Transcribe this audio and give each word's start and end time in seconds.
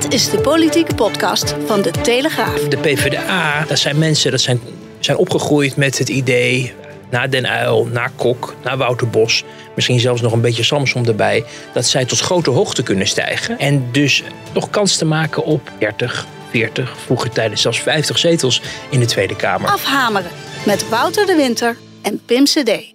Dit 0.00 0.12
is 0.12 0.30
de 0.30 0.38
politieke 0.38 0.94
podcast 0.94 1.54
van 1.66 1.82
de 1.82 1.90
Telegraaf. 1.90 2.60
De 2.60 2.76
PvdA, 2.76 3.64
dat 3.64 3.78
zijn 3.78 3.98
mensen 3.98 4.30
dat 4.30 4.40
zijn, 4.40 4.60
zijn 4.98 5.16
opgegroeid 5.16 5.76
met 5.76 5.98
het 5.98 6.08
idee... 6.08 6.74
na 7.10 7.26
Den 7.26 7.44
Uyl, 7.44 7.86
na 7.92 8.10
Kok, 8.16 8.54
na 8.64 8.76
Wouter 8.76 9.08
Bos... 9.08 9.44
misschien 9.74 10.00
zelfs 10.00 10.20
nog 10.20 10.32
een 10.32 10.40
beetje 10.40 10.62
Samson 10.62 11.06
erbij... 11.06 11.44
dat 11.72 11.86
zij 11.86 12.04
tot 12.04 12.20
grote 12.20 12.50
hoogte 12.50 12.82
kunnen 12.82 13.06
stijgen. 13.06 13.58
En 13.58 13.88
dus 13.92 14.22
nog 14.54 14.70
kans 14.70 14.96
te 14.96 15.04
maken 15.04 15.44
op 15.44 15.70
30, 15.78 16.26
40, 16.50 16.94
vroeger 17.04 17.30
tijdens 17.30 17.62
zelfs 17.62 17.80
50 17.80 18.18
zetels 18.18 18.62
in 18.90 19.00
de 19.00 19.06
Tweede 19.06 19.36
Kamer. 19.36 19.68
Afhameren 19.70 20.30
met 20.66 20.88
Wouter 20.88 21.26
de 21.26 21.34
Winter 21.36 21.76
en 22.02 22.20
Pim 22.26 22.44
CD. 22.44 22.94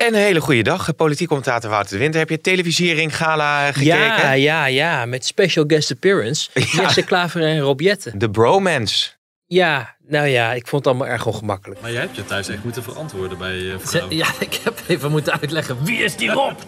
En 0.00 0.14
een 0.14 0.20
hele 0.20 0.40
goede 0.40 0.62
dag, 0.62 0.94
politiek 0.96 1.28
commentator 1.28 1.70
Wouter 1.70 1.92
de 1.92 1.98
Winter. 1.98 2.20
Heb 2.20 2.28
je 2.30 2.40
televisiering 2.40 3.16
gala 3.16 3.66
gekeken? 3.72 3.84
Ja, 3.86 4.32
ja, 4.32 4.66
ja, 4.66 5.04
met 5.06 5.24
special 5.26 5.64
guest 5.66 5.90
appearance. 5.90 6.48
Ja. 6.72 6.82
Jesse 6.82 7.02
Klaver 7.02 7.42
en 7.42 7.58
Rob 7.60 7.80
Jetten. 7.80 8.18
De 8.18 8.30
bromance. 8.30 9.10
Ja, 9.46 9.94
nou 10.08 10.26
ja, 10.26 10.52
ik 10.52 10.66
vond 10.66 10.84
het 10.84 10.94
allemaal 10.94 11.12
erg 11.12 11.26
ongemakkelijk. 11.26 11.80
Maar 11.80 11.92
jij 11.92 12.00
hebt 12.00 12.16
je 12.16 12.24
thuis 12.24 12.48
echt 12.48 12.64
moeten 12.64 12.82
verantwoorden 12.82 13.38
bij 13.38 13.54
je 13.56 13.76
Ze- 13.80 13.86
vrouw. 13.88 14.06
Ja, 14.10 14.26
ik 14.38 14.60
heb 14.64 14.78
even 14.86 15.10
moeten 15.10 15.40
uitleggen. 15.40 15.84
Wie 15.84 15.98
is 15.98 16.16
die 16.16 16.30
Rob? 16.30 16.58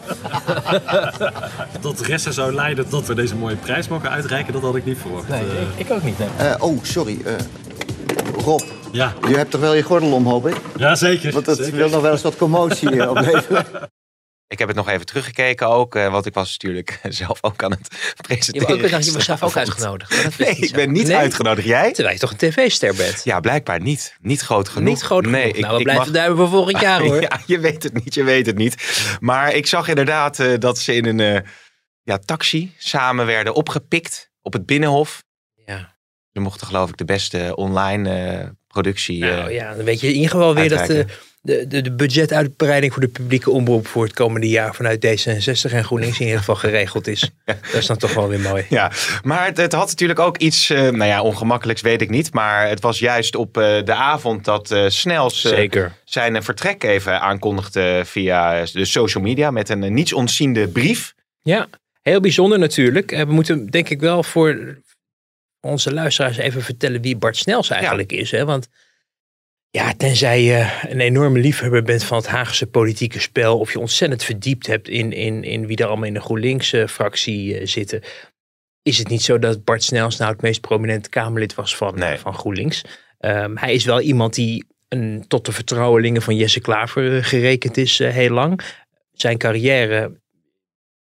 Dat 1.80 2.00
Ressa 2.00 2.30
zou 2.30 2.52
leiden 2.54 2.88
tot 2.88 3.06
we 3.06 3.14
deze 3.14 3.34
mooie 3.36 3.56
prijs 3.56 3.88
mogen 3.88 4.10
uitreiken, 4.10 4.52
dat 4.52 4.62
had 4.62 4.76
ik 4.76 4.84
niet 4.84 4.98
verwacht. 5.00 5.28
Nee, 5.28 5.40
Eh, 5.40 5.46
ik, 5.78 5.86
ik 5.86 5.90
ook 5.92 6.02
niet. 6.02 6.18
Nee. 6.18 6.28
Eh, 6.38 6.54
oh, 6.58 6.78
sorry. 6.84 7.18
eh, 7.24 7.32
Rob, 8.44 8.60
ja. 8.92 9.14
je 9.28 9.36
hebt 9.36 9.50
toch 9.50 9.60
wel 9.60 9.74
je 9.74 9.82
gordel 9.82 10.12
om, 10.12 10.26
hoop 10.26 10.46
ik? 10.46 10.56
ja, 10.76 10.94
zeker. 10.94 11.32
Want 11.32 11.44
dat 11.44 11.56
zeker. 11.56 11.76
wil 11.76 11.88
nog 11.88 12.00
wel 12.02 12.12
eens 12.12 12.22
wat 12.22 12.36
commotie 12.36 13.10
opleveren. 13.10 13.66
Ik 14.48 14.58
heb 14.58 14.68
het 14.68 14.76
nog 14.76 14.88
even 14.88 15.06
teruggekeken 15.06 15.68
ook, 15.68 15.94
eh, 15.94 16.10
want 16.10 16.26
ik 16.26 16.34
was 16.34 16.50
natuurlijk 16.50 17.00
zelf 17.22 17.38
ook 17.40 17.62
aan 17.62 17.70
het 17.70 17.88
Je, 17.90 18.22
presenteren. 18.22 18.66
was 18.68 18.76
ook, 18.76 18.82
bedacht, 18.82 19.04
je 19.04 19.12
was 19.12 19.24
zelf 19.24 19.42
ook 19.42 19.56
uitgenodigd. 19.56 20.38
Nee, 20.38 20.54
niet 20.54 20.64
ik 20.64 20.72
ben 20.72 20.92
niet 20.92 21.06
Nee? 21.06 21.16
uitgenodigd. 21.16 21.66
Jij? 21.66 21.92
Terwijl 21.92 22.14
je 22.14 22.20
toch 22.20 22.30
een 22.30 22.36
tv-ster 22.36 22.94
bent. 22.94 23.24
Ja, 23.24 23.40
blijkbaar 23.40 23.80
niet. 23.80 24.16
Niet 24.20 24.40
groot 24.40 24.68
genoeg. 24.68 24.88
Niet 24.88 25.00
groot 25.02 25.24
genoeg. 25.24 25.40
Nee, 25.40 25.60
nou, 25.60 25.76
we 25.76 25.82
blijven 25.82 26.12
duimen 26.12 26.36
voor 26.38 26.48
volgend 26.48 26.80
jaar 26.80 27.00
hoor. 27.06 27.20
Ja, 27.20 27.40
je 27.46 27.58
weet 27.58 27.82
het 27.82 28.04
niet, 28.04 28.14
je 28.14 28.24
weet 28.24 28.46
het 28.46 28.56
niet. 28.56 29.06
Maar 29.20 29.54
ik 29.54 29.66
zag 29.66 29.88
inderdaad 29.88 30.38
eh, 30.38 30.58
dat 30.58 30.78
ze 30.78 30.94
in 30.94 31.04
een 31.06 31.20
eh, 31.20 31.48
ja, 32.02 32.18
taxi 32.18 32.74
samen 32.78 33.26
werden 33.26 33.54
opgepikt 33.54 34.30
op 34.40 34.52
het 34.52 34.66
Binnenhof. 34.66 35.22
Ja. 35.66 35.96
Ze 36.32 36.40
mochten 36.40 36.66
geloof 36.66 36.88
ik 36.88 36.96
de 36.96 37.04
beste 37.04 37.52
online 37.56 38.10
eh, 38.38 38.48
productie... 38.68 39.18
Nou 39.18 39.48
eh, 39.48 39.54
ja, 39.54 39.74
dan 39.74 39.84
weet 39.84 40.00
je 40.00 40.06
in 40.08 40.14
ieder 40.14 40.30
geval 40.30 40.54
weer 40.54 40.68
dat 40.68 40.78
de, 40.78 40.94
uitreiken. 40.94 41.14
de, 41.40 41.66
de, 41.66 41.80
de 41.80 41.92
budgetuitbreiding 41.92 42.92
voor 42.92 43.02
de 43.02 43.08
publieke 43.08 43.50
omroep 43.50 43.86
voor 43.86 44.04
het 44.04 44.12
komende 44.12 44.48
jaar 44.48 44.74
vanuit 44.74 45.06
D66 45.06 45.72
en 45.72 45.84
GroenLinks 45.84 46.18
in 46.18 46.24
ieder 46.24 46.38
geval 46.38 46.54
geregeld 46.54 47.06
is. 47.06 47.20
Dat 47.44 47.56
is 47.72 47.86
dan 47.86 47.96
toch 47.96 48.14
wel 48.14 48.28
weer 48.28 48.40
mooi. 48.40 48.66
Ja, 48.68 48.90
maar 49.22 49.44
het, 49.46 49.56
het 49.56 49.72
had 49.72 49.88
natuurlijk 49.88 50.18
ook 50.18 50.36
iets, 50.38 50.70
eh, 50.70 50.80
nou 50.80 51.04
ja, 51.04 51.22
ongemakkelijks 51.22 51.80
weet 51.80 52.02
ik 52.02 52.10
niet. 52.10 52.32
Maar 52.34 52.68
het 52.68 52.80
was 52.80 52.98
juist 52.98 53.34
op 53.36 53.56
eh, 53.56 53.84
de 53.84 53.94
avond 53.94 54.44
dat 54.44 54.70
eh 54.70 54.84
Snels 54.88 55.44
eh, 55.44 55.52
Zeker. 55.52 55.92
zijn 56.04 56.36
eh, 56.36 56.42
vertrek 56.42 56.82
even 56.84 57.20
aankondigde 57.20 58.02
via 58.04 58.64
de 58.72 58.84
social 58.84 59.22
media 59.24 59.50
met 59.50 59.68
een 59.68 59.82
eh, 59.82 59.90
niets 59.90 60.12
ontziende 60.12 60.68
brief. 60.68 61.14
Ja, 61.42 61.68
heel 62.02 62.20
bijzonder 62.20 62.58
natuurlijk. 62.58 63.12
Eh, 63.12 63.24
We 63.24 63.32
moeten 63.32 63.66
denk 63.70 63.88
ik 63.88 64.00
wel 64.00 64.22
voor 64.22 64.78
onze 65.62 65.92
luisteraars 65.92 66.36
even 66.36 66.62
vertellen 66.62 67.00
wie 67.00 67.16
Bart 67.16 67.36
Snels 67.36 67.70
eigenlijk 67.70 68.12
is. 68.12 68.30
Hè? 68.30 68.44
Want 68.44 68.68
ja, 69.70 69.94
tenzij 69.94 70.42
je 70.42 70.80
een 70.88 71.00
enorme 71.00 71.38
liefhebber 71.38 71.82
bent 71.82 72.04
van 72.04 72.16
het 72.16 72.26
Haagse 72.26 72.66
politieke 72.66 73.20
spel... 73.20 73.58
of 73.58 73.72
je 73.72 73.78
ontzettend 73.78 74.24
verdiept 74.24 74.66
hebt 74.66 74.88
in, 74.88 75.12
in, 75.12 75.44
in 75.44 75.66
wie 75.66 75.76
er 75.76 75.86
allemaal 75.86 76.06
in 76.06 76.14
de 76.14 76.20
GroenLinks-fractie 76.20 77.58
eh, 77.58 77.66
zitten... 77.66 78.02
is 78.82 78.98
het 78.98 79.08
niet 79.08 79.22
zo 79.22 79.38
dat 79.38 79.64
Bart 79.64 79.82
Snels 79.82 80.16
nou 80.16 80.32
het 80.32 80.42
meest 80.42 80.60
prominente 80.60 81.08
Kamerlid 81.08 81.54
was 81.54 81.76
van, 81.76 81.98
Nee. 81.98 82.18
van 82.18 82.34
GroenLinks. 82.34 82.84
Ehm, 83.18 83.56
hij 83.56 83.74
is 83.74 83.84
wel 83.84 84.00
iemand 84.00 84.34
die 84.34 84.64
een, 84.88 85.24
tot 85.28 85.46
de 85.46 85.52
vertrouwelingen 85.52 86.22
van 86.22 86.36
Jesse 86.36 86.60
Klaver 86.60 87.16
eh, 87.16 87.24
gerekend 87.24 87.76
is 87.76 88.00
eh, 88.00 88.12
heel 88.12 88.30
lang. 88.30 88.60
Zijn 89.12 89.38
carrière 89.38 90.21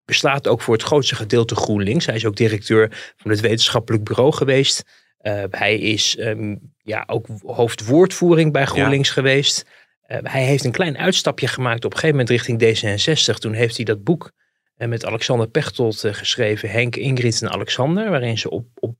beslaat 0.09 0.47
ook 0.47 0.61
voor 0.61 0.73
het 0.73 0.83
grootste 0.83 1.15
gedeelte 1.15 1.55
GroenLinks. 1.55 2.05
Hij 2.05 2.15
is 2.15 2.25
ook 2.25 2.35
directeur 2.35 3.13
van 3.17 3.31
het 3.31 3.39
wetenschappelijk 3.39 4.03
bureau 4.03 4.31
geweest. 4.31 4.83
Uh, 5.21 5.43
hij 5.49 5.79
is 5.79 6.17
ehm, 6.17 6.55
ja, 6.83 7.03
ook 7.07 7.27
hoofdwoordvoering 7.45 8.51
bij 8.53 8.65
GroenLinks 8.65 9.09
geweest. 9.09 9.65
Uh, 10.07 10.17
hij 10.23 10.43
heeft 10.43 10.65
een 10.65 10.71
klein 10.71 10.97
uitstapje 10.97 11.47
gemaakt 11.47 11.85
op 11.85 11.93
een 11.93 11.99
gegeven 11.99 12.25
moment 12.25 12.47
richting 12.47 12.61
D66. 12.61 13.37
Toen 13.37 13.53
heeft 13.53 13.75
hij 13.75 13.85
dat 13.85 14.03
boek 14.03 14.31
uh, 14.77 14.87
met 14.87 15.05
Alexander 15.05 15.47
Pechtold 15.47 16.03
eh, 16.03 16.13
geschreven, 16.13 16.69
Henk, 16.69 16.95
Ingrid 16.95 17.41
en 17.41 17.51
Alexander, 17.51 18.09
waarin 18.09 18.37
ze 18.37 18.49
op, 18.49 18.67
op, 18.79 18.95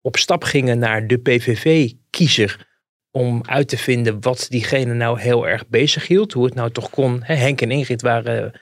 op 0.00 0.16
stap 0.16 0.44
gingen 0.44 0.78
naar 0.78 1.06
de 1.06 1.18
PVV-kiezer 1.18 2.70
om 3.10 3.40
uit 3.46 3.68
te 3.68 3.78
vinden 3.78 4.20
wat 4.20 4.46
diegene 4.48 4.94
nou 4.94 5.20
heel 5.20 5.48
erg 5.48 5.68
bezig 5.68 6.06
hield. 6.06 6.32
Hoe 6.32 6.44
het 6.44 6.54
nou 6.54 6.70
toch 6.70 6.90
kon. 6.90 7.22
Henk 7.22 7.60
en 7.60 7.70
Ingrid 7.70 8.02
waren 8.02 8.60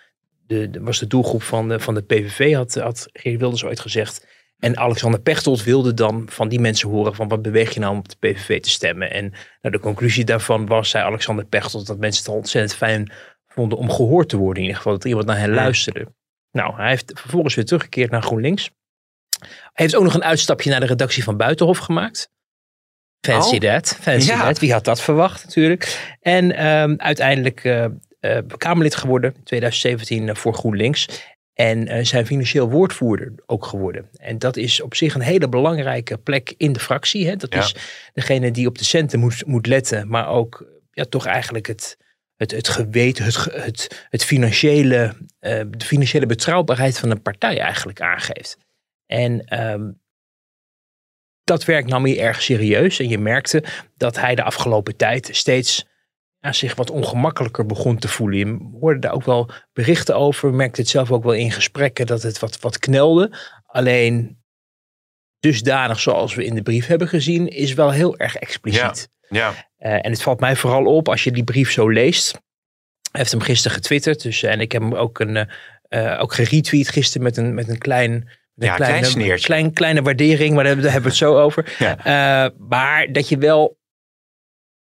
de, 0.51 0.71
de, 0.71 0.81
was 0.81 0.99
de 0.99 1.07
doelgroep 1.07 1.43
van 1.43 1.69
de, 1.69 1.81
van 1.81 1.95
de 1.95 2.03
PVV, 2.03 2.55
had, 2.55 2.75
had 2.75 3.09
Geert 3.13 3.41
Wilders 3.41 3.65
ooit 3.65 3.81
gezegd. 3.81 4.27
En 4.59 4.77
Alexander 4.77 5.21
Pechtold 5.21 5.65
wilde 5.65 5.95
dan 5.95 6.29
van 6.31 6.49
die 6.49 6.61
mensen 6.61 6.89
horen 6.89 7.15
van 7.15 7.29
wat 7.29 7.43
beweeg 7.43 7.75
je 7.75 7.81
nou 7.81 7.93
om 7.93 7.99
op 7.99 8.09
de 8.09 8.17
PVV 8.19 8.61
te 8.61 8.71
stemmen. 8.71 9.11
En 9.11 9.33
nou, 9.61 9.75
de 9.75 9.81
conclusie 9.81 10.25
daarvan 10.25 10.67
was, 10.67 10.91
zei 10.91 11.05
Alexander 11.05 11.45
Pechtold, 11.45 11.87
dat 11.87 11.99
mensen 11.99 12.25
het 12.25 12.35
ontzettend 12.35 12.75
fijn 12.75 13.13
vonden 13.47 13.79
om 13.79 13.91
gehoord 13.91 14.29
te 14.29 14.37
worden. 14.37 14.57
In 14.57 14.63
ieder 14.63 14.77
geval 14.77 14.93
dat 14.93 15.05
iemand 15.05 15.27
naar 15.27 15.39
hen 15.39 15.55
luisterde. 15.55 16.07
Nou, 16.53 16.75
hij 16.77 16.89
heeft 16.89 17.13
vervolgens 17.15 17.55
weer 17.55 17.65
teruggekeerd 17.65 18.11
naar 18.11 18.23
GroenLinks. 18.23 18.71
Hij 19.39 19.51
heeft 19.73 19.97
ook 19.97 20.05
nog 20.05 20.15
een 20.15 20.25
uitstapje 20.25 20.71
naar 20.71 20.81
de 20.81 20.87
redactie 20.87 21.25
van 21.25 21.37
Buitenhof 21.37 21.79
gemaakt. 21.79 22.31
Fancy 23.21 23.55
Oh. 23.55 23.61
that. 23.61 23.99
Fancy 24.01 24.29
Ja. 24.29 24.45
that. 24.45 24.59
Wie 24.59 24.73
had 24.73 24.85
dat 24.85 25.01
verwacht 25.01 25.45
natuurlijk. 25.45 26.15
En 26.21 26.53
ehm, 26.53 26.95
uiteindelijk 26.97 27.65
uh, 27.65 27.87
uh, 28.21 28.39
Kamerlid 28.57 28.95
geworden 28.95 29.35
in 29.35 29.43
2017 29.43 30.27
uh, 30.27 30.35
voor 30.35 30.55
GroenLinks. 30.55 31.07
En 31.55 31.89
uh, 31.89 32.05
zijn 32.05 32.27
financieel 32.27 32.71
woordvoerder 32.71 33.33
ook 33.47 33.65
geworden. 33.67 34.09
En 34.17 34.39
dat 34.39 34.57
is 34.57 34.81
op 34.81 34.95
zich 34.95 35.15
een 35.15 35.21
hele 35.21 35.49
belangrijke 35.49 36.19
plek 36.19 36.55
in 36.57 36.73
de 36.73 36.81
fractie. 36.81 37.27
Hè? 37.29 37.37
Dat 37.37 37.55
Ja. 37.55 37.61
is 37.61 37.75
degene 38.13 38.51
die 38.51 38.67
op 38.67 38.79
de 38.79 38.85
centen 38.85 39.19
moet, 39.19 39.47
moet 39.47 39.67
letten. 39.67 40.09
Maar 40.09 40.29
ook 40.29 40.67
ja, 40.93 41.05
toch 41.05 41.27
eigenlijk 41.27 41.67
het, 41.67 41.97
het, 42.37 42.51
het 42.51 42.69
geweten, 42.69 43.25
het, 43.25 43.37
het, 43.51 44.07
het 44.09 44.25
financiële, 44.25 45.17
eh, 45.39 45.61
de 45.71 45.85
financiële 45.85 46.27
betrouwbaarheid 46.27 46.99
van 46.99 47.11
een 47.11 47.23
partij 47.23 47.59
eigenlijk 47.59 48.01
aangeeft. 48.01 48.57
En 49.07 49.45
ehm, 49.45 49.91
dat 51.45 51.65
werk 51.65 51.87
nam 51.87 52.05
hij 52.05 52.21
erg 52.21 52.43
serieus. 52.43 52.99
En 52.99 53.09
je 53.09 53.19
merkte 53.19 53.65
dat 53.97 54.17
hij 54.17 54.35
de 54.35 54.43
afgelopen 54.43 54.97
tijd 54.97 55.29
steeds 55.33 55.87
ja, 56.41 56.53
zich 56.53 56.75
wat 56.75 56.91
ongemakkelijker 56.91 57.67
begon 57.67 57.99
te 57.99 58.09
voelen. 58.09 58.39
Je 58.39 58.79
hoorde 58.81 58.99
daar 58.99 59.13
ook 59.13 59.25
wel 59.25 59.51
berichten 59.73 60.17
over. 60.17 60.55
Merkte 60.55 60.81
het 60.81 60.91
zelf 60.91 61.13
ook 61.13 61.23
wel 61.23 61.35
in 61.35 61.53
gesprekken 61.53 62.07
dat 62.07 62.23
het 62.23 62.39
wat, 62.39 62.61
wat 62.61 62.79
knelde. 62.79 63.39
Alleen 63.67 64.39
dusdanig 65.39 66.01
zoals 66.01 66.35
we 66.35 66.45
in 66.45 66.55
de 66.55 66.63
brief 66.63 66.87
hebben 66.87 67.09
gezien, 67.09 67.49
is 67.49 67.75
wel 67.75 67.91
heel 67.91 68.19
erg 68.19 68.37
expliciet. 68.37 69.09
Ja, 69.29 69.53
Uh, 69.79 69.93
en 69.93 70.11
het 70.11 70.23
valt 70.23 70.41
mij 70.41 70.57
vooral 70.57 70.85
op 70.85 71.09
als 71.09 71.25
je 71.25 71.33
die 71.33 71.45
brief 71.45 71.71
zo 71.71 71.89
leest. 71.89 72.33
Hij 73.11 73.21
heeft 73.21 73.31
hem 73.31 73.41
gisteren 73.41 73.77
getwitterd. 73.77 74.23
Dus, 74.23 74.43
en 74.43 74.61
ik 74.61 74.73
heb 74.73 74.83
hem 74.83 74.95
ook, 74.95 75.19
een, 75.19 75.49
uh, 75.89 76.19
ook 76.21 76.35
geretweet 76.35 76.89
gisteren 76.89 77.23
met 77.23 77.37
een, 77.37 77.55
met 77.55 77.69
een 77.69 77.79
klein... 77.79 78.29
Ja, 78.55 78.71
een 78.71 78.77
klein 78.77 79.05
sneertje. 79.05 79.47
Klein, 79.47 79.73
kleine 79.73 80.03
waardering, 80.03 80.55
maar 80.55 80.65
daar 80.65 80.67
hebben 80.67 80.85
daar 80.85 80.93
hebben 80.93 81.11
we 81.11 81.17
het 81.17 81.27
zo 81.27 81.41
over. 81.41 81.75
Ja. 81.79 81.99
Uh, 82.45 82.51
maar 82.69 83.13
dat 83.13 83.29
je 83.29 83.39
wel, 83.39 83.79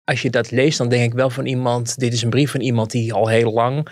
als 0.06 0.22
je 0.22 0.30
dat 0.30 0.52
leest, 0.52 0.78
dan 0.78 0.90
denk 0.90 1.04
ik 1.04 1.14
wel 1.14 1.30
van 1.30 1.46
iemand... 1.46 2.00
Dit 2.00 2.14
is 2.14 2.22
een 2.22 2.30
brief 2.30 2.52
van 2.52 2.62
iemand 2.62 2.92
die 2.92 3.14
al 3.14 3.28
heel 3.28 3.54
lang 3.54 3.88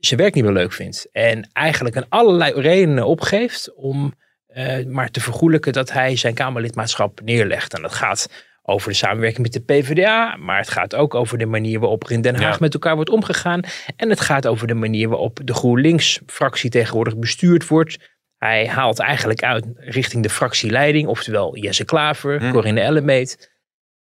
zijn 0.00 0.20
werk 0.20 0.34
niet 0.34 0.44
meer 0.44 0.52
leuk 0.52 0.72
vindt. 0.72 1.08
En 1.12 1.50
eigenlijk 1.52 1.94
een 1.94 2.06
allerlei 2.08 2.60
redenen 2.60 3.06
opgeeft 3.06 3.74
om 3.74 4.14
uh, 4.56 4.84
maar 4.86 5.10
te 5.10 5.20
vergoelijken 5.20 5.72
dat 5.72 5.92
hij 5.92 6.16
zijn 6.16 6.34
Kamerlidmaatschap 6.34 7.20
neerlegt. 7.24 7.74
En 7.74 7.82
dat 7.82 7.94
gaat 7.94 8.28
over 8.62 8.88
de 8.90 8.96
samenwerking 8.96 9.42
met 9.42 9.52
de 9.52 9.60
PvdA, 9.60 10.36
maar 10.36 10.58
het 10.58 10.70
gaat 10.70 10.94
ook 10.94 11.14
over 11.14 11.38
de 11.38 11.46
manier 11.46 11.80
waarop 11.80 12.04
er 12.04 12.10
in 12.12 12.20
Den 12.20 12.34
Haag 12.34 12.52
Ja. 12.52 12.56
met 12.60 12.74
elkaar 12.74 12.94
wordt 12.94 13.10
omgegaan. 13.10 13.60
En 13.96 14.10
het 14.10 14.20
gaat 14.20 14.46
over 14.46 14.66
de 14.66 14.74
manier 14.74 15.08
waarop 15.08 15.40
de 15.44 15.54
GroenLinks-fractie 15.54 16.70
tegenwoordig 16.70 17.16
bestuurd 17.16 17.66
wordt. 17.68 18.12
Hij 18.38 18.66
haalt 18.68 18.98
eigenlijk 18.98 19.42
uit 19.42 19.66
richting 19.76 20.22
de 20.22 20.30
fractieleiding, 20.30 21.08
oftewel 21.08 21.56
Jesse 21.56 21.84
Klaver, 21.84 22.40
Hm. 22.40 22.50
Corinne 22.52 22.80
Ellemeet. 22.80 23.52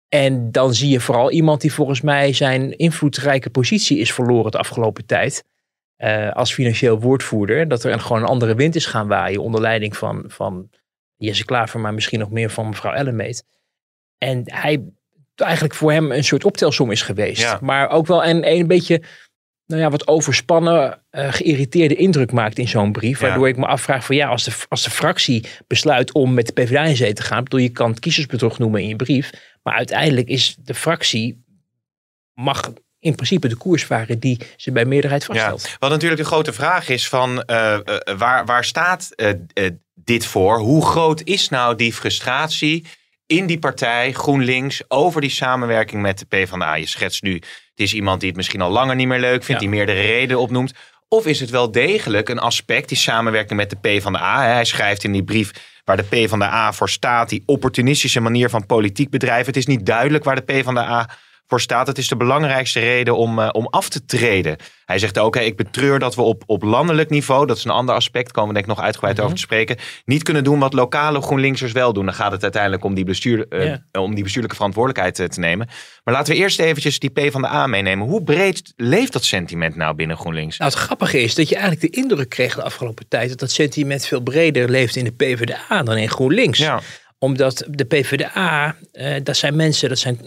En 0.09 0.53
dan 0.53 0.75
zie 0.75 0.91
je 0.91 1.01
vooral 1.01 1.31
iemand 1.31 1.61
die 1.61 1.73
volgens 1.73 2.01
mij 2.01 2.33
zijn 2.33 2.77
invloedrijke 2.77 3.51
positie 3.51 3.99
is 3.99 4.13
verloren 4.13 4.51
de 4.51 4.59
afgelopen 4.59 5.07
tijd. 5.07 5.45
Uh, 5.99 6.33
als 6.33 6.55
financieel 6.55 7.01
woordvoerder. 7.01 7.69
Dat 7.69 7.85
er 7.85 7.93
een, 7.93 8.01
gewoon 8.01 8.23
een 8.23 8.29
andere 8.29 8.55
wind 8.55 8.75
is 8.75 8.87
gaan 8.87 9.09
waaien 9.09 9.43
onder 9.43 9.61
leiding 9.61 9.97
van, 9.97 10.25
van 10.27 10.71
Jesse 11.17 11.45
Klaver, 11.45 11.81
maar 11.81 11.95
misschien 11.95 12.19
nog 12.19 12.31
meer 12.31 12.51
van 12.51 12.69
mevrouw 12.69 12.93
Ellemeet. 12.93 13.45
En 14.19 14.43
hij 14.45 14.85
eigenlijk 15.35 15.75
voor 15.75 15.93
hem 15.93 16.13
een 16.13 16.25
soort 16.25 16.45
optelsom 16.45 16.91
is 16.91 17.03
geweest. 17.03 17.43
Ja. 17.43 17.59
Maar 17.63 17.89
ook 17.89 18.07
wel 18.07 18.25
een, 18.25 18.51
een 18.51 18.67
beetje 18.67 19.03
nou 19.69 19.81
ja, 19.81 19.91
wat 19.91 20.07
overspannen, 20.07 21.03
eh, 21.11 21.33
geïrriteerde 21.33 21.95
indruk 21.95 22.33
maakt 22.33 22.59
in 22.59 22.69
zo'n 22.69 22.93
brief. 22.93 23.21
Ja. 23.21 23.27
Waardoor 23.27 23.49
ik 23.49 23.57
me 23.57 23.67
afvraag 23.67 24.05
van 24.05 24.17
ja, 24.17 24.29
als 24.29 24.45
de, 24.45 24.53
als 24.69 24.83
de 24.83 24.91
fractie 24.91 25.45
besluit 25.67 26.13
om 26.13 26.35
met 26.35 26.47
de 26.47 26.53
PvdA 26.53 26.83
in 26.83 26.97
zee 26.97 27.13
te 27.13 27.23
gaan. 27.23 27.45
bedoel, 27.45 27.61
je 27.61 27.69
kan 27.69 27.91
het 27.91 28.01
kiezersbedrog 28.01 28.59
noemen 28.59 28.83
in 28.83 28.89
je 28.89 28.97
brief. 28.97 29.31
Maar 29.63 29.75
uiteindelijk 29.75 30.29
is 30.29 30.57
de 30.65 30.75
fractie, 30.75 31.45
mag 32.35 32.73
in 32.99 33.15
principe 33.15 33.49
de 33.49 33.57
koers 33.57 33.85
varen 33.85 34.19
die 34.19 34.41
ze 34.57 34.73
bij 34.73 34.85
meerderheid 34.85 35.23
Ja, 35.23 35.27
vaststelt. 35.27 35.77
wat 35.79 35.91
natuurlijk 35.91 36.21
de 36.21 36.27
grote 36.27 36.53
vraag 36.53 36.89
is 36.89 37.09
van 37.09 37.43
eh, 37.43 37.75
eh, 37.75 38.19
waar, 38.19 38.45
waar 38.45 38.65
staat 38.65 39.15
dit 39.95 40.27
voor? 40.27 40.59
Hoe 40.59 40.87
groot 40.87 41.23
is 41.25 41.49
nou 41.49 41.77
die 41.77 41.93
frustratie 41.93 42.87
in 43.29 43.47
die 43.47 43.59
partij 43.59 44.13
GroenLinks 44.13 44.83
over 44.89 45.21
die 45.21 45.31
samenwerking 45.31 46.03
met 46.03 46.19
de 46.19 46.25
PvdA? 46.25 46.75
Je 46.75 46.87
schetst 46.87 47.23
nu, 47.23 47.35
het 47.35 47.43
is 47.75 47.95
iemand 47.95 48.21
die 48.21 48.29
het 48.29 48.37
misschien 48.37 48.61
al 48.61 48.71
langer 48.71 48.95
niet 48.97 49.07
meer 49.07 49.19
leuk 49.21 49.45
vindt, 49.45 49.63
Ja. 49.63 49.69
die 49.69 49.69
meerdere 49.69 50.01
redenen 50.01 50.41
opnoemt. 50.41 50.73
Of 51.09 51.27
is 51.27 51.41
het 51.41 51.51
wel 51.51 51.71
degelijk 51.71 52.29
een 52.29 52.39
aspect, 52.39 52.89
die 52.89 52.99
samenwerking 52.99 53.59
met 53.59 53.71
de 53.71 53.77
PvdA? 53.77 54.43
Hij 54.43 54.65
schrijft 54.65 55.05
in 55.05 55.13
die 55.13 55.25
brief 55.25 55.51
waar 55.85 55.97
de 55.97 56.03
PvdA 56.03 56.73
voor 56.73 56.89
staat, 56.89 57.29
die 57.29 57.43
opportunistische 57.47 58.21
manier 58.21 58.49
van 58.49 58.67
politiek 58.67 59.11
bedrijven. 59.11 59.47
Het 59.47 59.57
is 59.57 59.67
niet 59.67 59.87
duidelijk 59.87 60.25
waar 60.25 60.35
de 60.35 60.43
PvdA 60.43 61.11
voor 61.49 61.61
staat. 61.61 61.87
Het 61.87 61.99
is 61.99 62.09
de 62.09 62.17
belangrijkste 62.17 62.81
reden 62.81 63.17
om, 63.17 63.39
eh, 63.39 63.49
om 63.53 63.67
af 63.67 63.89
te 63.89 64.05
treden. 64.05 64.57
Hij 64.85 64.99
zegt 64.99 65.19
ook, 65.19 65.35
hè, 65.35 65.41
ik 65.41 65.57
betreur 65.57 65.99
dat 65.99 66.15
we 66.15 66.23
op, 66.23 66.43
op 66.47 66.63
landelijk 66.63 67.11
niveau, 67.11 67.47
dat 67.47 67.57
is 67.57 67.65
een 67.65 67.71
ander 67.71 67.95
aspect, 67.95 68.33
komen 68.33 68.49
we 68.49 68.55
denk 68.55 68.67
ik 68.67 68.75
nog 68.77 68.85
uitgebreid 68.85 69.15
Mhm. 69.17 69.25
over 69.25 69.37
te 69.37 69.43
spreken, 69.43 69.77
niet 70.05 70.23
kunnen 70.23 70.45
doen 70.45 70.59
wat 70.59 70.73
lokale 70.73 71.21
GroenLinksers 71.23 71.73
wel 71.73 71.93
doen. 71.93 72.05
Dan 72.05 72.15
gaat 72.15 72.33
het 72.33 72.43
uiteindelijk 72.43 72.85
om 72.85 72.95
die, 72.95 73.05
bestuur, 73.05 73.49
eh, 73.49 73.75
om 74.03 74.15
die 74.15 74.23
bestuurlijke 74.23 74.57
verantwoordelijkheid 74.57 75.19
eh, 75.19 75.27
te 75.27 75.41
nemen. 75.41 75.69
Maar 76.05 76.15
laten 76.15 76.33
we 76.35 76.39
eerst 76.41 76.61
eventjes 76.61 76.99
die 76.99 77.11
P 77.11 77.33
van 77.33 77.43
de 77.43 77.49
A 77.49 77.67
meenemen. 77.67 78.07
Hoe 78.07 78.23
breed 78.23 78.73
leeft 78.77 79.13
dat 79.13 79.25
sentiment 79.25 79.77
nou 79.77 79.95
binnen 79.95 80.17
GroenLinks? 80.17 80.59
Nou, 80.59 80.71
het 80.71 80.81
grappige 80.81 81.21
is 81.23 81.35
dat 81.35 81.49
je 81.49 81.57
eigenlijk 81.57 81.93
de 81.95 82.01
indruk 82.01 82.29
kreeg 82.29 82.55
de 82.55 82.63
afgelopen 82.63 83.09
tijd 83.09 83.29
dat 83.29 83.39
dat 83.39 83.51
sentiment 83.51 84.05
veel 84.07 84.21
breder 84.21 84.71
leeft 84.71 84.97
in 84.97 85.05
de 85.05 85.13
PvdA 85.13 85.83
dan 85.83 85.97
in 85.97 86.09
GroenLinks. 86.11 86.59
Ja, 86.59 86.81
Omdat 87.19 87.65
de 87.71 87.85
PvdA, 87.85 88.77
eh, 88.93 89.15
dat 89.23 89.37
zijn 89.37 89.57
mensen, 89.57 89.89
dat 89.89 89.99
zijn 89.99 90.21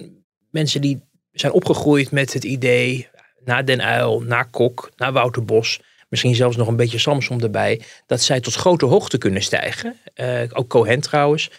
mensen 0.49 0.81
die 0.81 1.09
zijn 1.31 1.51
opgegroeid 1.51 2.11
met 2.11 2.33
het 2.33 2.43
idee, 2.43 3.09
na 3.43 3.61
Den 3.61 3.79
Uyl, 3.79 4.21
na 4.21 4.43
Kok, 4.43 4.91
na 4.95 5.11
Wouter 5.11 5.45
Bos, 5.45 5.81
misschien 6.09 6.35
zelfs 6.35 6.55
nog 6.55 6.67
een 6.67 6.75
beetje 6.75 6.97
Samsom 6.97 7.41
erbij, 7.41 7.81
dat 8.05 8.21
zij 8.21 8.39
tot 8.39 8.55
grote 8.55 8.85
hoogte 8.85 9.17
kunnen 9.17 9.41
stijgen. 9.41 9.99
Eh, 10.13 10.41
ook 10.49 10.69
Cohen 10.69 11.01
trouwens, 11.01 11.51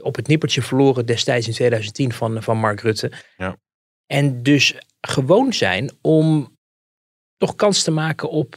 op 0.00 0.16
het 0.16 0.26
nippertje 0.26 0.62
verloren 0.62 1.06
destijds 1.06 1.46
in 1.46 1.52
2010 1.52 2.12
van, 2.12 2.42
van 2.42 2.58
Mark 2.58 2.80
Rutte. 2.80 3.12
Ja. 3.36 3.56
En 4.06 4.42
dus 4.42 4.74
gewoon 5.00 5.52
zijn 5.52 5.90
om 6.00 6.56
toch 7.36 7.54
kans 7.54 7.82
te 7.82 7.90
maken 7.90 8.30
op 8.30 8.56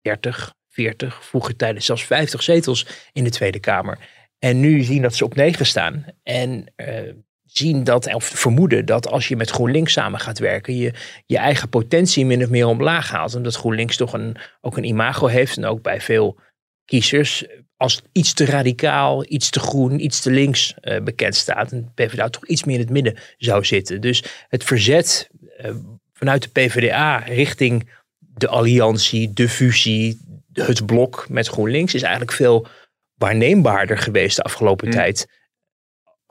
30, 0.00 0.54
40, 0.68 1.24
vroeger 1.24 1.56
tijden 1.56 1.82
zelfs 1.82 2.04
50 2.04 2.42
zetels 2.42 2.86
in 3.12 3.24
de 3.24 3.30
Tweede 3.30 3.60
Kamer. 3.60 3.98
En 4.38 4.60
nu 4.60 4.82
zien 4.82 5.02
dat 5.02 5.14
ze 5.14 5.24
op 5.24 5.34
9 5.34 5.66
staan. 5.66 6.04
En 6.22 6.72
eh, 6.76 7.12
zien 7.52 7.84
dat, 7.84 8.14
of 8.14 8.24
vermoeden 8.24 8.86
dat 8.86 9.08
als 9.08 9.28
je 9.28 9.36
met 9.36 9.50
GroenLinks 9.50 9.92
samen 9.92 10.20
gaat 10.20 10.38
werken, 10.38 10.76
je 10.76 10.92
je 11.26 11.38
eigen 11.38 11.68
potentie 11.68 12.26
min 12.26 12.42
of 12.42 12.48
meer 12.48 12.66
omlaag 12.66 13.10
haalt. 13.10 13.34
Omdat 13.34 13.54
GroenLinks 13.54 13.96
toch 13.96 14.12
een, 14.12 14.36
ook 14.60 14.76
een 14.76 14.84
imago 14.84 15.26
heeft 15.26 15.56
en 15.56 15.64
ook 15.64 15.82
bij 15.82 16.00
veel 16.00 16.38
kiezers 16.84 17.46
als 17.76 18.02
iets 18.12 18.32
te 18.32 18.44
radicaal, 18.44 19.24
iets 19.28 19.50
te 19.50 19.60
groen, 19.60 20.04
iets 20.04 20.20
te 20.20 20.30
links 20.30 20.74
eh, 20.80 21.02
bekend 21.02 21.34
staat. 21.34 21.72
En 21.72 21.92
de 21.94 22.04
PvdA 22.04 22.28
toch 22.28 22.46
iets 22.46 22.64
meer 22.64 22.74
in 22.74 22.80
het 22.80 22.90
midden 22.90 23.16
zou 23.36 23.64
zitten. 23.64 24.00
Dus 24.00 24.24
het 24.48 24.64
verzet 24.64 25.30
eh, 25.56 25.74
vanuit 26.12 26.42
de 26.42 26.48
PvdA 26.48 27.16
richting 27.16 27.90
de 28.18 28.48
alliantie, 28.48 29.32
de 29.32 29.48
fusie, 29.48 30.20
het 30.52 30.86
blok 30.86 31.26
met 31.28 31.48
GroenLinks 31.48 31.94
is 31.94 32.02
eigenlijk 32.02 32.32
veel 32.32 32.66
waarneembaarder 33.14 33.98
geweest 33.98 34.36
de 34.36 34.42
afgelopen 34.42 34.86
Mm. 34.86 34.92
tijd. 34.92 35.39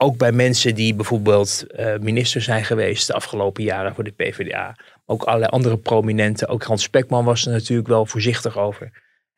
Ook 0.02 0.16
bij 0.16 0.32
mensen 0.32 0.74
die 0.74 0.94
bijvoorbeeld 0.94 1.64
eh, 1.66 1.98
minister 1.98 2.42
zijn 2.42 2.64
geweest 2.64 3.06
de 3.06 3.12
afgelopen 3.12 3.62
jaren 3.62 3.94
voor 3.94 4.04
de 4.04 4.10
PvdA. 4.10 4.76
Ook 5.06 5.22
allerlei 5.22 5.50
andere 5.50 5.78
prominenten. 5.78 6.48
Ook 6.48 6.62
Hans 6.62 6.82
Spekman 6.82 7.24
was 7.24 7.46
er 7.46 7.52
natuurlijk 7.52 7.88
wel 7.88 8.06
voorzichtig 8.06 8.58
over. 8.58 8.90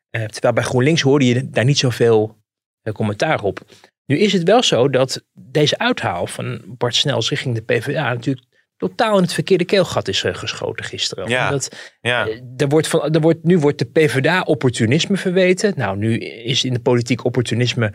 Eh, 0.09 0.23
terwijl 0.23 0.53
bij 0.53 0.63
GroenLinks 0.63 1.01
hoorde 1.01 1.25
je 1.25 1.49
daar 1.49 1.65
niet 1.65 1.77
zoveel 1.77 2.37
eh, 2.81 2.93
commentaar 2.93 3.41
op. 3.41 3.59
Nu 4.05 4.17
is 4.17 4.33
het 4.33 4.43
wel 4.43 4.63
zo 4.63 4.89
dat 4.89 5.23
deze 5.33 5.77
uithaal 5.77 6.27
van 6.27 6.61
Bart 6.65 6.95
Snels 6.95 7.29
richting 7.29 7.55
de 7.55 7.61
PvdA 7.61 8.13
natuurlijk 8.13 8.47
totaal 8.77 9.15
in 9.15 9.23
het 9.23 9.33
verkeerde 9.33 9.65
keelgat 9.65 10.07
is 10.07 10.25
geschoten 10.27 10.85
gisteren. 10.85 11.29
Ja. 11.29 11.43
Omdat 11.45 11.91
ja. 12.01 12.27
er 12.57 12.67
wordt 12.67 12.87
van, 12.87 13.13
er 13.13 13.21
wordt, 13.21 13.43
nu 13.43 13.59
wordt 13.59 13.79
de 13.79 13.85
PvdA 13.85 14.41
opportunisme 14.41 15.17
verweten. 15.17 15.73
Nou, 15.75 15.97
nu 15.97 16.17
is 16.19 16.63
in 16.63 16.73
de 16.73 16.81
politiek 16.81 17.25
opportunisme 17.25 17.93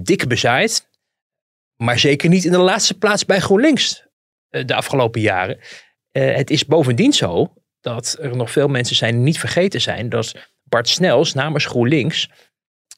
dik 0.00 0.28
bezaaid. 0.28 0.88
Maar 1.82 1.98
zeker 1.98 2.28
niet 2.28 2.44
in 2.44 2.50
de 2.50 2.58
laatste 2.58 2.98
plaats 2.98 3.26
bij 3.26 3.40
GroenLinks 3.40 4.06
eh, 4.48 4.66
de 4.66 4.74
afgelopen 4.74 5.20
jaren. 5.20 5.58
Eh, 6.10 6.34
het 6.34 6.50
is 6.50 6.66
bovendien 6.66 7.12
zo 7.12 7.54
dat 7.80 8.16
er 8.20 8.36
nog 8.36 8.50
veel 8.50 8.68
mensen 8.68 8.96
zijn 8.96 9.14
die 9.14 9.24
niet 9.24 9.38
vergeten 9.38 9.80
zijn 9.80 10.08
dat 10.08 10.34
Bart 10.62 10.88
Snels 10.88 11.34
namens 11.34 11.64
GroenLinks 11.64 12.30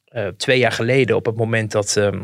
eh, 0.05 0.27
twee 0.27 0.59
jaar 0.59 0.73
geleden 0.73 1.17
op 1.17 1.27
het 1.27 1.37
moment 1.37 1.71
dat, 1.73 1.97
ehm 1.97 2.21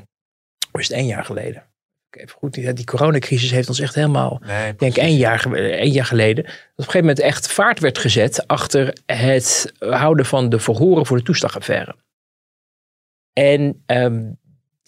of 0.73 0.81
is 0.81 0.89
het 0.89 0.97
één 0.97 1.07
jaar 1.07 1.25
geleden? 1.25 1.67
Even 2.11 2.37
goed, 2.37 2.55
die, 2.55 2.73
die 2.73 2.85
coronacrisis 2.85 3.51
heeft 3.51 3.69
ons 3.69 3.81
echt 3.81 3.95
helemaal 3.95 4.43
Nee, 4.45 4.71
ik 4.71 4.79
denk 4.79 4.97
één 4.97 5.17
jaar, 5.17 5.53
één 5.55 5.93
jaar 5.93 6.05
geleden, 6.05 6.45
dat 6.45 6.53
op 6.55 6.77
een 6.77 6.85
gegeven 6.85 7.01
moment 7.01 7.21
echt 7.21 7.49
vaart 7.53 7.81
werd 7.81 7.99
gezet 7.99 8.47
achter 8.47 8.99
het 9.07 9.73
houden 9.79 10.27
van 10.27 10.49
de 10.49 10.59
verhoren 10.59 11.07
voor 11.07 11.17
de 11.17 11.23
toeslagaffaire. 11.23 11.97
En 13.33 13.83
ehm, 13.87 14.31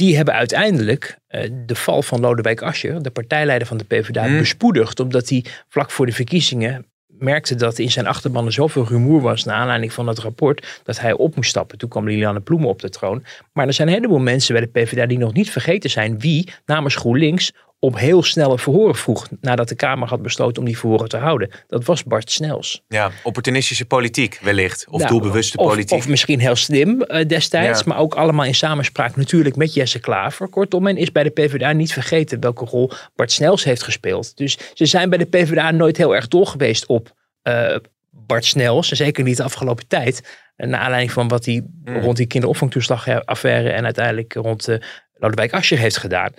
die 0.01 0.17
hebben 0.17 0.35
uiteindelijk 0.35 1.19
eh, 1.27 1.51
de 1.67 1.75
val 1.75 2.03
van 2.03 2.21
Lodewijk 2.21 2.63
Asscher, 2.63 3.03
de 3.03 3.11
partijleider 3.11 3.67
van 3.67 3.77
de 3.77 3.85
PvdA, 3.85 4.25
Hmm. 4.27 4.39
bespoedigd. 4.39 5.01
Omdat 5.01 5.29
hij 5.29 5.45
vlak 5.69 5.91
voor 5.91 6.07
de 6.07 6.13
verkiezingen 6.13 6.87
merkte 7.07 7.55
dat 7.55 7.79
in 7.79 7.91
zijn 7.91 8.07
achterban 8.07 8.47
er 8.47 8.53
zoveel 8.53 8.87
rumoer 8.87 9.21
was 9.21 9.45
naar 9.45 9.57
aanleiding 9.57 9.93
van 9.93 10.07
het 10.09 10.19
rapport, 10.19 10.81
dat 10.85 11.01
hij 11.01 11.13
op 11.13 11.37
moest 11.37 11.51
stappen. 11.51 11.79
Toen 11.79 11.89
kwam 11.89 12.09
Liliane 12.09 12.41
Ploemen 12.41 12.69
op 12.69 12.81
de 12.81 12.89
troon. 12.89 13.25
Maar 13.53 13.67
er 13.67 13.73
zijn 13.73 13.89
een 13.89 13.95
heleboel 13.95 14.19
mensen 14.19 14.55
bij 14.55 14.63
de 14.63 14.81
PvdA 14.81 15.07
die 15.07 15.19
nog 15.19 15.33
niet 15.33 15.51
vergeten 15.51 15.91
zijn 15.91 16.19
wie 16.19 16.49
namens 16.67 16.97
GroenLinks 16.97 17.53
op 17.83 17.99
heel 17.99 18.23
snelle 18.23 18.59
verhoren 18.59 18.95
vroeg 18.95 19.29
nadat 19.41 19.69
de 19.69 19.75
Kamer 19.75 20.09
had 20.09 20.23
besloten 20.23 20.59
om 20.59 20.65
die 20.65 20.79
verhoren 20.79 21.09
te 21.09 21.17
houden. 21.17 21.51
Dat 21.69 21.85
was 21.85 22.05
Bart 22.05 22.31
Snels. 22.31 22.83
ja, 22.89 23.11
opportunistische 23.23 23.85
politiek 23.85 24.39
wellicht. 24.43 24.87
Of 24.89 24.99
Nou, 24.99 25.11
doelbewuste 25.11 25.57
of, 25.59 25.67
politiek. 25.69 25.99
Of 25.99 26.09
misschien 26.09 26.41
heel 26.41 26.57
slim 26.57 27.03
eh, 27.03 27.27
destijds, 27.29 27.79
Ja. 27.79 27.85
maar 27.87 27.99
ook 27.99 28.15
allemaal 28.15 28.45
in 28.45 28.55
samenspraak 28.55 29.17
natuurlijk 29.17 29.57
met 29.57 29.75
Jesse 29.75 29.99
Klaver. 30.01 30.49
Kortom, 30.49 30.83
men 30.83 30.97
is 30.97 31.13
bij 31.13 31.23
de 31.23 31.31
PvdA 31.31 31.73
niet 31.73 31.93
vergeten 31.93 32.41
welke 32.41 32.65
rol 32.65 32.91
Bart 33.17 33.33
Snels 33.33 33.65
heeft 33.65 33.83
gespeeld. 33.83 34.37
Dus 34.37 34.59
ze 34.75 34.87
zijn 34.87 35.09
bij 35.09 35.19
de 35.19 35.25
PvdA 35.27 35.71
nooit 35.71 35.97
heel 35.97 36.15
erg 36.15 36.29
dol 36.29 36.47
geweest 36.47 36.87
op 36.87 37.13
eh, 37.43 37.77
Bart 38.11 38.45
Snels. 38.45 38.89
Zeker 38.89 39.25
niet 39.25 39.37
de 39.37 39.43
afgelopen 39.43 39.87
tijd. 39.87 40.39
En 40.57 40.69
Naar 40.69 40.81
aanleiding 40.81 41.13
van 41.13 41.29
wat 41.29 41.45
hij 41.45 41.63
Hmm. 41.85 42.01
rond 42.01 42.17
die 42.17 42.27
kinderopvangtoeslagaffaire 42.27 43.71
en 43.71 43.85
uiteindelijk 43.85 44.33
rond 44.35 44.69
uh, 44.69 44.77
Lodewijk 45.15 45.53
Asscher 45.53 45.79
heeft 45.79 45.97
gedaan. 45.97 46.31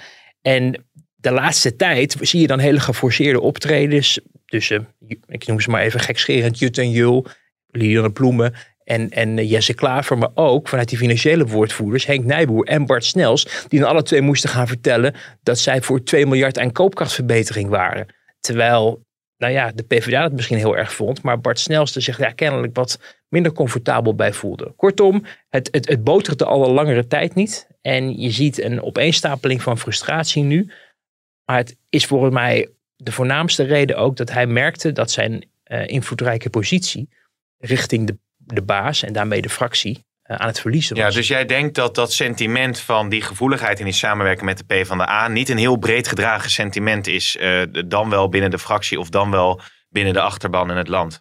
En 0.42 0.86
de 1.22 1.32
laatste 1.32 1.76
tijd 1.76 2.16
zie 2.20 2.42
je 2.42 2.48
dan 2.48 2.60
hele 2.60 2.80
geforceerde 2.80 3.42
optredens 3.42 4.20
tussen, 4.46 4.88
ik 5.28 5.48
noem 5.48 5.60
ze 5.60 5.70
maar 5.70 5.82
even 5.82 6.00
gekscherend, 6.00 6.60
Jut 6.60 6.78
en 6.78 6.92
Jul, 6.92 7.26
Liliane 7.68 8.12
Ploemen 8.12 8.54
en, 8.84 9.10
en 9.10 9.38
eh, 9.38 9.50
Jesse 9.50 9.74
Klaver, 9.74 10.18
maar 10.18 10.32
ook 10.34 10.68
vanuit 10.68 10.90
die 10.90 10.98
financiële 10.98 11.46
woordvoerders, 11.46 12.06
Henk 12.06 12.26
Nijboer 12.26 12.66
en 12.66 12.86
Bart 12.86 13.06
Snels, 13.06 13.66
die 13.68 13.80
dan 13.80 13.90
alle 13.90 14.04
twee 14.04 14.22
moesten 14.22 14.50
gaan 14.50 14.68
vertellen 14.68 15.16
dat 15.44 15.60
zij 15.60 15.82
voor 15.82 16.04
2 16.04 16.26
miljard 16.26 16.60
aan 16.60 16.72
koopkrachtverbetering 16.72 17.70
waren. 17.70 18.08
Terwijl, 18.40 19.06
nou 19.38 19.54
ja, 19.54 19.72
de 19.72 19.84
PvdA 19.84 20.24
het 20.24 20.34
misschien 20.34 20.58
heel 20.58 20.78
erg 20.78 20.94
vond, 20.94 21.22
maar 21.22 21.40
Bart 21.40 21.60
Snels 21.60 21.96
er 21.96 22.02
zich 22.02 22.18
ja, 22.18 22.32
kennelijk 22.32 22.76
wat 22.76 23.00
minder 23.30 23.54
comfortabel 23.54 24.16
bij 24.16 24.34
voelde. 24.34 24.74
Kortom, 24.76 25.26
het, 25.50 25.68
het, 25.72 25.88
het 25.88 26.04
boterde 26.04 26.46
al 26.46 26.66
een 26.66 26.74
langere 26.74 27.08
tijd 27.08 27.36
niet. 27.36 27.68
En 27.82 28.20
je 28.20 28.32
ziet 28.32 28.62
een 28.62 28.82
opeenstapeling 28.82 29.62
van 29.62 29.78
frustratie 29.78 30.44
nu. 30.44 30.72
Maar 31.52 31.60
het 31.60 31.78
is 31.90 32.06
volgens 32.06 32.34
mij 32.34 32.70
de 32.96 33.12
voornaamste 33.12 33.64
reden 33.64 33.98
ook 33.98 34.16
dat 34.18 34.32
hij 34.32 34.48
merkte 34.48 34.92
dat 34.92 35.12
zijn 35.12 35.50
uh, 35.66 35.88
invloedrijke 35.88 36.50
positie 36.50 37.10
richting 37.58 38.08
de, 38.08 38.18
de 38.38 38.62
baas 38.62 39.04
en 39.04 39.14
daarmee 39.14 39.42
de 39.42 39.50
fractie 39.50 40.06
uh, 40.26 40.38
aan 40.38 40.48
het 40.48 40.60
verliezen 40.60 40.96
was. 40.96 41.06
Ja, 41.06 41.12
dus 41.12 41.28
jij 41.28 41.46
denkt 41.46 41.76
dat 41.76 41.96
dat 41.96 42.14
sentiment 42.14 42.80
van 42.80 43.10
die 43.10 43.22
gevoeligheid 43.22 43.80
in 43.80 43.86
die 43.86 43.94
samenwerking 43.94 44.46
met 44.46 44.58
de 44.58 44.64
PvdA 44.64 45.28
niet 45.28 45.50
een 45.50 45.58
heel 45.58 45.78
breed 45.78 46.08
gedragen 46.08 46.50
sentiment 46.50 47.08
is, 47.08 47.38
uh, 47.40 47.64
dan 47.86 48.10
wel 48.10 48.30
binnen 48.30 48.52
de 48.52 48.60
fractie 48.60 49.00
of 49.00 49.10
dan 49.10 49.32
wel 49.32 49.62
binnen 49.90 50.14
de 50.14 50.22
achterban 50.22 50.72
in 50.72 50.78
het 50.78 50.88
land? 50.88 51.20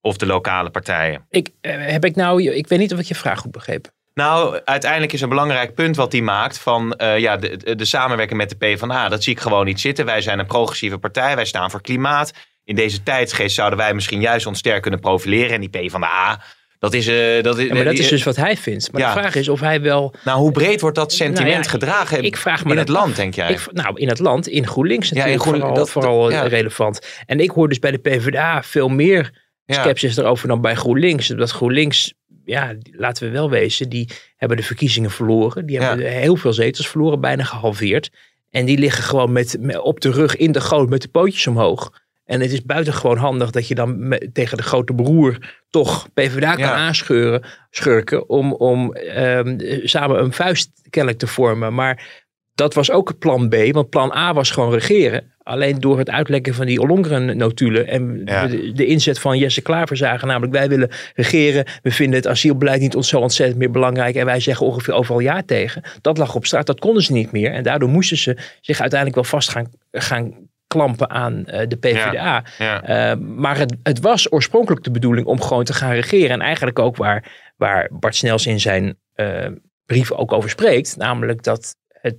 Of 0.00 0.16
de 0.16 0.26
lokale 0.26 0.70
partijen? 0.70 1.26
Ik, 1.28 1.50
heb 1.60 2.04
ik 2.04 2.16
nou, 2.16 2.42
ik 2.42 2.66
weet 2.66 2.78
niet 2.78 2.92
of 2.92 2.98
ik 2.98 3.06
je 3.06 3.14
vraag 3.14 3.38
goed 3.38 3.50
begreep. 3.50 3.90
Nou, 4.18 4.60
uiteindelijk 4.64 5.12
is 5.12 5.20
een 5.20 5.28
belangrijk 5.28 5.74
punt 5.74 5.96
wat 5.96 6.12
hij 6.12 6.20
maakt 6.20 6.58
van 6.58 6.94
uh, 7.02 7.18
ja, 7.18 7.36
de, 7.36 7.74
de, 7.74 7.84
samenwerking 7.84 8.38
met 8.38 8.48
de 8.48 8.56
PvdA. 8.56 9.08
Dat 9.08 9.22
zie 9.22 9.32
ik 9.32 9.40
gewoon 9.40 9.64
niet 9.64 9.80
zitten. 9.80 10.04
Wij 10.04 10.20
zijn 10.20 10.38
een 10.38 10.46
progressieve 10.46 10.98
partij, 10.98 11.34
wij 11.34 11.44
staan 11.44 11.70
voor 11.70 11.80
klimaat. 11.80 12.32
in 12.64 12.74
deze 12.76 13.02
tijdsgeest 13.02 13.54
zouden 13.54 13.78
wij 13.78 13.94
misschien 13.94 14.20
juist 14.20 14.46
ons 14.46 14.58
sterk 14.58 14.82
kunnen 14.82 15.00
profileren. 15.00 15.50
En 15.54 15.60
die 15.60 15.86
P 15.86 15.90
van 15.90 16.00
de 16.00 16.06
A, 16.06 16.40
dat 16.78 16.94
is... 16.94 17.06
eh, 17.06 17.42
dat 17.42 17.58
is, 17.58 17.66
Ja, 17.66 17.74
maar 17.74 17.84
dat 17.84 17.92
is 17.98 18.08
dus 18.08 18.22
wat 18.22 18.36
hij 18.36 18.56
vindt. 18.56 18.92
Maar 18.92 19.00
Ja. 19.00 19.14
de 19.14 19.20
vraag 19.20 19.34
is 19.34 19.48
of 19.48 19.60
hij 19.60 19.80
wel... 19.80 20.14
Nou, 20.24 20.38
hoe 20.38 20.52
breed 20.52 20.80
wordt 20.80 20.96
dat 20.96 21.12
sentiment 21.12 21.50
Nou 21.52 21.62
ja, 21.62 21.70
gedragen 21.70 22.22
ik 22.24 22.36
vraag 22.36 22.64
me 22.64 22.70
in 22.72 22.78
het 22.78 22.88
land, 22.88 23.10
af. 23.10 23.16
denk 23.16 23.34
jij? 23.34 23.50
Ik, 23.50 23.66
nou, 23.72 24.00
in 24.00 24.08
het 24.08 24.18
land, 24.18 24.48
in 24.48 24.66
GroenLinks 24.66 25.10
in 25.10 25.16
natuurlijk 25.16 25.42
Groen- 25.42 25.54
vooral, 25.58 25.74
dat- 25.74 25.90
vooral 25.90 26.32
relevant. 26.32 27.06
En 27.26 27.40
ik 27.40 27.50
hoor 27.50 27.68
dus 27.68 27.78
bij 27.78 27.90
de 27.90 27.98
PvdA 27.98 28.62
veel 28.62 28.88
meer 28.88 29.30
Ja. 29.64 29.82
sceptisch 29.82 30.16
erover 30.16 30.48
dan 30.48 30.60
bij 30.60 30.74
GroenLinks. 30.74 31.26
Dat 31.28 31.50
GroenLinks, 31.50 32.12
ja, 32.48 32.74
laten 32.92 33.26
we 33.26 33.32
wel 33.32 33.50
wezen, 33.50 33.88
die 33.88 34.08
hebben 34.36 34.56
de 34.56 34.62
verkiezingen 34.62 35.10
verloren. 35.10 35.66
Die 35.66 35.78
hebben 35.80 36.06
heel 36.06 36.36
veel 36.36 36.52
zetels 36.52 36.88
verloren, 36.88 37.20
bijna 37.20 37.44
gehalveerd. 37.44 38.10
En 38.50 38.64
die 38.66 38.78
liggen 38.78 39.04
gewoon 39.04 39.32
met, 39.32 39.56
met- 39.60 39.78
op 39.78 40.00
de 40.00 40.10
rug 40.10 40.36
in 40.36 40.52
de 40.52 40.60
goot 40.60 40.88
met 40.88 41.02
de 41.02 41.08
pootjes 41.08 41.46
omhoog. 41.46 41.90
En 42.24 42.40
het 42.40 42.52
is 42.52 42.62
buitengewoon 42.62 43.16
handig 43.16 43.50
dat 43.50 43.68
je 43.68 43.74
dan 43.74 44.08
me- 44.08 44.30
tegen 44.32 44.56
de 44.56 44.62
grote 44.62 44.94
broer 44.94 45.38
toch 45.70 46.08
PvdA 46.14 46.50
kan 46.50 46.58
Ja. 46.64 46.74
aanscheuren, 46.74 47.42
schurken, 47.70 48.28
om, 48.28 48.52
om 48.52 48.92
ehm, 48.94 49.58
samen 49.84 50.20
een 50.22 50.32
vuist 50.32 50.70
kennelijk 50.90 51.20
te 51.20 51.26
vormen. 51.26 51.74
Maar 51.74 52.24
dat 52.54 52.74
was 52.74 52.90
ook 52.90 53.18
plan 53.18 53.48
B, 53.48 53.56
want 53.70 53.90
plan 53.90 54.12
A 54.16 54.34
was 54.34 54.50
gewoon 54.50 54.72
regeren. 54.72 55.32
Alleen 55.48 55.78
door 55.80 55.98
het 55.98 56.10
uitlekken 56.10 56.54
van 56.54 56.66
die 56.66 56.80
Ollongren-notulen 56.80 57.86
en 57.86 58.22
Ja. 58.24 58.46
de, 58.46 58.72
de 58.72 58.86
inzet 58.86 59.18
van 59.18 59.38
Jesse 59.38 59.62
Klaver 59.62 59.96
zagen, 59.96 60.28
namelijk 60.28 60.52
wij 60.52 60.68
willen 60.68 60.90
regeren, 61.14 61.64
we 61.82 61.90
vinden 61.90 62.16
het 62.16 62.26
asielbeleid 62.26 62.80
niet 62.80 62.96
ons 62.96 63.08
zo 63.08 63.18
ontzettend 63.18 63.58
meer 63.58 63.70
belangrijk 63.70 64.14
en 64.14 64.24
wij 64.24 64.40
zeggen 64.40 64.66
ongeveer 64.66 64.94
overal 64.94 65.20
ja 65.20 65.42
tegen. 65.46 65.82
Dat 66.00 66.18
lag 66.18 66.34
op 66.34 66.46
straat, 66.46 66.66
dat 66.66 66.80
konden 66.80 67.02
ze 67.02 67.12
niet 67.12 67.32
meer 67.32 67.52
en 67.52 67.62
daardoor 67.62 67.88
moesten 67.88 68.16
ze 68.16 68.36
zich 68.60 68.80
uiteindelijk 68.80 69.20
wel 69.20 69.30
vast 69.30 69.48
gaan, 69.48 69.70
gaan 69.90 70.34
klampen 70.66 71.10
aan 71.10 71.46
eh, 71.46 71.68
de 71.68 71.76
PvdA. 71.76 72.44
Ja. 72.58 72.82
Eh, 72.82 73.18
maar 73.18 73.58
het, 73.58 73.76
het 73.82 74.00
was 74.00 74.32
oorspronkelijk 74.32 74.84
de 74.84 74.90
bedoeling 74.90 75.26
om 75.26 75.40
gewoon 75.40 75.64
te 75.64 75.72
gaan 75.72 75.92
regeren. 75.92 76.30
En 76.30 76.40
eigenlijk 76.40 76.78
ook 76.78 76.96
waar, 76.96 77.52
waar 77.56 77.88
Bart 77.92 78.16
Snels 78.16 78.46
in 78.46 78.60
zijn 78.60 78.96
eh, 79.14 79.46
brief 79.86 80.12
ook 80.12 80.32
over 80.32 80.50
spreekt. 80.50 80.96
Namelijk 80.96 81.42
dat, 81.42 81.76
het, 81.88 82.16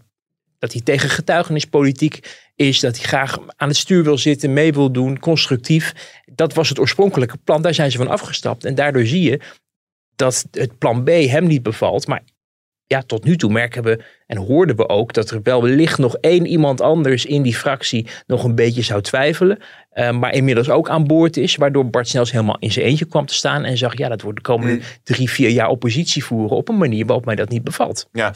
dat 0.59 0.71
hij 0.71 0.81
tegen 0.81 1.09
getuigenispolitiek 1.09 2.47
is. 2.59 2.79
Dat 2.79 2.97
hij 2.97 3.05
graag 3.05 3.39
aan 3.55 3.67
het 3.67 3.77
stuur 3.77 4.03
wil 4.03 4.17
zitten, 4.17 4.53
mee 4.53 4.73
wil 4.73 4.91
doen, 4.91 5.19
constructief. 5.19 5.93
Dat 6.25 6.53
was 6.53 6.69
het 6.69 6.79
oorspronkelijke 6.79 7.37
plan. 7.43 7.61
Daar 7.61 7.73
zijn 7.73 7.91
ze 7.91 7.97
van 7.97 8.07
afgestapt. 8.07 8.65
En 8.65 8.75
daardoor 8.75 9.05
zie 9.05 9.21
je 9.21 9.39
dat 10.15 10.45
het 10.51 10.77
plan 10.77 11.03
B 11.03 11.07
hem 11.07 11.47
niet 11.47 11.63
bevalt. 11.63 12.07
Maar 12.07 12.23
ja, 12.85 13.01
tot 13.01 13.23
nu 13.23 13.37
toe 13.37 13.51
merken 13.51 13.83
we 13.83 14.03
en 14.25 14.37
hoorden 14.37 14.75
we 14.75 14.89
ook 14.89 15.13
dat 15.13 15.29
er 15.29 15.39
wel 15.43 15.63
wellicht 15.63 15.97
nog 15.97 16.15
één 16.15 16.45
iemand 16.45 16.81
anders 16.81 17.25
in 17.25 17.41
die 17.41 17.55
fractie 17.55 18.07
nog 18.27 18.43
een 18.43 18.55
beetje 18.55 18.81
zou 18.81 19.01
twijfelen. 19.01 19.59
eh, 19.89 20.11
maar 20.11 20.33
inmiddels 20.33 20.69
ook 20.69 20.89
aan 20.89 21.07
boord 21.07 21.37
is. 21.37 21.55
Waardoor 21.55 21.89
Bart 21.89 22.07
Snels 22.07 22.31
helemaal 22.31 22.57
in 22.59 22.71
zijn 22.71 22.85
eentje 22.85 23.05
kwam 23.05 23.25
te 23.25 23.33
staan. 23.33 23.63
En 23.63 23.77
zag, 23.77 23.97
ja, 23.97 24.09
dat 24.09 24.21
wordt 24.21 24.37
de 24.37 24.43
komende 24.43 24.81
drie, 25.03 25.29
vier 25.29 25.49
jaar 25.49 25.67
oppositie 25.67 26.23
voeren. 26.23 26.57
Op 26.57 26.69
een 26.69 26.77
manier 26.77 27.05
waarop 27.05 27.25
mij 27.25 27.35
dat 27.35 27.49
niet 27.49 27.63
bevalt. 27.63 28.07
Ja. 28.11 28.33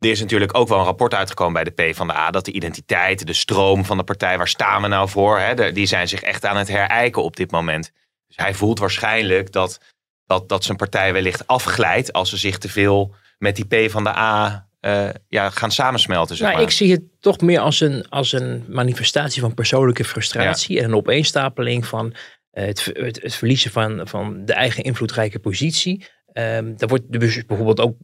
Er 0.00 0.10
is 0.10 0.20
natuurlijk 0.20 0.56
ook 0.56 0.68
wel 0.68 0.78
een 0.78 0.84
rapport 0.84 1.14
uitgekomen 1.14 1.52
bij 1.52 1.64
de 1.64 1.70
PvdA 1.70 2.30
dat 2.30 2.44
de 2.44 2.52
identiteit, 2.52 3.26
de 3.26 3.32
stroom 3.32 3.84
van 3.84 3.96
de 3.96 4.04
partij, 4.04 4.36
waar 4.38 4.48
staan 4.48 4.82
we 4.82 4.88
nou 4.88 5.08
voor, 5.08 5.38
hè, 5.38 5.54
de- 5.54 5.72
die 5.72 5.86
zijn 5.86 6.08
zich 6.08 6.20
echt 6.22 6.44
aan 6.44 6.56
het 6.56 6.68
herijken 6.68 7.22
op 7.22 7.36
dit 7.36 7.50
moment. 7.50 7.92
Dus 8.26 8.36
hij 8.36 8.54
voelt 8.54 8.78
waarschijnlijk 8.78 9.52
dat, 9.52 9.80
dat, 10.26 10.48
dat 10.48 10.64
zijn 10.64 10.76
partij 10.76 11.12
wellicht 11.12 11.46
afglijdt 11.46 12.12
als 12.12 12.30
ze 12.30 12.36
zich 12.36 12.58
te 12.58 12.68
veel 12.68 13.14
met 13.38 13.56
die 13.56 13.66
PvdA 13.66 14.66
eh 14.80 15.08
ja, 15.28 15.50
gaan 15.50 15.70
samensmelten. 15.70 16.36
Zeg 16.36 16.46
Nou, 16.46 16.58
maar. 16.58 16.68
ik 16.68 16.74
zie 16.76 16.90
het 16.92 17.02
toch 17.20 17.40
meer 17.40 17.60
als 17.60 17.80
een, 17.80 18.08
als 18.08 18.32
een 18.32 18.64
manifestatie 18.68 19.40
van 19.40 19.54
persoonlijke 19.54 20.04
frustratie. 20.04 20.78
En 20.78 20.84
een 20.84 20.94
opeenstapeling 20.94 21.86
van 21.86 22.14
eh, 22.50 22.66
het, 22.66 22.84
het, 22.92 23.22
het 23.22 23.34
verliezen 23.34 23.70
van, 23.70 24.00
van 24.08 24.44
de 24.44 24.52
eigen 24.52 24.82
invloedrijke 24.84 25.38
positie. 25.38 26.06
Ehm 26.32 26.76
daar 26.76 26.88
wordt 26.88 27.04
dus 27.20 27.46
bijvoorbeeld 27.46 27.80
ook 27.80 27.96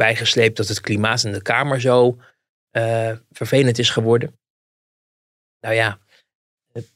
bijgesleept 0.00 0.56
dat 0.56 0.68
het 0.68 0.80
klimaat 0.80 1.24
in 1.24 1.32
de 1.32 1.42
Kamer 1.42 1.80
zo 1.80 2.18
eh, 2.70 3.12
vervelend 3.30 3.78
is 3.78 3.90
geworden. 3.90 4.38
Nou 5.60 5.74
ja, 5.74 5.98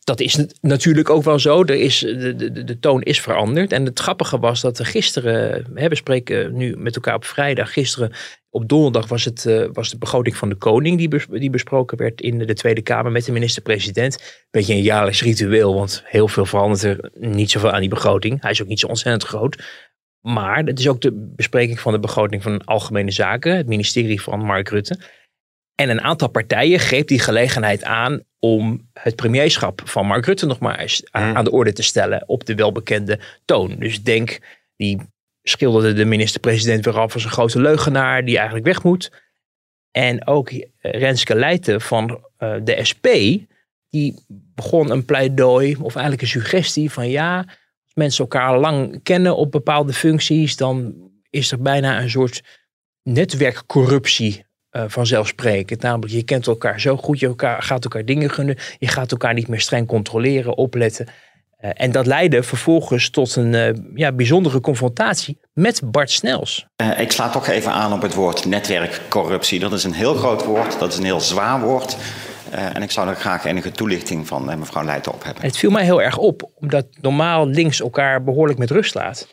dat 0.05 0.21
is 0.21 0.37
nat- 0.37 0.59
natuurlijk 0.61 1.11
ook 1.11 1.23
wel 1.23 1.39
zo. 1.39 1.63
Er 1.63 1.75
is, 1.75 1.99
de, 1.99 2.35
de, 2.37 2.65
de 2.65 2.79
toon 2.79 3.03
is 3.03 3.21
veranderd. 3.21 3.73
En 3.73 3.85
het 3.85 3.99
grappige 3.99 4.39
was 4.39 4.61
dat 4.61 4.79
er 4.79 4.87
gisteren, 4.87 5.67
hè, 5.75 5.89
we 5.89 5.95
spreken 5.95 6.57
nu 6.57 6.77
met 6.77 6.95
elkaar 6.95 7.15
op 7.15 7.25
vrijdag, 7.25 7.73
gisteren 7.73 8.13
op 8.51 8.69
donderdag 8.69 9.09
was, 9.09 9.25
het, 9.25 9.47
eh, 9.47 9.65
was 9.73 9.91
de 9.91 9.99
begroting 9.99 10.37
van 10.37 10.49
de 10.49 10.55
koning 10.55 10.99
die, 10.99 11.39
die 11.39 11.51
besproken 11.51 11.99
werd 11.99 12.21
in 12.21 12.39
de 12.39 12.55
Tweede 12.55 12.83
Kamer 12.83 13.13
met 13.13 13.25
de 13.25 13.33
minister-president. 13.33 14.45
Beetje 14.51 14.75
een 14.75 14.83
jaarlijks 14.83 15.23
ritueel, 15.23 15.75
want 15.75 16.03
heel 16.05 16.29
veel 16.29 16.47
verandert 16.47 16.83
er 16.83 17.11
niet 17.15 17.51
zoveel 17.51 17.71
aan 17.71 17.81
die 17.81 17.89
begroting. 17.89 18.43
Hij 18.43 18.51
is 18.51 18.63
ook 18.63 18.69
niet 18.69 18.81
zo 18.81 18.87
ontzettend 18.87 19.25
groot. 19.25 19.63
Maar 20.27 20.65
het 20.65 20.79
is 20.79 20.89
ook 20.89 21.01
de 21.01 21.33
bespreking 21.37 21.81
van 21.81 21.93
de 21.93 21.99
begroting 21.99 22.43
van 22.43 22.65
Algemene 22.65 23.11
Zaken, 23.11 23.57
het 23.57 23.67
ministerie 23.67 24.23
van 24.23 24.41
Mark 24.45 24.69
Rutte. 24.69 24.99
En 25.75 25.89
een 25.91 26.01
aantal 26.01 26.29
partijen 26.29 26.79
greep 26.79 27.09
die 27.09 27.19
gelegenheid 27.19 27.85
aan 27.85 28.23
om 28.39 28.89
het 28.93 29.17
premierschap 29.17 29.81
van 29.85 30.07
Mark 30.07 30.27
Rutte 30.27 30.47
nog 30.47 30.59
maar 30.59 30.79
eens 30.79 31.03
aan, 31.11 31.37
Mm. 31.37 31.45
de 31.45 31.51
orde 31.51 31.73
te 31.73 31.83
stellen 31.83 32.29
op 32.29 32.45
de 32.45 32.55
welbekende 32.55 33.19
toon. 33.45 33.77
Dus 33.79 34.03
denk, 34.03 34.39
die 34.77 35.01
schilderde 35.43 35.93
de 35.93 36.05
minister-president 36.05 36.85
weer 36.85 36.99
af 36.99 37.15
als 37.15 37.25
een 37.25 37.31
grote 37.31 37.61
leugenaar 37.61 38.25
die 38.25 38.37
eigenlijk 38.37 38.67
weg 38.67 38.83
moet. 38.83 39.13
En 39.91 40.27
ook 40.27 40.51
eh, 40.51 40.65
Renske 40.81 41.35
Leijten 41.35 41.81
van 41.81 42.25
eh, 42.37 42.55
de 42.63 42.85
SP, 42.91 43.07
die 43.89 44.25
begon 44.55 44.91
een 44.91 45.05
pleidooi 45.05 45.77
of 45.77 45.95
eigenlijk 45.95 46.23
een 46.23 46.41
suggestie 46.41 46.91
van 46.91 47.09
ja, 47.09 47.47
mensen 47.95 48.25
elkaar 48.25 48.59
lang 48.59 49.03
kennen 49.03 49.37
op 49.37 49.51
bepaalde 49.51 49.93
functies, 49.93 50.57
dan 50.57 50.95
is 51.31 51.53
er 51.53 51.63
bijna 51.63 52.01
een 52.01 52.11
soort 52.11 52.43
netwerkcorruptie 53.03 54.45
eh, 54.71 54.85
vanzelfsprekend. 54.87 55.83
Namelijk, 55.83 56.13
je 56.13 56.23
kent 56.23 56.47
elkaar 56.47 56.81
zo 56.81 56.97
goed, 56.97 57.21
je 57.21 57.27
elkaar, 57.27 57.63
gaat 57.63 57.85
elkaar 57.85 58.05
dingen 58.05 58.31
gunnen, 58.31 58.57
je 58.79 58.89
gaat 58.89 59.11
elkaar 59.11 59.35
niet 59.35 59.49
meer 59.49 59.61
streng 59.61 59.87
controleren, 59.87 60.57
opletten. 60.57 61.07
Eh, 61.57 61.71
en 61.75 61.93
dat 61.93 62.07
leidde 62.07 62.43
vervolgens 62.43 63.11
tot 63.11 63.37
een 63.37 63.55
eh, 63.55 63.73
ja, 63.95 64.13
bijzondere 64.13 64.61
confrontatie 64.61 65.39
met 65.53 65.81
Bart 65.85 66.11
Snels. 66.11 66.67
Ik 66.99 67.13
sla 67.13 67.31
toch 67.31 67.49
even 67.49 67.73
aan 67.73 67.93
op 67.93 68.03
het 68.03 68.15
woord 68.15 68.45
netwerkcorruptie. 68.45 69.61
Dat 69.61 69.73
is 69.73 69.85
een 69.85 69.93
heel 69.93 70.15
groot 70.15 70.45
woord, 70.45 70.79
dat 70.79 70.93
is 70.93 70.99
een 70.99 71.05
heel 71.05 71.21
zwaar 71.21 71.61
woord. 71.61 71.97
Eh, 72.55 72.77
en 72.77 72.83
ik 72.83 72.91
zou 72.91 73.07
daar 73.07 73.17
graag 73.17 73.45
enige 73.45 73.71
toelichting 73.71 74.27
van 74.27 74.51
eh, 74.51 74.57
mevrouw 74.57 74.85
Leijten 74.85 75.13
op 75.13 75.25
hebben. 75.25 75.43
En 75.43 75.49
het 75.49 75.59
viel 75.59 75.71
mij 75.71 75.85
heel 75.85 76.03
erg 76.03 76.17
op, 76.19 76.51
omdat 76.55 76.87
normaal 77.01 77.47
links 77.49 77.81
elkaar 77.81 78.25
behoorlijk 78.25 78.59
met 78.59 78.71
rust 78.71 78.95
laat. 78.95 79.29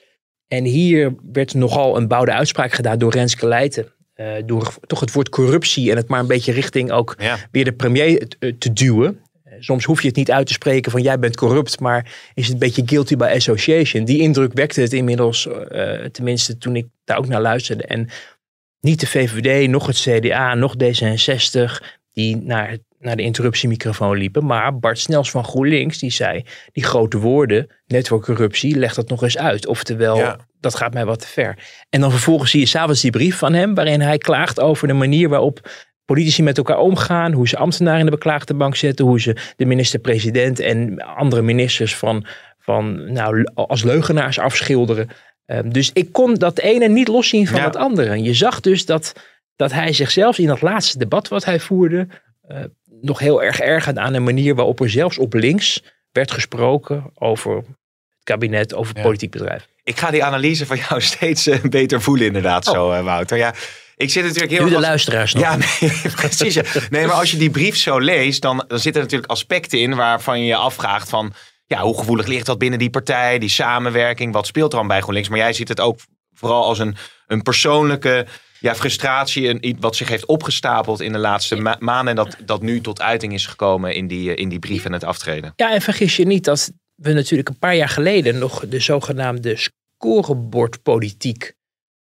En 0.48 0.64
hier 0.64 1.16
werd 1.32 1.54
nogal 1.54 1.98
een 1.98 2.08
bouwde 2.08 2.32
uitspraak 2.34 2.72
gedaan 2.74 2.98
door 2.98 3.12
Renske 3.12 3.48
Leijten. 3.48 3.94
eh, 4.14 4.28
door 4.46 4.74
toch 4.88 5.00
het 5.00 5.12
woord 5.14 5.30
corruptie 5.30 5.92
en 5.92 5.98
het 5.98 6.08
maar 6.08 6.20
een 6.20 6.28
beetje 6.28 6.52
richting 6.52 6.92
ook 6.92 7.16
Ja. 7.18 7.38
weer 7.52 7.64
de 7.64 7.72
premier 7.74 8.28
te, 8.28 8.58
te 8.58 8.74
duwen. 8.74 9.20
Soms 9.60 9.84
hoef 9.86 10.02
je 10.02 10.08
het 10.08 10.16
niet 10.16 10.32
uit 10.32 10.48
te 10.48 10.54
spreken 10.54 10.92
van 10.92 11.02
jij 11.02 11.20
bent 11.20 11.36
corrupt, 11.36 11.80
maar 11.80 12.12
is 12.34 12.44
het 12.44 12.54
een 12.54 12.60
beetje 12.60 12.82
guilty 12.86 13.16
by 13.16 13.32
association. 13.36 14.06
Die 14.06 14.20
indruk 14.22 14.54
wekte 14.54 14.82
het 14.82 14.94
inmiddels, 14.94 15.48
eh, 15.48 16.06
tenminste 16.06 16.58
toen 16.58 16.76
ik 16.76 16.88
daar 17.04 17.18
ook 17.18 17.28
naar 17.28 17.42
luisterde. 17.42 17.84
En 17.84 18.10
niet 18.80 19.00
de 19.00 19.08
VVD, 19.08 19.70
nog 19.70 19.88
het 19.88 19.98
CDA, 20.00 20.54
nog 20.56 20.76
D66, 20.78 21.82
die 22.14 22.36
naar, 22.38 22.70
het- 22.70 22.84
naar 23.02 23.16
de 23.16 23.24
interruptiemicrofoon 23.24 24.18
liepen. 24.18 24.46
Maar 24.46 24.80
Bart 24.80 25.00
Snels 25.00 25.32
van 25.32 25.44
GroenLinks, 25.44 25.98
die 25.98 26.12
zei, 26.12 26.44
die 26.72 26.84
grote 26.84 27.18
woorden, 27.18 27.68
netwerkcorruptie, 27.88 28.76
leg 28.78 28.94
dat 28.94 29.10
nog 29.10 29.24
eens 29.24 29.38
uit. 29.38 29.68
Oftewel, 29.68 30.18
Ja. 30.18 30.38
dat 30.60 30.76
gaat 30.76 30.94
mij 30.94 31.06
wat 31.06 31.20
te 31.20 31.28
ver. 31.28 31.58
En 31.90 32.02
dan 32.02 32.12
vervolgens 32.12 32.52
zie 32.52 32.60
je 32.60 32.66
s'avonds 32.66 33.02
die 33.02 33.12
brief 33.12 33.38
van 33.38 33.54
hem, 33.54 33.76
waarin 33.76 34.02
hij 34.02 34.18
klaagt 34.18 34.60
over 34.60 34.88
de 34.88 34.94
manier 34.94 35.30
waarop 35.30 35.70
politici 36.06 36.44
met 36.44 36.58
elkaar 36.58 36.78
omgaan, 36.80 37.32
hoe 37.32 37.48
ze 37.48 37.58
ambtenaren 37.58 38.00
in 38.00 38.06
de 38.06 38.12
beklaagde 38.12 38.54
bank 38.54 38.76
zetten, 38.76 39.06
hoe 39.06 39.20
ze 39.22 39.36
de 39.56 39.66
minister-president 39.66 40.60
en 40.60 40.98
andere 41.02 41.42
ministers 41.42 41.96
van, 41.96 42.26
van 42.60 43.12
nou, 43.14 43.48
als 43.54 43.84
leugenaars 43.84 44.40
afschilderen. 44.40 45.08
Ehm, 45.46 45.70
dus 45.70 45.90
ik 45.94 46.12
kon 46.12 46.34
dat 46.34 46.60
ene 46.60 46.88
niet 46.88 47.08
loszien 47.08 47.48
van 47.48 47.60
Ja. 47.60 47.66
het 47.66 47.76
andere. 47.76 48.22
Je 48.24 48.34
zag 48.34 48.60
dus 48.60 48.86
dat, 48.86 49.14
dat 49.56 49.72
hij 49.72 49.94
zichzelf 49.94 50.38
in 50.38 50.48
dat 50.48 50.62
laatste 50.62 50.98
debat 50.98 51.28
wat 51.28 51.46
hij 51.46 51.60
voerde, 51.60 52.08
eh, 52.42 52.58
nog 53.02 53.20
heel 53.20 53.44
erg 53.44 53.60
ergerde 53.60 54.00
aan 54.00 54.14
de 54.14 54.20
manier 54.20 54.56
waarop 54.56 54.80
er 54.80 54.90
zelfs 54.90 55.18
op 55.18 55.34
links 55.34 55.84
werd 56.12 56.32
gesproken 56.32 57.12
over 57.16 57.56
het 57.56 57.66
kabinet, 58.24 58.74
over 58.74 58.88
het 58.88 58.98
Ja. 58.98 59.04
politiek 59.04 59.32
bedrijf. 59.32 59.68
Ik 59.84 59.98
ga 60.00 60.12
die 60.12 60.24
analyse 60.24 60.66
van 60.66 60.78
jou 60.78 61.02
steeds 61.12 61.48
eh, 61.48 61.62
beter 61.62 62.02
voelen 62.02 62.26
inderdaad 62.26 62.68
Oh. 62.68 62.74
zo, 62.74 62.92
eh, 62.92 63.04
Wouter. 63.04 63.38
Ja, 63.38 63.54
ik 63.96 64.10
zit 64.10 64.24
natuurlijk 64.24 64.52
heel 64.52 64.64
Nu 64.64 64.70
de 64.70 64.76
als- 64.76 64.86
luisteraars 64.86 65.34
nog. 65.34 65.44
Ja, 65.44 65.56
nee, 65.82 65.92
precies. 66.16 66.54
ja. 66.54 66.64
Nee, 66.90 67.06
maar 67.06 67.16
als 67.16 67.32
je 67.32 67.38
die 67.38 67.50
brief 67.50 67.78
zo 67.78 68.00
leest, 68.00 68.42
dan, 68.42 68.64
dan 68.68 68.80
zitten 68.80 69.02
er 69.02 69.08
natuurlijk 69.08 69.32
aspecten 69.32 69.80
in 69.80 69.96
waarvan 69.96 70.40
je 70.40 70.46
je 70.46 70.56
afvraagt 70.56 71.10
van, 71.10 71.34
ja, 71.66 71.82
hoe 71.82 71.98
gevoelig 71.98 72.28
ligt 72.28 72.46
dat 72.46 72.58
binnen 72.58 72.80
die 72.80 72.90
partij, 72.90 73.40
die 73.40 73.50
samenwerking, 73.50 74.34
wat 74.34 74.48
speelt 74.48 74.72
er 74.72 74.78
dan 74.78 74.88
bij 74.88 75.00
GroenLinks? 75.02 75.30
Maar 75.30 75.38
jij 75.38 75.54
ziet 75.54 75.68
het 75.68 75.80
ook 75.80 76.00
vooral 76.34 76.64
als 76.64 76.80
een, 76.80 76.96
een 77.28 77.42
persoonlijke 77.42 78.26
Ja, 78.62 78.76
frustratie 78.76 79.48
en 79.48 79.68
iets 79.68 79.80
wat 79.80 79.96
zich 79.96 80.08
heeft 80.10 80.26
opgestapeld 80.26 81.00
in 81.00 81.12
de 81.12 81.18
laatste 81.18 81.56
ma- 81.56 81.76
maanden. 81.80 82.18
En 82.18 82.26
dat, 82.26 82.38
dat 82.46 82.62
nu 82.62 82.82
tot 82.82 83.02
uiting 83.02 83.34
is 83.34 83.46
gekomen 83.46 83.96
in 83.96 84.08
die, 84.08 84.34
eh, 84.34 84.42
in 84.42 84.50
die 84.50 84.60
brief 84.60 84.86
en 84.86 84.94
het 84.94 85.04
aftreden. 85.04 85.54
Ja, 85.56 85.74
en 85.74 85.82
vergis 85.82 86.16
je 86.16 86.26
niet 86.26 86.44
dat 86.44 86.72
we 86.96 87.14
natuurlijk 87.14 87.50
een 87.50 87.60
paar 87.60 87.76
jaar 87.76 87.90
geleden 87.90 88.38
nog 88.38 88.68
de 88.68 88.80
zogenaamde 88.80 89.56
scorebordpolitiek 90.36 91.54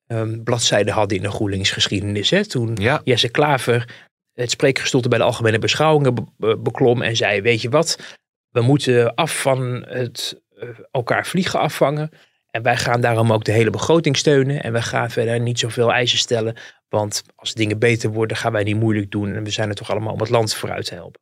ehm 0.07 0.43
bladzijde 0.43 0.91
hadden 0.91 1.17
in 1.17 1.23
de 1.23 1.31
GroenLinks-geschiedenis. 1.31 2.31
Hè? 2.31 2.47
Toen 2.47 2.77
Ja. 2.81 3.01
Jesse 3.05 3.29
Klaver 3.29 4.07
het 4.33 4.51
spreekgestoelte 4.51 5.09
bij 5.09 5.19
de 5.19 5.25
algemene 5.25 5.59
beschouwingen 5.59 6.15
be- 6.15 6.25
be- 6.37 6.59
beklom 6.59 7.03
en 7.03 7.17
zei: 7.17 7.41
Weet 7.41 7.63
je 7.63 7.69
wat, 7.69 7.99
we 8.49 8.61
moeten 8.61 9.15
af 9.15 9.41
van 9.41 9.85
het 9.89 10.41
eh, 10.57 10.69
elkaar 10.91 11.27
vliegen 11.27 11.61
afvangen. 11.61 12.11
En 12.59 12.65
wij 12.65 12.77
gaan 12.77 13.01
daarom 13.01 13.33
ook 13.33 13.45
de 13.45 13.53
hele 13.53 13.71
begroting 13.71 14.17
steunen. 14.17 14.63
En 14.63 14.73
we 14.73 14.83
gaan 14.83 15.11
verder 15.11 15.41
niet 15.41 15.59
zoveel 15.59 15.93
eisen 15.93 16.19
stellen. 16.19 16.57
Want 16.89 17.23
als 17.37 17.55
dingen 17.55 17.79
beter 17.79 18.11
worden, 18.11 18.37
gaan 18.37 18.53
wij 18.53 18.63
niet 18.63 18.77
moeilijk 18.77 19.11
doen. 19.11 19.35
En 19.35 19.45
we 19.45 19.51
zijn 19.51 19.69
er 19.69 19.75
toch 19.75 19.91
allemaal 19.91 20.13
om 20.13 20.21
het 20.21 20.29
land 20.29 20.55
vooruit 20.55 20.85
te 20.85 20.95
helpen. 20.95 21.21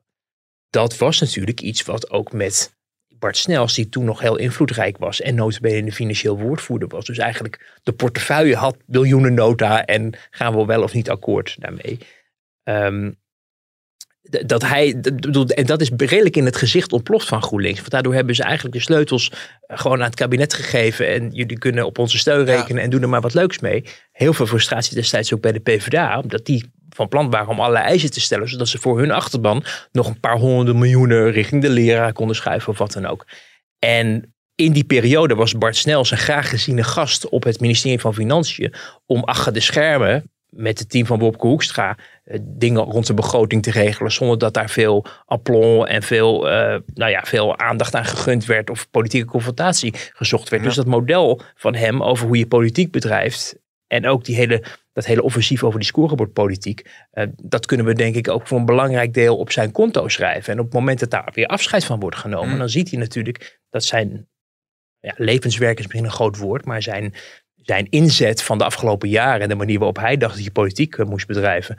Dat 0.69 0.97
was 0.97 1.19
natuurlijk 1.19 1.61
iets 1.61 1.83
wat 1.83 2.11
ook 2.11 2.31
met 2.31 2.75
Bart 3.07 3.37
Snels, 3.37 3.73
die 3.73 3.89
toen 3.89 4.05
nog 4.05 4.19
heel 4.19 4.37
invloedrijk 4.37 4.97
was. 4.97 5.21
En 5.21 5.35
notabene 5.35 5.85
de 5.85 5.91
financieel 5.91 6.39
woordvoerder 6.39 6.87
was. 6.87 7.05
Dus 7.05 7.17
eigenlijk 7.17 7.79
de 7.83 7.93
portefeuille 7.93 8.55
had 8.55 8.77
miljoenen 8.85 9.33
nota. 9.33 9.85
En 9.85 10.13
gaan 10.29 10.55
we 10.55 10.65
wel 10.65 10.83
of 10.83 10.93
niet 10.93 11.09
akkoord 11.09 11.55
daarmee. 11.59 11.97
Ehm, 12.63 13.11
dat 14.45 14.61
hij, 14.61 14.95
en 15.47 15.65
dat 15.65 15.81
is 15.81 15.91
redelijk 15.97 16.35
in 16.35 16.45
het 16.45 16.55
gezicht 16.55 16.93
ontploft 16.93 17.27
van 17.27 17.41
GroenLinks. 17.41 17.77
Want 17.77 17.91
daardoor 17.91 18.13
hebben 18.13 18.35
ze 18.35 18.43
eigenlijk 18.43 18.75
de 18.75 18.81
sleutels 18.81 19.31
eh, 19.31 19.77
gewoon 19.77 19.99
aan 19.99 20.05
het 20.05 20.15
kabinet 20.15 20.53
gegeven. 20.53 21.07
En 21.07 21.29
jullie 21.31 21.57
kunnen 21.57 21.85
op 21.85 21.97
onze 21.97 22.17
steun 22.17 22.45
rekenen 22.45 22.83
en 22.83 22.89
doen 22.89 23.01
er 23.01 23.09
maar 23.09 23.21
wat 23.21 23.33
leuks 23.33 23.59
mee. 23.59 23.83
Heel 24.11 24.33
veel 24.33 24.45
frustratie 24.45 24.95
destijds 24.95 25.33
ook 25.33 25.41
bij 25.41 25.51
de 25.51 25.59
PvdA. 25.59 26.19
Omdat 26.19 26.45
die 26.45 26.71
van 26.89 27.07
plan 27.07 27.29
waren 27.29 27.47
om 27.47 27.59
allerlei 27.59 27.85
eisen 27.85 28.11
te 28.11 28.21
stellen. 28.21 28.49
Zodat 28.49 28.67
ze 28.67 28.77
voor 28.77 28.99
hun 28.99 29.11
achterban 29.11 29.63
nog 29.91 30.07
een 30.07 30.19
paar 30.19 30.37
honderden 30.37 30.77
miljoenen 30.77 31.31
richting 31.31 31.61
de 31.61 31.69
leraar 31.69 32.13
konden 32.13 32.35
schuiven 32.35 32.69
of 32.69 32.77
wat 32.77 32.93
dan 32.93 33.05
ook. 33.05 33.25
En 33.79 34.35
in 34.55 34.71
die 34.71 34.83
periode 34.83 35.35
was 35.35 35.57
Bart 35.57 35.75
Snels 35.75 36.11
een 36.11 36.17
graag 36.17 36.49
geziene 36.49 36.83
gast 36.83 37.29
op 37.29 37.43
het 37.43 37.59
ministerie 37.59 37.99
van 37.99 38.13
Financiën. 38.13 38.73
Om 39.05 39.23
achter 39.23 39.53
de 39.53 39.59
schermen 39.59 40.31
met 40.49 40.79
het 40.79 40.89
team 40.89 41.05
van 41.05 41.19
Wopke 41.19 41.47
Hoekstra 41.47 41.97
eh, 42.23 42.39
dingen 42.41 42.81
rond 42.83 43.07
de 43.07 43.13
begroting 43.13 43.63
te 43.63 43.71
regelen. 43.71 44.11
Zonder 44.11 44.37
dat 44.37 44.53
daar 44.53 44.69
veel 44.69 45.05
aplomb 45.25 45.85
en 45.85 46.03
veel, 46.03 46.49
eh, 46.49 46.79
nou 46.93 47.11
ja, 47.11 47.21
veel 47.23 47.57
aandacht 47.57 47.95
aan 47.95 48.05
gegund 48.05 48.45
werd. 48.45 48.69
Of 48.69 48.89
politieke 48.89 49.27
confrontatie 49.27 49.93
gezocht 50.13 50.49
werd. 50.49 50.63
Dus 50.63 50.75
dat 50.75 50.85
model 50.85 51.41
van 51.55 51.75
hem 51.75 52.03
over 52.03 52.27
hoe 52.27 52.37
je 52.37 52.47
politiek 52.47 52.91
bedrijft. 52.91 53.55
En 53.87 54.07
ook 54.07 54.25
die 54.25 54.35
hele, 54.35 54.63
dat 54.93 55.05
hele 55.05 55.23
offensief 55.23 55.63
over 55.63 55.79
die 55.79 55.87
scorebordpolitiek. 55.87 56.89
eh, 57.11 57.25
dat 57.35 57.65
kunnen 57.65 57.85
we 57.85 57.93
denk 57.93 58.15
ik 58.15 58.27
ook 58.27 58.47
voor 58.47 58.57
een 58.57 58.65
belangrijk 58.65 59.13
deel 59.13 59.37
op 59.37 59.51
zijn 59.51 59.71
konto 59.71 60.07
schrijven. 60.07 60.53
En 60.53 60.59
op 60.59 60.65
het 60.65 60.73
moment 60.73 60.99
dat 60.99 61.09
daar 61.09 61.31
weer 61.33 61.47
afscheid 61.47 61.85
van 61.85 61.99
wordt 61.99 62.17
genomen. 62.17 62.51
Mm. 62.51 62.57
Dan 62.57 62.69
ziet 62.69 62.89
hij 62.89 62.99
natuurlijk 62.99 63.59
dat 63.69 63.83
zijn 63.83 64.27
ja, 64.99 65.13
levenswerk 65.17 65.77
is 65.77 65.83
misschien 65.83 66.05
een 66.05 66.11
groot 66.11 66.37
woord. 66.37 66.65
Maar 66.65 66.81
zijn, 66.81 67.13
zijn 67.67 67.87
inzet 67.89 68.43
van 68.43 68.57
de 68.57 68.63
afgelopen 68.63 69.09
jaren. 69.09 69.41
En 69.41 69.49
de 69.49 69.55
manier 69.55 69.77
waarop 69.77 69.97
hij 69.97 70.17
dacht 70.17 70.35
dat 70.35 70.43
je 70.43 70.51
politiek 70.51 70.95
eh, 70.97 71.05
moest 71.05 71.27
bedrijven. 71.27 71.77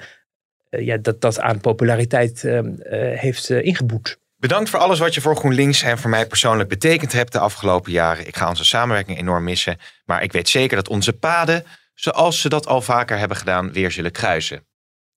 eh, 0.70 0.84
ja, 0.86 0.96
dat 0.96 1.20
dat 1.20 1.40
aan 1.40 1.60
populariteit 1.60 2.44
eh, 2.44 2.58
eh, 2.58 3.18
heeft 3.18 3.50
ingeboet. 3.50 4.18
Bedankt 4.36 4.70
voor 4.70 4.78
alles 4.78 4.98
wat 4.98 5.14
je 5.14 5.20
voor 5.20 5.36
GroenLinks 5.36 5.82
en 5.82 5.98
voor 5.98 6.10
mij 6.10 6.26
persoonlijk 6.26 6.68
betekend 6.68 7.12
hebt 7.12 7.32
de 7.32 7.38
afgelopen 7.38 7.92
jaren. 7.92 8.26
Ik 8.26 8.36
ga 8.36 8.48
onze 8.48 8.64
samenwerking 8.64 9.18
enorm 9.18 9.44
missen. 9.44 9.76
Maar 10.04 10.22
ik 10.22 10.32
weet 10.32 10.48
zeker 10.48 10.76
dat 10.76 10.88
onze 10.88 11.12
paden, 11.12 11.64
zoals 11.94 12.40
ze 12.40 12.48
dat 12.48 12.66
al 12.66 12.80
vaker 12.82 13.18
hebben 13.18 13.36
gedaan, 13.36 13.72
weer 13.72 13.90
zullen 13.90 14.12
kruisen. 14.12 14.66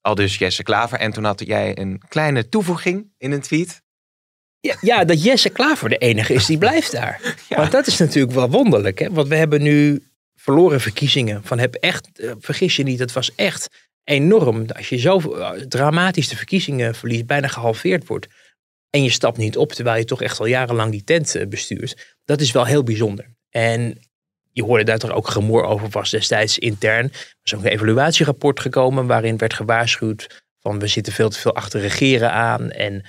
Al 0.02 0.16
dus 0.16 0.38
Jesse 0.38 0.64
Klaver. 0.64 1.00
En 1.00 1.12
toen 1.12 1.24
had 1.24 1.46
jij 1.46 1.78
een 1.78 2.02
kleine 2.08 2.50
toevoeging 2.50 3.14
in 3.18 3.32
een 3.32 3.42
tweet. 3.42 3.82
Ja, 4.60 4.76
ja, 4.82 5.06
dat 5.06 5.24
Jesse 5.24 5.50
Klaver 5.50 5.90
de 5.90 5.98
enige 5.98 6.34
is 6.34 6.46
die 6.46 6.58
blijft 6.58 6.92
daar. 6.92 7.36
Want 7.50 7.72
dat 7.72 7.88
is 7.88 7.98
natuurlijk 7.98 8.34
wel 8.34 8.50
wonderlijk. 8.50 9.00
Hè? 9.00 9.10
Want 9.10 9.28
we 9.28 9.36
hebben 9.36 9.62
nu 9.62 10.04
verloren 10.42 10.82
verkiezingen. 10.82 11.44
Van 11.44 11.60
heb 11.60 11.74
echt, 11.76 12.20
eh, 12.20 12.32
vergis 12.40 12.76
je 12.76 12.84
niet, 12.84 13.00
het 13.00 13.12
was 13.12 13.36
echt 13.36 13.70
enorm. 14.04 14.66
Als 14.70 14.90
je 14.90 14.98
zo 14.98 15.20
eh, 15.20 15.52
dramatisch 15.52 16.28
de 16.28 16.36
verkiezingen 16.36 16.96
verliest, 16.96 17.26
bijna 17.26 17.48
gehalveerd 17.48 18.08
wordt. 18.08 18.28
En 18.90 19.04
je 19.04 19.10
stapt 19.10 19.38
niet 19.38 19.58
op, 19.58 19.72
terwijl 19.72 19.98
je 19.98 20.06
toch 20.06 20.22
echt 20.22 20.40
al 20.40 20.46
jarenlang 20.46 20.92
die 20.92 21.04
tent 21.04 21.36
eh, 21.36 21.48
bestuurt. 21.48 22.18
Dat 22.26 22.42
is 22.42 22.52
wel 22.52 22.66
heel 22.66 22.84
bijzonder. 22.84 23.26
En 23.50 24.00
je 24.52 24.64
hoorde 24.64 24.84
daar 24.84 24.98
toch 24.98 25.12
ook 25.12 25.28
gemoor 25.28 25.64
over 25.64 25.90
was 25.90 26.10
destijds 26.10 26.60
intern. 26.60 27.06
Er 27.06 27.38
is 27.44 27.56
ook 27.56 27.64
een 27.64 27.72
evaluatierapport 27.72 28.60
gekomen 28.60 29.08
waarin 29.08 29.38
werd 29.38 29.54
gewaarschuwd 29.54 30.44
van 30.60 30.80
we 30.80 30.88
zitten 30.88 31.14
veel 31.14 31.30
te 31.30 31.40
veel 31.40 31.56
achter 31.56 31.82
regeren 31.82 32.32
aan. 32.32 32.72
En 32.72 33.06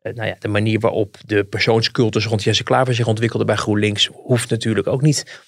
nou 0.00 0.28
ja, 0.28 0.36
de 0.38 0.48
manier 0.48 0.80
waarop 0.80 1.16
de 1.26 1.44
persoonscultus 1.44 2.26
rond 2.26 2.42
Jesse 2.42 2.62
Klaver 2.62 2.94
zich 2.94 3.06
ontwikkelde 3.06 3.44
bij 3.44 3.56
GroenLinks 3.56 4.06
hoeft 4.12 4.50
natuurlijk 4.50 4.86
ook 4.86 5.02
niet 5.02 5.43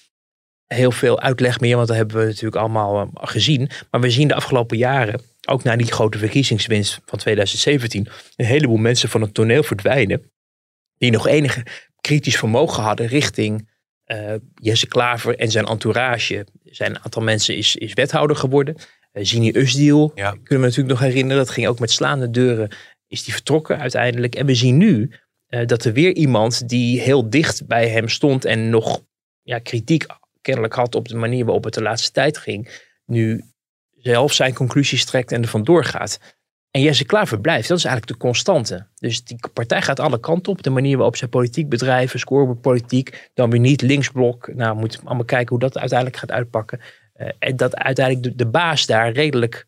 heel 0.67 0.91
veel 0.91 1.19
uitleg 1.19 1.59
meer, 1.59 1.75
want 1.75 1.87
dat 1.87 1.97
hebben 1.97 2.17
we 2.17 2.25
natuurlijk 2.25 2.55
allemaal 2.55 3.01
eh, 3.01 3.07
gezien. 3.13 3.69
Maar 3.91 4.01
we 4.01 4.09
zien 4.11 4.27
de 4.27 4.35
afgelopen 4.35 4.77
jaren, 4.77 5.21
ook 5.49 5.63
na 5.63 5.75
die 5.75 5.91
grote 5.91 6.17
verkiezingswinst 6.17 6.99
van 7.05 7.19
2017, 7.19 8.07
een 8.35 8.45
heleboel 8.45 8.77
mensen 8.77 9.09
van 9.09 9.21
het 9.21 9.33
toneel 9.33 9.63
verdwijnen. 9.63 10.31
Die 10.97 11.11
nog 11.11 11.27
enige 11.27 11.63
kritisch 12.01 12.37
vermogen 12.37 12.83
hadden 12.83 13.07
richting 13.07 13.69
eh, 14.03 14.33
Jesse 14.55 14.87
Klaver 14.87 15.35
en 15.35 15.51
zijn 15.51 15.65
entourage. 15.65 16.35
Er 16.37 16.75
zijn 16.75 16.91
een 16.91 17.03
aantal 17.03 17.21
mensen 17.21 17.55
is, 17.57 17.75
is 17.75 17.93
wethouder 17.93 18.35
geworden. 18.35 18.75
Uh, 19.13 19.23
Zini 19.25 19.51
Usdiel, 19.55 20.11
Ja. 20.15 20.29
kunnen 20.31 20.47
we 20.47 20.57
natuurlijk 20.57 20.87
nog 20.87 20.99
herinneren. 20.99 21.37
Dat 21.45 21.53
ging 21.53 21.67
ook 21.67 21.79
met 21.79 21.91
slaande 21.91 22.29
deuren. 22.29 22.69
Is 23.07 23.23
die 23.23 23.33
vertrokken 23.33 23.79
uiteindelijk. 23.79 24.35
En 24.35 24.45
we 24.45 24.55
zien 24.55 24.77
nu 24.77 25.11
eh, 25.47 25.65
dat 25.65 25.85
er 25.85 25.93
weer 25.93 26.15
iemand 26.15 26.69
die 26.69 27.01
heel 27.01 27.29
dicht 27.29 27.67
bij 27.67 27.89
hem 27.89 28.09
stond. 28.09 28.45
En 28.45 28.69
nog 28.69 29.01
ja, 29.41 29.59
kritiek 29.59 30.05
kennelijk 30.47 30.73
had 30.73 30.95
op 30.95 31.07
de 31.07 31.15
manier 31.15 31.45
waarop 31.45 31.63
het 31.63 31.73
de 31.73 31.81
laatste 31.81 32.11
tijd 32.11 32.37
ging. 32.37 32.81
Nu 33.05 33.43
zelf 33.95 34.33
zijn 34.33 34.53
conclusies 34.53 35.05
trekt 35.05 35.31
en 35.31 35.41
er 35.41 35.47
vandoor 35.47 35.83
gaat. 35.83 36.19
En 36.71 36.81
Jesse 36.81 37.05
Klaver 37.05 37.39
blijft. 37.39 37.67
Dat 37.67 37.77
is 37.77 37.85
eigenlijk 37.85 38.19
de 38.19 38.25
constante. 38.25 38.87
Dus 38.95 39.23
die 39.23 39.39
partij 39.53 39.81
gaat 39.81 39.99
alle 39.99 40.19
kanten 40.19 40.51
op. 40.51 40.63
De 40.63 40.69
manier 40.69 40.95
waarop 40.95 41.15
zij 41.15 41.27
politiek 41.27 41.69
bedrijven, 41.69 42.19
scorebordpolitiek. 42.19 43.31
Dan 43.33 43.49
weer 43.49 43.59
niet 43.59 43.81
linksblok. 43.81 44.53
Nou, 44.53 44.73
we 44.73 44.79
moeten 44.79 45.05
allemaal 45.05 45.25
kijken 45.25 45.49
hoe 45.49 45.59
dat 45.59 45.77
uiteindelijk 45.77 46.19
gaat 46.19 46.31
uitpakken. 46.31 46.79
Uh, 47.15 47.29
en 47.39 47.55
dat 47.55 47.75
uiteindelijk 47.75 48.25
de, 48.25 48.43
de 48.43 48.49
baas 48.49 48.85
daar 48.85 49.11
redelijk 49.11 49.67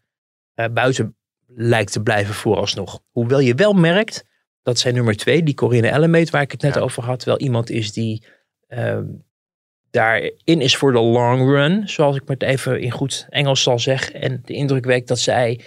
uh, 0.55 0.65
buiten 0.71 1.15
lijkt 1.47 1.91
te 1.91 2.01
blijven 2.01 2.33
vooralsnog. 2.33 3.01
Hoewel 3.11 3.39
je 3.39 3.55
wel 3.55 3.73
merkt 3.73 4.25
dat 4.63 4.79
zijn 4.79 4.93
nummer 4.93 5.15
twee, 5.15 5.43
die 5.43 5.53
Corinne 5.53 5.89
Ellemeet, 5.89 6.29
waar 6.29 6.41
ik 6.41 6.51
het 6.51 6.61
net 6.61 6.75
ja. 6.75 6.81
over 6.81 7.03
had, 7.03 7.23
wel 7.23 7.39
iemand 7.39 7.69
is 7.69 7.91
die 7.93 8.25
uh, 8.69 8.99
daarin 9.91 10.61
is 10.61 10.75
voor 10.75 10.91
de 10.91 10.99
long 10.99 11.49
run, 11.49 11.89
zoals 11.89 12.15
ik 12.15 12.21
het 12.25 12.43
even 12.43 12.81
in 12.81 12.91
goed 12.91 13.25
Engels 13.29 13.63
zal 13.63 13.79
zeggen. 13.79 14.21
En 14.21 14.41
de 14.45 14.53
indruk 14.53 14.85
wekt 14.85 15.07
dat 15.07 15.19
zij 15.19 15.59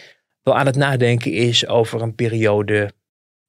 wel 0.43 0.57
aan 0.57 0.67
het 0.67 0.77
nadenken 0.77 1.33
is 1.33 1.67
over 1.67 2.03
een 2.03 2.15
periode 2.15 2.93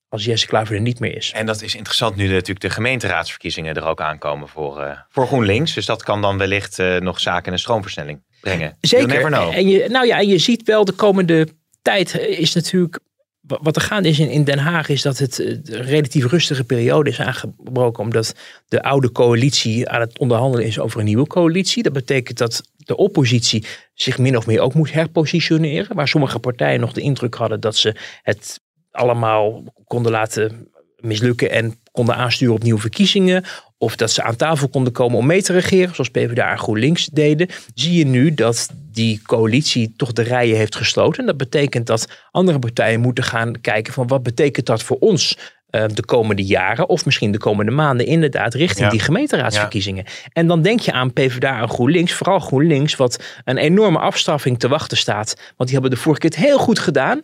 als 0.09 0.25
Jesse 0.25 0.47
Klaver 0.47 0.75
er 0.75 0.81
niet 0.81 0.99
meer 0.99 1.15
is. 1.15 1.31
En 1.31 1.45
dat 1.45 1.62
is 1.62 1.75
interessant 1.75 2.15
nu 2.15 2.27
de, 2.27 2.33
natuurlijk 2.33 2.62
de 2.62 2.69
gemeenteraadsverkiezingen 2.69 3.75
er 3.75 3.86
ook 3.86 4.01
aankomen 4.01 4.47
voor, 4.47 4.81
uh, 4.81 4.99
voor 5.09 5.27
GroenLinks. 5.27 5.73
Dus 5.73 5.86
dat 5.86 6.03
kan 6.03 6.21
dan 6.21 6.38
wellicht 6.38 6.79
uh, 6.79 6.97
nog 6.97 7.19
zaken 7.19 7.45
in 7.45 7.53
een 7.53 7.59
stroomversnelling 7.59 8.23
brengen. 8.41 8.77
Zeker. 8.81 9.33
En 9.33 9.67
je, 9.67 9.89
nou 9.89 10.05
ja, 10.05 10.17
en 10.17 10.27
je 10.27 10.38
ziet 10.38 10.63
wel 10.63 10.86
de 10.86 10.91
komende 10.91 11.47
tijd 11.81 12.17
is 12.17 12.53
natuurlijk 12.53 12.99
wat 13.47 13.75
er 13.75 13.82
gaande 13.82 14.10
is 14.10 14.19
in, 14.19 14.43
Den 14.43 14.58
Haag 14.58 14.89
is 14.89 15.01
dat 15.01 15.17
het 15.17 15.39
een 15.39 15.62
relatief 15.65 16.25
rustige 16.25 16.63
periode 16.63 17.10
is 17.10 17.19
aangebroken. 17.19 18.03
Omdat 18.03 18.36
de 18.67 18.84
oude 18.84 19.12
coalitie 19.12 19.89
aan 19.89 20.01
het 20.01 20.19
onderhandelen 20.19 20.65
is 20.65 20.79
over 20.79 20.99
een 20.99 21.06
nieuwe 21.06 21.27
coalitie. 21.27 21.84
Dat 21.84 21.93
betekent 21.93 22.38
dat 22.38 22.63
de 22.77 22.95
oppositie 22.95 23.65
zich 23.93 24.17
min 24.17 24.38
of 24.38 24.45
meer 24.47 24.60
ook 24.60 24.73
moet 24.73 24.93
herpositioneren. 24.93 25.95
Waar 25.95 26.08
sommige 26.08 26.39
partijen 26.39 26.79
nog 26.79 26.93
de 26.93 27.01
indruk 27.01 27.36
hadden 27.36 27.60
dat 27.60 27.75
ze 27.75 27.95
het 28.21 28.60
allemaal 28.91 29.63
konden 29.86 30.12
laten 30.12 30.71
mislukken 30.97 31.51
en 31.51 31.79
konden 31.91 32.15
aansturen 32.15 32.56
op 32.56 32.63
nieuwe 32.63 32.79
verkiezingen. 32.79 33.43
Of 33.83 33.95
dat 33.95 34.11
ze 34.11 34.23
aan 34.23 34.35
tafel 34.35 34.67
konden 34.67 34.93
komen 34.93 35.17
om 35.17 35.25
mee 35.25 35.41
te 35.41 35.53
regeren, 35.53 35.95
zoals 35.95 36.09
PvdA 36.09 36.51
en 36.51 36.57
GroenLinks 36.57 37.05
deden. 37.05 37.47
Zie 37.73 37.97
je 37.97 38.05
nu 38.05 38.33
dat 38.33 38.69
die 38.91 39.21
coalitie 39.25 39.93
toch 39.97 40.13
de 40.13 40.21
rijen 40.21 40.57
heeft 40.57 40.75
gesloten. 40.75 41.19
En 41.19 41.25
dat 41.25 41.37
betekent 41.37 41.87
dat 41.87 42.07
andere 42.31 42.59
partijen 42.59 42.99
moeten 42.99 43.23
gaan 43.23 43.61
kijken 43.61 43.93
van 43.93 44.07
wat 44.07 44.23
betekent 44.23 44.65
dat 44.65 44.83
voor 44.83 44.97
ons 44.99 45.37
uh, 45.71 45.83
de 45.93 46.05
komende 46.05 46.43
jaren. 46.43 46.89
Of 46.89 47.05
misschien 47.05 47.31
de 47.31 47.37
komende 47.37 47.71
maanden 47.71 48.05
inderdaad 48.05 48.53
richting 48.53 48.85
ja. 48.85 48.89
die 48.89 48.99
gemeenteraadsverkiezingen. 48.99 50.03
Ja. 50.05 50.29
En 50.33 50.47
dan 50.47 50.61
denk 50.61 50.79
je 50.79 50.91
aan 50.91 51.13
PvdA 51.13 51.61
en 51.61 51.69
GroenLinks. 51.69 52.13
Vooral 52.13 52.39
GroenLinks 52.39 52.95
wat 52.95 53.23
een 53.43 53.57
enorme 53.57 53.99
afstraffing 53.99 54.59
te 54.59 54.67
wachten 54.67 54.97
staat. 54.97 55.35
Want 55.57 55.69
die 55.69 55.79
hebben 55.79 55.89
de 55.89 56.03
vorige 56.03 56.21
keer 56.21 56.29
het 56.29 56.39
heel 56.39 56.59
goed 56.59 56.79
gedaan. 56.79 57.21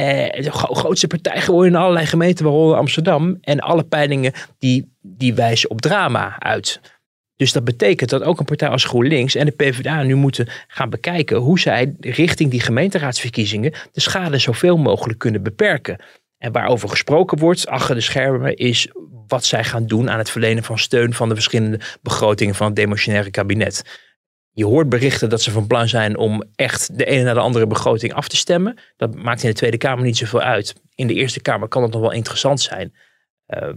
Eh, 0.00 0.42
de 0.42 0.50
grootste 0.52 1.06
partij 1.06 1.40
geworden 1.40 1.72
in 1.72 1.78
allerlei 1.78 2.06
gemeenten, 2.06 2.44
waaronder 2.44 2.76
Amsterdam. 2.76 3.38
En 3.40 3.60
alle 3.60 3.82
peilingen 3.82 4.32
die, 4.58 4.92
die 5.00 5.34
wijzen 5.34 5.70
op 5.70 5.80
drama 5.80 6.38
uit. 6.38 6.80
Dus 7.36 7.52
dat 7.52 7.64
betekent 7.64 8.10
dat 8.10 8.22
ook 8.22 8.38
een 8.38 8.44
partij 8.44 8.68
als 8.68 8.84
GroenLinks 8.84 9.34
en 9.34 9.46
de 9.46 9.52
PvdA 9.52 10.02
nu 10.02 10.14
moeten 10.14 10.48
gaan 10.66 10.90
bekijken 10.90 11.36
hoe 11.36 11.58
zij 11.58 11.94
richting 12.00 12.50
die 12.50 12.60
gemeenteraadsverkiezingen 12.60 13.72
de 13.92 14.00
schade 14.00 14.38
zoveel 14.38 14.76
mogelijk 14.76 15.18
kunnen 15.18 15.42
beperken. 15.42 15.98
En 16.38 16.52
waarover 16.52 16.88
gesproken 16.88 17.38
wordt 17.38 17.66
achter 17.66 17.94
de 17.94 18.00
schermen 18.00 18.56
is 18.56 18.88
wat 19.26 19.44
zij 19.44 19.64
gaan 19.64 19.86
doen 19.86 20.10
aan 20.10 20.18
het 20.18 20.30
verlenen 20.30 20.64
van 20.64 20.78
steun 20.78 21.14
van 21.14 21.28
de 21.28 21.34
verschillende 21.34 21.80
begrotingen 22.02 22.54
van 22.54 22.66
het 22.66 22.76
demotionaire 22.76 23.30
kabinet. 23.30 23.84
Je 24.52 24.64
hoort 24.64 24.88
berichten 24.88 25.28
dat 25.28 25.42
ze 25.42 25.50
van 25.50 25.66
plan 25.66 25.88
zijn 25.88 26.16
om 26.16 26.44
echt 26.54 26.98
de 26.98 27.04
ene 27.04 27.22
na 27.22 27.34
de 27.34 27.40
andere 27.40 27.66
begroting 27.66 28.12
af 28.12 28.28
te 28.28 28.36
stemmen. 28.36 28.78
Dat 28.96 29.14
maakt 29.14 29.42
in 29.42 29.48
de 29.48 29.54
Tweede 29.54 29.76
Kamer 29.76 30.04
niet 30.04 30.16
zoveel 30.16 30.40
uit. 30.40 30.74
In 30.94 31.06
de 31.06 31.14
Eerste 31.14 31.40
Kamer 31.40 31.68
kan 31.68 31.82
het 31.82 31.92
nog 31.92 32.00
wel 32.00 32.12
interessant 32.12 32.60
zijn. 32.60 32.94
Uh, 33.46 33.68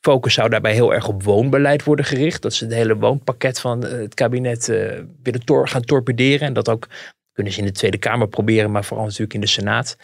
focus 0.00 0.34
zou 0.34 0.48
daarbij 0.48 0.72
heel 0.72 0.94
erg 0.94 1.08
op 1.08 1.22
woonbeleid 1.22 1.84
worden 1.84 2.04
gericht. 2.04 2.42
Dat 2.42 2.54
ze 2.54 2.64
het 2.64 2.74
hele 2.74 2.96
woonpakket 2.96 3.60
van 3.60 3.86
eh, 3.86 3.92
het 3.92 4.14
kabinet 4.14 4.68
uh, 4.68 5.02
willen 5.22 5.68
gaan 5.68 5.82
torpederen. 5.82 6.46
En 6.46 6.52
dat 6.52 6.68
ook 6.68 6.88
kunnen 7.32 7.52
ze 7.52 7.58
in 7.58 7.66
de 7.66 7.72
Tweede 7.72 7.98
Kamer 7.98 8.28
proberen, 8.28 8.70
maar 8.70 8.84
vooral 8.84 9.04
natuurlijk 9.04 9.34
in 9.34 9.40
de 9.40 9.46
Senaat. 9.46 9.96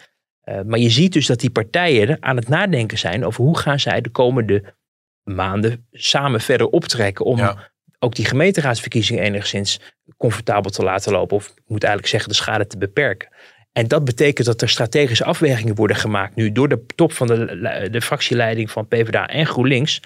Uh, 0.43 0.61
maar 0.61 0.79
je 0.79 0.89
ziet 0.89 1.13
dus 1.13 1.25
dat 1.25 1.39
die 1.39 1.49
partijen 1.49 2.17
aan 2.19 2.35
het 2.35 2.47
nadenken 2.47 2.97
zijn 2.97 3.25
over 3.25 3.43
hoe 3.43 3.57
gaan 3.57 3.79
zij 3.79 4.01
de 4.01 4.09
komende 4.09 4.63
maanden 5.23 5.87
samen 5.91 6.41
verder 6.41 6.67
optrekken 6.67 7.25
om. 7.25 7.39
Ook 7.99 8.15
die 8.15 8.25
gemeenteraadsverkiezingen 8.25 9.23
enigszins 9.23 9.79
comfortabel 10.17 10.71
te 10.71 10.83
laten 10.83 11.11
lopen. 11.11 11.37
Of 11.37 11.47
ik 11.47 11.63
moet 11.67 11.83
eigenlijk 11.83 12.11
zeggen 12.11 12.29
de 12.29 12.35
schade 12.35 12.67
te 12.67 12.77
beperken. 12.77 13.29
En 13.71 13.87
dat 13.87 14.05
betekent 14.05 14.47
dat 14.47 14.61
er 14.61 14.69
strategische 14.69 15.23
afwegingen 15.23 15.75
worden 15.75 15.95
gemaakt 15.95 16.35
nu 16.35 16.51
door 16.51 16.69
de 16.69 16.85
top 16.95 17.11
van 17.11 17.27
de, 17.27 17.87
de 17.91 18.01
fractieleiding 18.01 18.71
van 18.71 18.87
PvdA 18.87 19.27
en 19.27 19.45
GroenLinks. 19.45 20.01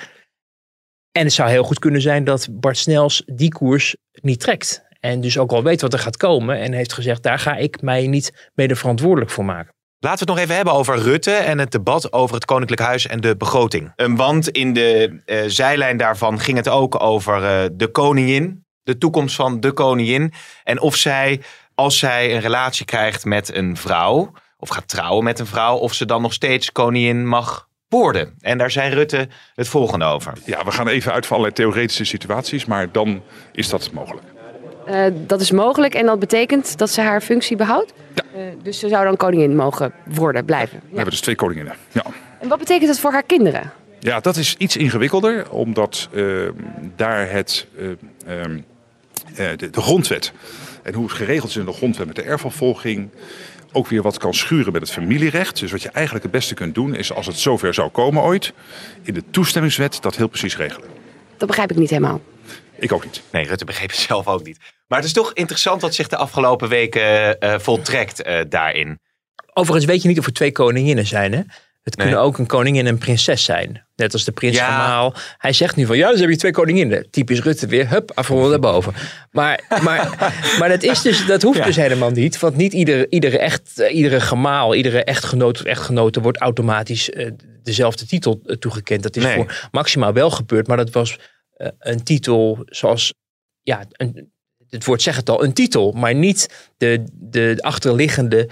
En 1.12 1.23
het 1.23 1.34
zou 1.34 1.49
heel 1.49 1.63
goed 1.63 1.80
kunnen 1.80 2.01
zijn 2.01 2.23
dat 2.23 2.47
Bart 2.51 2.77
Snels 2.77 3.23
die 3.25 3.49
koers 3.49 3.95
niet 4.21 4.39
trekt. 4.39 4.84
En 4.99 5.21
dus 5.21 5.38
ook 5.38 5.51
al 5.51 5.63
weet 5.63 5.82
wat 5.82 5.93
er 5.93 5.99
gaat 5.99 6.17
komen 6.17 6.60
en 6.60 6.73
heeft 6.73 6.93
gezegd, 6.93 7.23
daar 7.23 7.39
ga 7.39 7.56
ik 7.56 7.82
mij 7.82 8.08
niet 8.08 8.49
mede 8.54 8.75
verantwoordelijk 8.75 9.32
voor 9.32 9.45
maken. 9.45 9.73
Laten 10.03 10.25
we 10.25 10.31
het 10.31 10.39
nog 10.39 10.43
even 10.43 10.55
hebben 10.55 10.73
over 10.73 10.97
Rutte 10.97 11.31
en 11.31 11.59
het 11.59 11.71
debat 11.71 12.13
over 12.13 12.35
het 12.35 12.45
Koninklijk 12.45 12.81
Huis 12.81 13.07
en 13.07 13.21
de 13.21 13.37
begroting. 13.37 13.93
Want 14.15 14.49
in 14.49 14.73
de 14.73 15.21
uh, 15.25 15.41
zijlijn 15.47 15.97
daarvan 15.97 16.39
ging 16.39 16.57
het 16.57 16.69
ook 16.69 17.03
over 17.03 17.41
uh, 17.41 17.69
de 17.71 17.87
koningin, 17.87 18.65
de 18.83 18.97
toekomst 18.97 19.35
van 19.35 19.59
de 19.59 19.71
koningin. 19.71 20.33
En 20.63 20.79
of 20.79 20.95
zij 20.95 21.41
als 21.75 21.99
zij 21.99 22.33
een 22.35 22.41
relatie 22.41 22.85
krijgt 22.85 23.25
met 23.25 23.55
een 23.55 23.77
vrouw, 23.77 24.31
of 24.57 24.69
gaat 24.69 24.87
trouwen 24.87 25.23
met 25.23 25.39
een 25.39 25.47
vrouw, 25.47 25.75
of 25.75 25.93
ze 25.93 26.05
dan 26.05 26.21
nog 26.21 26.33
steeds 26.33 26.71
koningin 26.71 27.27
mag 27.27 27.67
worden. 27.87 28.35
En 28.39 28.57
daar 28.57 28.71
zei 28.71 28.93
Rutte 28.93 29.27
het 29.55 29.67
volgende 29.67 30.05
over. 30.05 30.33
Ja, 30.45 30.63
we 30.63 30.71
gaan 30.71 30.87
even 30.87 31.11
uit 31.11 31.25
van 31.25 31.37
allerlei 31.37 31.61
theoretische 31.61 32.05
situaties, 32.05 32.65
maar 32.65 32.91
dan 32.91 33.23
is 33.51 33.69
dat 33.69 33.91
mogelijk. 33.91 34.25
Uh, 34.91 35.06
dat 35.27 35.41
is 35.41 35.51
mogelijk 35.51 35.93
en 35.93 36.06
dat 36.06 36.19
betekent 36.19 36.77
dat 36.77 36.89
ze 36.89 37.01
haar 37.01 37.21
functie 37.21 37.56
behoudt? 37.56 37.93
Ja. 38.13 38.23
Uh, 38.36 38.41
dus 38.63 38.80
ze 38.80 38.89
zou 38.89 39.06
dan 39.06 39.17
koningin 39.17 39.56
mogen 39.56 39.93
worden, 40.06 40.45
blijven? 40.45 40.80
We 40.80 40.95
hebben 40.95 41.12
dus 41.12 41.21
twee 41.21 41.36
koninginnen, 41.36 41.75
ja. 41.91 42.04
En 42.39 42.47
wat 42.47 42.60
betekent 42.60 42.88
dat 42.88 42.99
voor 42.99 43.12
haar 43.12 43.23
kinderen? 43.23 43.71
Ja, 43.99 44.19
dat 44.19 44.36
is 44.36 44.56
iets 44.58 44.77
ingewikkelder, 44.77 45.51
omdat 45.51 46.10
uh, 46.12 46.49
daar 46.95 47.30
het, 47.30 47.67
de, 49.36 49.69
de 49.69 49.82
grondwet 49.82 50.32
en 50.84 50.93
hoe 50.93 51.04
het 51.04 51.13
geregeld 51.13 51.49
is 51.49 51.58
in 51.58 51.65
de 51.65 51.73
grondwet 51.73 52.08
met 52.08 52.15
de 52.15 52.21
erfopvolging 52.21 53.10
ook 53.71 53.88
weer 53.88 54.01
wat 54.01 54.17
kan 54.17 54.34
schuren 54.34 54.71
met 54.73 54.82
het 54.82 54.91
familierecht. 54.91 55.60
Dus 55.60 55.71
wat 55.71 55.82
je 55.82 55.89
eigenlijk 55.89 56.23
het 56.23 56.34
beste 56.34 56.54
kunt 56.54 56.75
doen 56.75 56.95
is 56.95 57.13
als 57.13 57.25
het 57.25 57.38
zover 57.38 57.73
zou 57.73 57.89
komen 57.89 58.23
ooit, 58.23 58.54
in 59.01 59.13
de 59.13 59.23
toestemmingswet 59.30 59.97
dat 60.01 60.15
heel 60.15 60.27
precies 60.27 60.58
regelen. 60.58 60.88
Dat 61.38 61.47
begrijp 61.47 61.71
ik 61.71 61.77
niet 61.77 61.89
helemaal. 61.89 62.21
Ik 62.81 62.91
ook 62.91 63.03
niet. 63.03 63.21
Nee, 63.31 63.45
Rutte 63.45 63.65
begreep 63.65 63.89
het 63.89 63.99
zelf 63.99 64.27
ook 64.27 64.43
niet. 64.43 64.57
Maar 64.87 64.97
het 64.97 65.07
is 65.07 65.13
toch 65.13 65.33
interessant 65.33 65.81
wat 65.81 65.95
zich 65.95 66.07
de 66.07 66.17
afgelopen 66.17 66.69
weken 66.69 67.37
uh, 67.39 67.59
voltrekt 67.59 68.27
uh, 68.27 68.39
daarin. 68.49 68.99
Overigens 69.53 69.85
weet 69.85 70.01
je 70.01 70.07
niet 70.07 70.19
of 70.19 70.25
er 70.25 70.33
twee 70.33 70.51
koninginnen 70.51 71.07
zijn, 71.07 71.33
hè? 71.33 71.41
Het 71.81 71.95
kunnen 71.95 72.19
ook 72.19 72.37
een 72.37 72.45
koningin 72.45 72.85
en 72.85 72.91
een 72.91 72.97
prinses 72.97 73.43
zijn. 73.43 73.85
Net 73.95 74.13
als 74.13 74.23
de 74.23 74.31
prins 74.31 74.57
ja. 74.57 74.65
Gemaal. 74.65 75.13
Hij 75.37 75.53
zegt 75.53 75.75
nu 75.75 75.85
van, 75.85 75.97
ja, 75.97 76.11
dus 76.11 76.19
heb 76.19 76.29
je 76.29 76.35
twee 76.35 76.51
koninginnen. 76.51 77.09
Typisch 77.09 77.41
Rutte 77.41 77.67
weer, 77.67 77.89
hup, 77.89 78.11
afronden 78.15 78.49
naar 78.49 78.59
boven. 78.59 78.93
Maar, 79.31 79.63
maar, 79.83 80.33
maar 80.59 80.69
dat, 80.69 80.83
is 80.83 81.01
dus, 81.01 81.25
dat 81.25 81.41
hoeft 81.41 81.57
ja. 81.57 81.65
dus 81.65 81.75
helemaal 81.75 82.09
niet. 82.09 82.39
Want 82.39 82.55
niet 82.55 82.73
iedere, 82.73 83.07
iedere, 83.09 83.39
echt, 83.39 83.79
iedere 83.91 84.19
gemaal, 84.19 84.75
iedere 84.75 85.03
echtgenoot 85.03 85.59
of 85.59 85.65
echtgenote 85.65 86.21
wordt 86.21 86.37
automatisch 86.37 87.09
uh, 87.09 87.29
dezelfde 87.63 88.05
titel 88.05 88.41
uh, 88.45 88.55
toegekend. 88.55 89.03
Dat 89.03 89.15
is 89.15 89.23
nee. 89.23 89.35
voor 89.35 89.67
maximaal 89.71 90.13
wel 90.13 90.29
gebeurd. 90.29 90.67
Maar 90.67 90.77
dat 90.77 90.91
was 90.91 91.17
een 91.80 92.04
titel 92.04 92.63
zoals, 92.65 93.13
ja, 93.62 93.86
een, 93.91 94.32
het 94.69 94.86
woord 94.86 95.02
zegt 95.02 95.17
het 95.17 95.30
al, 95.30 95.43
een 95.43 95.54
titel. 95.54 95.91
Maar 95.91 96.15
niet 96.15 96.69
de, 96.78 97.04
de 97.13 97.58
achterliggende 97.60 98.50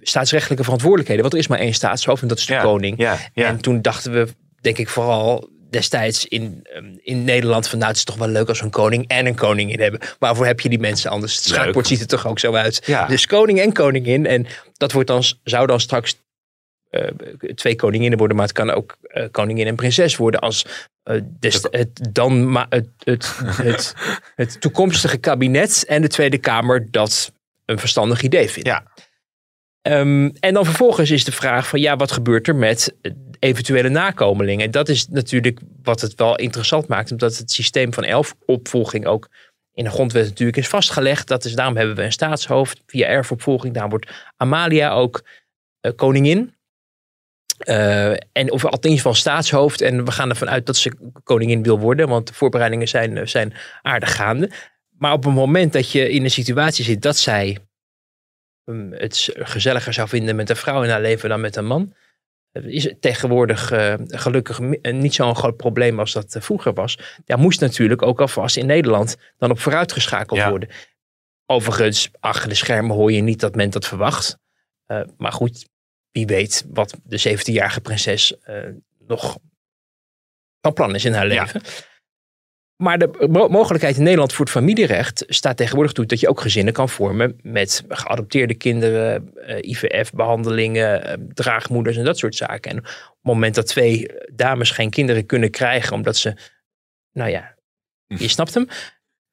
staatsrechtelijke 0.00 0.64
verantwoordelijkheden. 0.64 1.22
Want 1.22 1.34
er 1.34 1.40
is 1.40 1.46
maar 1.48 1.58
één 1.58 1.74
staatshoofd 1.74 2.22
en 2.22 2.28
dat 2.28 2.38
is 2.38 2.46
de 2.46 2.52
ja, 2.52 2.62
koning. 2.62 2.98
Ja, 2.98 3.18
ja. 3.32 3.46
En 3.46 3.60
toen 3.60 3.82
dachten 3.82 4.12
we, 4.12 4.28
denk 4.60 4.78
ik 4.78 4.88
vooral 4.88 5.48
destijds 5.70 6.26
in, 6.26 6.66
in 7.02 7.24
Nederland 7.24 7.68
van 7.68 7.78
nou 7.78 7.90
het 7.90 7.98
is 7.98 8.04
toch 8.04 8.16
wel 8.16 8.28
leuk 8.28 8.48
als 8.48 8.58
we 8.58 8.64
een 8.64 8.70
koning 8.70 9.08
en 9.08 9.26
een 9.26 9.34
koningin 9.34 9.80
hebben. 9.80 10.00
Waarvoor 10.18 10.46
heb 10.46 10.60
je 10.60 10.68
die 10.68 10.78
mensen 10.78 11.10
anders? 11.10 11.34
Het 11.34 11.44
schaakbord 11.44 11.86
ziet 11.86 12.00
er 12.00 12.06
toch 12.06 12.26
ook 12.26 12.38
zo 12.38 12.54
uit. 12.54 12.82
Ja. 12.86 13.06
Dus 13.06 13.26
koning 13.26 13.60
en 13.60 13.72
koningin. 13.72 14.26
En 14.26 14.46
dat 14.72 14.92
wordt 14.92 15.08
dan, 15.08 15.22
zou 15.44 15.66
dan 15.66 15.80
straks 15.80 16.16
twee 17.54 17.76
koninginnen 17.76 18.18
worden, 18.18 18.36
maar 18.36 18.46
het 18.46 18.54
kan 18.54 18.70
ook 18.70 18.96
uh, 19.02 19.24
koningin 19.30 19.66
en 19.66 19.76
prinses 19.76 20.16
worden 20.16 20.40
als 20.40 20.66
des, 21.40 21.66
het, 21.70 22.08
dan 22.12 22.56
het, 22.68 22.88
het, 22.98 23.40
het, 23.68 23.94
het 24.34 24.60
toekomstige 24.60 25.16
kabinet 25.16 25.84
en 25.86 26.02
de 26.02 26.08
Tweede 26.08 26.38
Kamer 26.38 26.90
dat 26.90 27.32
een 27.64 27.78
verstandig 27.78 28.22
idee 28.22 28.50
vindt. 28.50 28.68
Ja. 28.68 28.84
Um, 29.82 30.32
en 30.40 30.54
dan 30.54 30.64
vervolgens 30.64 31.10
is 31.10 31.24
de 31.24 31.32
vraag 31.32 31.68
van 31.68 31.80
ja, 31.80 31.96
wat 31.96 32.12
gebeurt 32.12 32.48
er 32.48 32.56
met 32.56 32.94
eventuele 33.38 33.88
nakomelingen? 33.88 34.64
En 34.64 34.70
dat 34.70 34.88
is 34.88 35.08
natuurlijk 35.08 35.60
wat 35.82 36.00
het 36.00 36.14
wel 36.14 36.36
interessant 36.36 36.88
maakt, 36.88 37.10
omdat 37.10 37.36
het 37.36 37.50
systeem 37.50 37.92
van 37.92 38.04
erfopvolging 38.04 39.06
ook 39.06 39.28
in 39.74 39.84
de 39.84 39.90
grondwet 39.90 40.24
natuurlijk 40.24 40.58
is 40.58 40.68
vastgelegd. 40.68 41.28
Dat 41.28 41.44
is, 41.44 41.54
daarom 41.54 41.76
hebben 41.76 41.96
we 41.96 42.02
een 42.02 42.12
staatshoofd 42.12 42.82
via 42.86 43.06
erfopvolging. 43.06 43.74
Daar 43.74 43.88
wordt 43.88 44.32
Amalia 44.36 44.90
ook 44.90 45.22
uh, 45.82 45.92
koningin. 45.96 46.54
Uh, 47.58 48.10
en 48.10 48.52
of 48.52 48.64
althans 48.64 49.00
van 49.00 49.14
staatshoofd. 49.14 49.80
En 49.80 50.04
we 50.04 50.10
gaan 50.10 50.28
ervan 50.28 50.50
uit 50.50 50.66
dat 50.66 50.76
ze 50.76 50.92
koningin 51.22 51.62
wil 51.62 51.78
worden, 51.78 52.08
want 52.08 52.26
de 52.26 52.34
voorbereidingen 52.34 52.88
zijn, 52.88 53.28
zijn 53.28 53.54
aardig 53.82 54.14
gaande. 54.14 54.50
Maar 54.98 55.12
op 55.12 55.24
het 55.24 55.34
moment 55.34 55.72
dat 55.72 55.90
je 55.90 56.10
in 56.10 56.24
een 56.24 56.30
situatie 56.30 56.84
zit 56.84 57.02
dat 57.02 57.16
zij 57.16 57.58
het 58.90 59.30
gezelliger 59.34 59.92
zou 59.92 60.08
vinden 60.08 60.36
met 60.36 60.50
een 60.50 60.56
vrouw 60.56 60.82
in 60.82 60.90
haar 60.90 61.00
leven 61.00 61.28
dan 61.28 61.40
met 61.40 61.56
een 61.56 61.66
man. 61.66 61.94
Is 62.52 62.84
het 62.84 63.00
tegenwoordig 63.00 63.72
uh, 63.72 63.94
gelukkig 64.06 64.60
niet 64.82 65.14
zo'n 65.14 65.36
groot 65.36 65.56
probleem 65.56 65.98
als 65.98 66.12
dat 66.12 66.36
vroeger 66.40 66.72
was. 66.72 66.98
Daar 67.24 67.38
moest 67.38 67.60
natuurlijk 67.60 68.02
ook 68.02 68.20
alvast 68.20 68.56
in 68.56 68.66
Nederland 68.66 69.16
dan 69.36 69.50
op 69.50 69.58
vooruitgeschakeld 69.58 70.38
ja. 70.38 70.50
worden. 70.50 70.68
Overigens, 71.46 72.10
achter 72.20 72.48
de 72.48 72.54
schermen 72.54 72.96
hoor 72.96 73.12
je 73.12 73.20
niet 73.20 73.40
dat 73.40 73.54
men 73.54 73.70
dat 73.70 73.86
verwacht. 73.86 74.38
Uh, 74.86 75.00
maar 75.16 75.32
goed, 75.32 75.68
wie 76.18 76.36
weet 76.36 76.64
wat 76.72 76.96
de 77.04 77.38
17-jarige 77.38 77.80
prinses 77.80 78.34
nog 79.06 79.38
van 80.60 80.72
plan 80.72 80.94
is 80.94 81.04
in 81.04 81.12
haar 81.12 81.26
leven. 81.26 81.60
Ja. 81.64 81.70
Maar 82.82 82.98
de 82.98 83.28
mogelijkheid 83.50 83.96
in 83.96 84.02
Nederland 84.02 84.32
voor 84.32 84.44
het 84.44 84.54
familierecht 84.54 85.24
staat 85.26 85.56
tegenwoordig 85.56 85.92
toe 85.92 86.06
dat 86.06 86.20
je 86.20 86.28
ook 86.28 86.40
gezinnen 86.40 86.72
kan 86.72 86.88
vormen 86.88 87.38
met 87.42 87.84
geadopteerde 87.88 88.54
kinderen, 88.54 89.30
uh, 89.34 89.56
IVF-behandelingen, 89.60 91.06
uh, 91.06 91.26
draagmoeders 91.34 91.96
en 91.96 92.04
dat 92.04 92.18
soort 92.18 92.34
zaken. 92.34 92.70
En 92.70 92.78
op 92.78 92.84
het 92.84 93.16
moment 93.22 93.54
dat 93.54 93.66
twee 93.66 94.06
dames 94.32 94.70
geen 94.70 94.90
kinderen 94.90 95.26
kunnen 95.26 95.50
krijgen 95.50 95.92
omdat 95.92 96.16
ze, 96.16 96.34
nou 97.12 97.30
ja, 97.30 97.54
je 98.06 98.28
snapt 98.28 98.54
hem, 98.54 98.68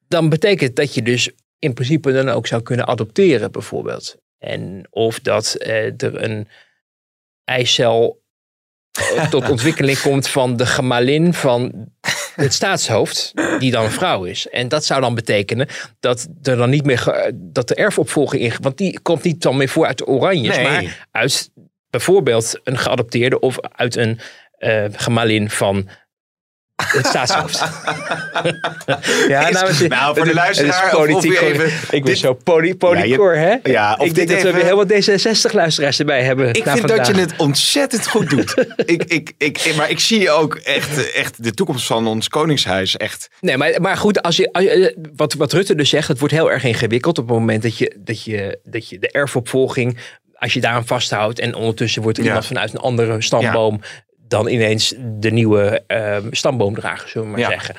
dan 0.08 0.28
betekent 0.28 0.76
dat 0.76 0.94
je 0.94 1.02
dus 1.02 1.30
in 1.58 1.74
principe 1.74 2.12
dan 2.12 2.28
ook 2.28 2.46
zou 2.46 2.62
kunnen 2.62 2.86
adopteren 2.86 3.52
bijvoorbeeld. 3.52 4.16
En 4.38 4.86
of 4.90 5.20
dat 5.20 5.56
uh, 5.58 6.02
er 6.02 6.22
een 6.22 6.48
eicel 7.46 8.22
tot 9.30 9.50
ontwikkeling 9.54 10.00
komt 10.00 10.28
van 10.28 10.56
de 10.56 10.66
gemalin 10.66 11.34
van 11.34 11.88
het 12.34 12.54
staatshoofd, 12.54 13.32
die 13.58 13.70
dan 13.70 13.84
een 13.84 13.90
vrouw 13.90 14.24
is. 14.24 14.48
En 14.48 14.68
dat 14.68 14.84
zou 14.84 15.00
dan 15.00 15.14
betekenen 15.14 15.68
dat 16.00 16.28
er 16.42 16.56
dan 16.56 16.70
niet 16.70 16.84
meer 16.84 17.32
dat 17.34 17.68
de 17.68 17.74
erfopvolging 17.74 18.42
in. 18.42 18.52
Want 18.60 18.78
die 18.78 19.00
komt 19.00 19.22
niet 19.22 19.42
dan 19.42 19.56
meer 19.56 19.68
voor 19.68 19.86
uit 19.86 19.98
de 19.98 20.06
Oranjes, 20.06 20.56
nee. 20.56 20.64
maar 20.64 21.06
uit 21.10 21.50
bijvoorbeeld 21.90 22.60
een 22.64 22.78
geadopteerde 22.78 23.40
of 23.40 23.60
uit 23.60 23.96
een 23.96 24.20
uh, 24.58 24.84
gemalin 24.92 25.50
van 25.50 25.88
Het 26.76 27.06
staatshoofd. 27.06 27.58
ja, 29.28 29.48
Is- 29.48 29.78
het- 29.78 29.88
nou, 29.88 30.16
voor 30.16 30.24
de 30.24 30.34
luisteraar, 30.34 30.84
of- 30.86 30.92
of 30.92 31.06
politiek 31.06 31.38
correct. 31.38 31.54
even- 31.60 31.66
Ik 31.90 31.90
ben 31.90 32.02
dit- 32.02 32.18
zo 32.18 32.34
poly, 32.34 32.74
polycor, 32.74 33.36
hè? 33.36 33.54
Ja, 33.62 33.94
of 33.98 34.06
ik 34.06 34.14
denk 34.14 34.28
dit 34.28 34.36
dat 34.42 34.46
we 34.52 34.52
weer 34.58 34.64
heel 34.64 34.76
wat 34.76 34.92
D66-luisteraars 34.92 35.98
erbij 35.98 36.22
hebben. 36.22 36.48
Ik 36.54 36.62
vind 36.68 36.88
dat 36.88 37.06
je 37.06 37.14
het 37.14 37.34
ontzettend 37.36 38.06
goed 38.08 38.30
doet. 38.30 38.54
ik, 38.76 39.04
ik, 39.04 39.32
ik, 39.38 39.72
maar 39.76 39.90
ik 39.90 39.98
zie 40.00 40.30
ook 40.30 40.54
echt, 40.54 41.12
echt 41.12 41.42
de 41.44 41.52
toekomst 41.54 41.86
van 41.86 42.06
ons 42.06 42.28
koningshuis 42.28 42.96
echt. 42.96 43.28
Nee, 43.40 43.56
maar, 43.56 43.80
maar 43.80 43.96
goed, 43.96 44.22
als 44.22 44.36
je, 44.36 44.52
als 44.52 44.64
je- 44.64 45.08
wat, 45.16 45.34
wat 45.34 45.52
Rutte 45.52 45.74
dus 45.74 45.88
zegt, 45.90 46.08
het 46.08 46.18
wordt 46.18 46.34
heel 46.34 46.50
erg 46.50 46.64
ingewikkeld 46.64 47.18
op 47.18 47.28
het 47.28 47.36
moment 47.38 47.62
dat 47.62 47.78
je, 47.78 47.94
dat 47.98 48.24
je, 48.24 48.58
dat 48.64 48.88
je 48.88 48.98
de 48.98 49.10
erfopvolging, 49.10 49.98
als 50.38 50.52
je 50.52 50.60
daaraan 50.60 50.86
vasthoudt 50.86 51.38
en 51.38 51.54
ondertussen 51.54 52.02
wordt 52.02 52.16
er 52.18 52.22
Ja. 52.24 52.28
iemand 52.30 52.46
vanuit 52.48 52.72
een 52.74 52.80
andere 52.80 53.22
stamboom 53.22 53.80
dan 54.28 54.48
ineens 54.48 54.94
de 54.98 55.30
nieuwe 55.30 55.82
ehm, 55.86 56.26
stamboomdrager, 56.30 57.08
zullen 57.08 57.26
we 57.26 57.32
maar 57.32 57.42
Ja. 57.42 57.48
zeggen. 57.50 57.74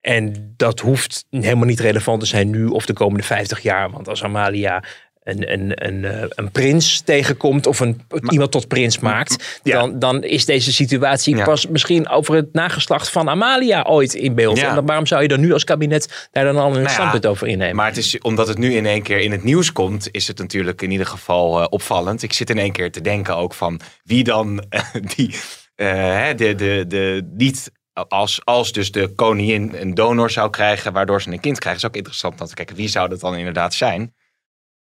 En 0.00 0.52
dat 0.56 0.80
hoeft 0.80 1.24
helemaal 1.30 1.66
niet 1.66 1.80
relevant 1.80 2.20
te 2.20 2.26
zijn 2.26 2.50
nu 2.50 2.66
of 2.66 2.86
de 2.86 2.92
komende 2.92 3.22
50 3.24 3.60
jaar. 3.60 3.90
Want 3.90 4.08
als 4.08 4.22
Amalia 4.24 4.82
een, 5.22 5.52
een, 5.52 5.86
een, 5.86 6.04
eh, 6.04 6.22
een 6.28 6.50
prins 6.50 7.00
tegenkomt 7.00 7.66
of 7.66 7.80
een, 7.80 8.00
iemand 8.28 8.50
tot 8.50 8.68
prins 8.68 8.98
maakt, 8.98 9.60
Ja. 9.62 9.78
dan, 9.78 9.98
dan 9.98 10.22
is 10.24 10.44
deze 10.44 10.72
situatie 10.72 11.36
Ja. 11.36 11.44
pas 11.44 11.66
misschien 11.68 12.08
over 12.08 12.34
het 12.34 12.52
nageslacht 12.52 13.08
van 13.10 13.28
Amalia 13.28 13.82
ooit 13.82 14.14
in 14.14 14.34
beeld. 14.34 14.58
Ja. 14.58 14.68
En 14.68 14.74
dan, 14.74 14.86
waarom 14.86 15.06
zou 15.06 15.22
je 15.22 15.28
dan 15.28 15.40
nu 15.40 15.52
als 15.52 15.64
kabinet 15.64 16.28
daar 16.32 16.44
dan 16.44 16.56
al 16.56 16.66
een 16.74 16.82
Nou 16.82 16.88
standpunt 16.88 17.26
over 17.26 17.46
innemen? 17.48 17.76
Maar 17.76 17.86
het 17.86 17.96
is, 17.96 18.18
omdat 18.18 18.48
het 18.48 18.58
nu 18.58 18.74
in 18.74 18.86
één 18.86 19.02
keer 19.02 19.18
in 19.20 19.32
het 19.32 19.44
nieuws 19.44 19.72
komt, 19.72 20.08
is 20.10 20.28
het 20.28 20.38
natuurlijk 20.38 20.82
in 20.82 20.90
ieder 20.90 21.06
geval 21.06 21.60
eh, 21.60 21.66
opvallend. 21.70 22.22
Ik 22.22 22.32
zit 22.32 22.50
in 22.50 22.58
één 22.58 22.72
keer 22.72 22.92
te 22.92 23.00
denken 23.00 23.36
ook 23.36 23.54
van 23.54 23.80
wie 24.04 24.24
dan 24.24 24.64
eh, 24.68 24.84
die, 25.16 25.34
de, 26.36 26.54
de, 26.54 26.84
de, 26.88 27.30
niet 27.36 27.72
als, 28.08 28.44
als 28.44 28.72
dus 28.72 28.90
de 28.92 29.08
koningin 29.14 29.72
een 29.74 29.94
donor 29.94 30.30
zou 30.30 30.50
krijgen, 30.50 30.92
waardoor 30.92 31.22
ze 31.22 31.30
een 31.32 31.40
kind 31.40 31.58
krijgt, 31.58 31.78
is 31.78 31.86
ook 31.86 31.96
interessant 31.96 32.40
om 32.40 32.46
te 32.46 32.54
kijken 32.54 32.76
wie 32.76 32.88
zou 32.88 33.08
dat 33.08 33.20
dan 33.20 33.36
inderdaad 33.36 33.74
zijn. 33.74 34.14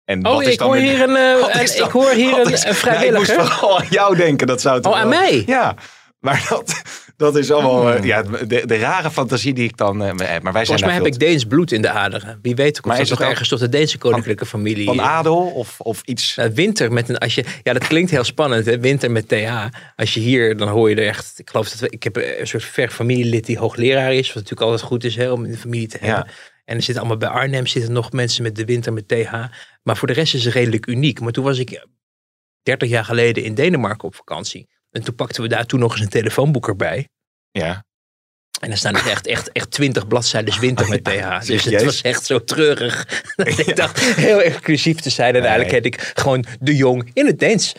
En 0.05 0.26
oh, 0.26 0.33
wat 0.33 0.42
is 0.42 0.53
ik 0.53 0.59
dan 0.59 0.66
hoor 0.68 0.76
hier 0.76 1.00
een, 1.03 1.16
eh, 1.37 1.40
wat 1.40 1.55
een- 1.55 1.62
is 1.62 1.76
dan- 1.76 1.87
ik 1.87 1.92
hoor 1.92 2.11
hier 2.11 2.38
een, 2.38 2.53
is- 2.53 2.61
een 2.61 2.68
Nou, 2.68 2.74
vrijwilliger. 2.81 3.35
ik 3.35 3.40
moest 3.40 3.53
vooral 3.53 3.79
aan 3.81 3.87
jou 3.90 4.16
denken. 4.16 4.46
Dat 4.46 4.61
zou 4.61 4.81
toch 4.81 4.92
Oh, 4.92 4.98
aan 4.98 5.09
wel- 5.09 5.18
mij? 5.20 5.42
Ja, 5.46 5.74
maar 6.18 6.46
dat, 6.48 6.83
dat 7.20 7.37
is 7.37 7.50
allemaal 7.52 7.92
eh, 7.92 8.04
ja, 8.04 8.22
de, 8.22 8.66
de 8.66 8.78
rare 8.78 9.11
fantasie 9.11 9.54
die 9.54 9.64
ik 9.64 9.76
dan 9.76 10.02
eh, 10.02 10.09
heb. 10.09 10.18
Maar 10.18 10.52
wij 10.52 10.64
zijn 10.64 10.66
Volgens 10.66 10.83
mij 10.83 10.94
heb 10.94 11.06
ik 11.06 11.18
Deens 11.18 11.44
bloed 11.44 11.72
in 11.72 11.83
de 11.83 11.90
aderen. 11.90 12.38
Wie 12.42 12.54
weet 12.54 12.78
of 12.78 12.85
Maar 12.85 12.98
dat 12.98 13.12
ook 13.12 13.20
ergens 13.20 13.48
tot 13.48 13.59
de 13.59 13.68
Deense 13.68 13.98
koninklijke 13.98 14.46
familie. 14.46 14.85
van 14.85 15.00
adel 15.00 15.37
of, 15.37 15.80
of 15.80 16.02
iets. 16.04 16.38
Winter 16.54 16.92
met 16.92 17.09
een, 17.09 17.18
als 17.18 17.35
je, 17.35 17.44
ja, 17.62 17.72
dat 17.72 17.87
klinkt 17.87 18.11
heel 18.11 18.24
spannend, 18.24 18.66
hè? 18.66 18.78
winter 18.80 19.11
met 19.11 19.28
TH. 19.28 19.66
Als 19.96 20.14
je 20.14 20.20
hier, 20.20 20.56
dan 20.56 20.68
hoor 20.68 20.90
je 20.90 20.96
er 20.96 21.06
echt, 21.06 21.38
ik 21.38 21.50
geloof 21.50 21.68
dat 21.68 21.78
we, 21.78 21.88
ik 21.90 22.02
heb 22.02 22.16
een 22.16 22.46
soort 22.46 22.64
ver 22.64 22.90
familielid 22.90 23.46
die 23.46 23.59
hoogleraar 23.59 24.14
is, 24.14 24.26
wat 24.26 24.35
natuurlijk 24.35 24.62
altijd 24.62 24.83
goed 24.83 25.04
is 25.04 25.16
hè, 25.16 25.30
om 25.30 25.44
in 25.44 25.50
de 25.50 25.56
familie 25.56 25.88
te 25.88 25.98
hebben. 26.00 26.26
En 26.64 26.76
er 26.76 26.83
zitten 26.83 27.04
allemaal 27.04 27.16
bij 27.16 27.28
Arnhem 27.28 27.66
zitten 27.66 27.92
nog 27.92 28.12
mensen 28.12 28.42
met 28.42 28.56
de 28.56 28.64
winter 28.64 28.92
met 28.92 29.09
TH. 29.09 29.33
Maar 29.83 29.96
voor 29.96 30.09
de 30.09 30.14
rest 30.14 30.35
is 30.35 30.44
het 30.44 30.54
redelijk 30.54 30.87
uniek. 30.87 31.20
Maar 31.20 31.33
toen 31.33 31.44
was 31.44 31.59
ik 31.59 31.87
30 32.62 32.88
jaar 32.88 33.04
geleden 33.04 33.44
in 33.44 33.54
Denemarken 33.54 34.09
op 34.09 34.14
vakantie. 34.14 34.68
En 34.90 35.03
toen 35.03 35.14
pakten 35.14 35.42
we 35.42 35.48
daar 35.48 35.66
toen 35.66 35.81
nog 35.81 35.92
eens 35.92 36.00
een 36.00 36.09
telefoonboek 36.09 36.68
erbij. 36.68 37.09
Ja. 37.50 37.85
En 38.61 38.68
dan 38.68 38.79
staan 38.79 38.96
er 38.96 39.11
echt, 39.11 39.26
echt, 39.26 39.53
echt 39.53 39.70
20 39.70 40.07
bladzijden 40.07 40.61
winter 40.61 40.88
met 40.90 41.05
TH. 41.05 41.46
Dus 41.46 41.64
het 41.64 41.85
was 41.85 42.00
echt 42.00 42.24
zo 42.24 42.44
treurig. 42.44 43.22
Dat 43.37 43.59
ik 43.66 43.76
dacht 43.76 44.00
heel 44.00 44.40
exclusief 44.40 45.00
te 45.00 45.11
zijn. 45.11 45.35
En 45.35 45.42
eigenlijk 45.42 45.70
heb 45.70 45.85
ik 45.85 46.12
gewoon 46.14 46.44
de 46.61 46.76
jong 46.76 47.11
in 47.12 47.26
het 47.26 47.38
Deens. 47.38 47.74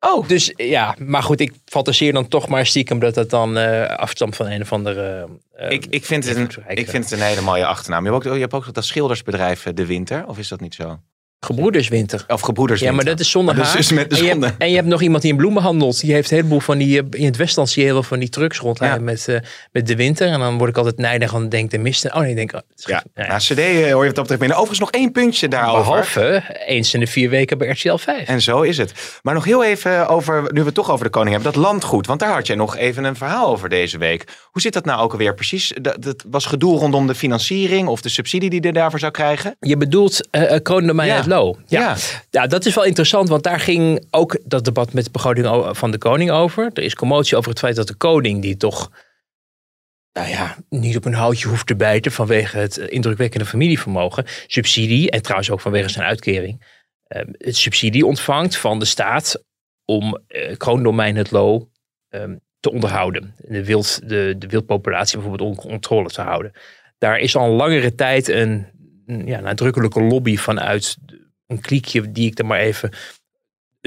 Oh. 0.00 0.28
Dus 0.28 0.52
ja, 0.56 0.94
maar 0.98 1.22
goed, 1.22 1.40
ik 1.40 1.52
fantaseer 1.64 2.12
dan 2.12 2.28
toch 2.28 2.48
maar 2.48 2.66
stiekem 2.66 2.98
dat 2.98 3.14
het 3.14 3.30
dan 3.30 3.58
eh 3.58 3.96
afstamt 3.96 4.36
van 4.36 4.46
een 4.46 4.60
of 4.62 4.72
andere... 4.72 5.28
eh, 5.52 5.70
Ik, 5.70 5.86
ik, 5.90 6.04
vind 6.04 6.24
het 6.24 6.36
een, 6.36 6.42
invloedrijke 6.42 6.80
ik 6.80 6.88
vind 6.90 7.10
het 7.10 7.20
een 7.20 7.26
hele 7.26 7.40
mooie 7.40 7.66
achternaam. 7.66 8.04
Je 8.04 8.12
hebt 8.12 8.26
ook, 8.26 8.34
je 8.34 8.40
hebt 8.40 8.52
ook 8.52 8.74
dat 8.74 8.84
schildersbedrijf 8.84 9.66
eh, 9.66 9.74
De 9.74 9.86
Winter, 9.86 10.26
of 10.26 10.38
is 10.38 10.48
dat 10.48 10.60
niet 10.60 10.74
zo? 10.74 11.00
Gebroederswinter. 11.46 12.24
Of 12.28 12.40
Gebroeders 12.40 12.80
Ja, 12.80 12.92
maar 12.92 13.04
dat 13.04 13.20
is 13.20 13.30
zonder 13.30 13.54
Maar 13.54 13.62
dus 13.64 13.72
haar. 13.72 13.82
is 13.82 13.92
met 13.92 14.10
de 14.10 14.16
en, 14.16 14.22
je 14.24 14.30
zonde. 14.30 14.46
hebt, 14.46 14.62
en 14.62 14.68
je 14.68 14.74
hebt 14.76 14.88
nog 14.88 15.02
iemand 15.02 15.22
die 15.22 15.30
in 15.30 15.36
bloemen 15.36 15.62
handelt. 15.62 16.00
Die 16.00 16.12
heeft 16.12 16.30
een 16.30 16.36
heleboel 16.36 16.60
van 16.60 16.78
die, 16.78 16.98
eh, 16.98 17.04
in 17.10 17.24
het 17.24 17.36
Westland 17.36 17.68
zie 17.68 17.82
je 17.82 17.88
heel 17.88 17.96
veel 18.00 18.08
van 18.08 18.18
die 18.18 18.28
trucks 18.28 18.58
rondrijden 18.58 18.98
Ja. 18.98 19.04
met, 19.04 19.28
eh, 19.28 19.36
met 19.72 19.86
de 19.86 19.96
winter. 19.96 20.28
En 20.28 20.38
dan 20.40 20.58
word 20.58 20.70
ik 20.70 20.76
altijd 20.76 20.96
nijdig 20.98 21.34
aan 21.34 21.48
denk 21.48 21.70
de 21.70 21.78
mist. 21.78 22.04
Oh 22.12 22.16
nee, 22.20 22.30
ik 22.30 22.36
denk, 22.36 22.52
oh, 22.52 22.60
het 22.74 22.84
Ja, 22.86 23.04
nee. 23.14 23.26
nou, 23.28 23.40
CD 23.40 23.50
eh, 23.58 23.64
hoor 23.74 23.84
je 23.84 23.90
wat 23.92 24.02
dat 24.02 24.14
betreft 24.14 24.38
binnen. 24.40 24.56
Overigens 24.56 24.78
nog 24.78 24.90
één 24.90 25.12
puntje 25.12 25.48
daarover. 25.48 25.84
Behalve 25.84 26.42
eens 26.66 26.94
in 26.94 27.00
de 27.00 27.06
vier 27.06 27.30
weken 27.30 27.58
bij 27.58 27.68
RTL 27.68 27.96
5. 27.96 28.28
En 28.28 28.42
zo 28.42 28.62
is 28.62 28.76
het. 28.78 28.92
Maar 29.22 29.34
nog 29.34 29.44
heel 29.44 29.64
even 29.64 30.08
over, 30.08 30.42
nu 30.52 30.60
we 30.60 30.66
het 30.66 30.74
toch 30.74 30.90
over 30.90 31.04
de 31.04 31.10
koning 31.10 31.34
hebben, 31.34 31.52
dat 31.52 31.62
landgoed. 31.62 32.06
Want 32.06 32.20
daar 32.20 32.32
had 32.34 32.46
jij 32.46 32.56
nog 32.56 32.76
even 32.76 33.04
een 33.04 33.16
verhaal 33.16 33.46
over 33.48 33.68
deze 33.68 33.98
week. 33.98 34.24
Hoe 34.50 34.62
zit 34.62 34.72
dat 34.72 34.84
nou 34.84 35.00
ook 35.02 35.12
alweer 35.12 35.34
precies? 35.34 35.72
Dat, 35.82 36.02
dat 36.02 36.24
was 36.30 36.46
gedoe 36.46 36.78
rondom 36.78 37.06
de 37.06 37.14
financiering 37.14 37.88
of 37.88 38.00
de 38.00 38.08
subsidie 38.08 38.50
die 38.50 38.62
je 38.62 38.72
daarvoor 38.72 38.98
zou 38.98 39.12
krijgen? 39.12 39.56
Je 39.60 39.76
bedoelt 39.76 40.28
uh, 40.32 40.52
kroondomein 40.62 41.08
Ja. 41.08 41.16
uit 41.16 41.26
Ja. 41.44 41.54
Ja. 41.66 41.96
Ja. 42.30 42.46
dat 42.46 42.66
is 42.66 42.74
wel 42.74 42.84
interessant, 42.84 43.28
want 43.28 43.42
daar 43.42 43.60
ging 43.60 44.06
ook 44.10 44.38
dat 44.44 44.64
debat 44.64 44.92
met 44.92 45.04
de 45.04 45.10
begroting 45.10 45.76
van 45.76 45.90
de 45.90 45.98
koning 45.98 46.30
over. 46.30 46.70
Er 46.72 46.82
is 46.82 46.94
commotie 46.94 47.36
over 47.36 47.50
het 47.50 47.58
feit 47.58 47.76
dat 47.76 47.86
de 47.86 47.94
koning, 47.94 48.42
die 48.42 48.56
toch 48.56 48.90
nou 50.12 50.28
ja, 50.28 50.56
niet 50.68 50.96
op 50.96 51.04
een 51.04 51.14
houtje 51.14 51.48
hoeft 51.48 51.66
te 51.66 51.76
bijten 51.76 52.12
vanwege 52.12 52.58
het 52.58 52.78
eh, 52.78 52.92
indrukwekkende 52.92 53.46
familievermogen, 53.46 54.24
subsidie, 54.46 55.10
en 55.10 55.22
trouwens 55.22 55.50
ook 55.50 55.60
vanwege 55.60 55.88
zijn 55.88 56.06
uitkering, 56.06 56.64
eh, 57.06 57.22
het 57.32 57.56
subsidie 57.56 58.06
ontvangt 58.06 58.56
van 58.56 58.78
de 58.78 58.84
staat 58.84 59.44
om 59.84 60.18
eh, 60.26 60.56
kroondomein 60.56 61.16
het 61.16 61.30
Lo 61.30 61.68
eh, 62.08 62.24
te 62.60 62.70
onderhouden. 62.70 63.34
De, 63.38 63.64
wild, 63.64 64.08
de, 64.08 64.34
de 64.38 64.46
wildpopulatie 64.46 65.18
bijvoorbeeld 65.18 65.48
onder 65.48 65.64
controle 65.64 66.08
te 66.08 66.22
houden. 66.22 66.52
Daar 66.98 67.18
is 67.18 67.36
al 67.36 67.50
langere 67.50 67.94
tijd 67.94 68.28
een 68.28 68.66
een, 69.06 69.26
ja, 69.26 69.40
nadrukkelijke 69.40 70.02
lobby 70.02 70.36
vanuit 70.36 70.96
een 71.46 71.60
kliekje 71.60 72.12
die 72.12 72.26
ik 72.26 72.36
dan 72.36 72.46
maar 72.46 72.58
even 72.58 72.90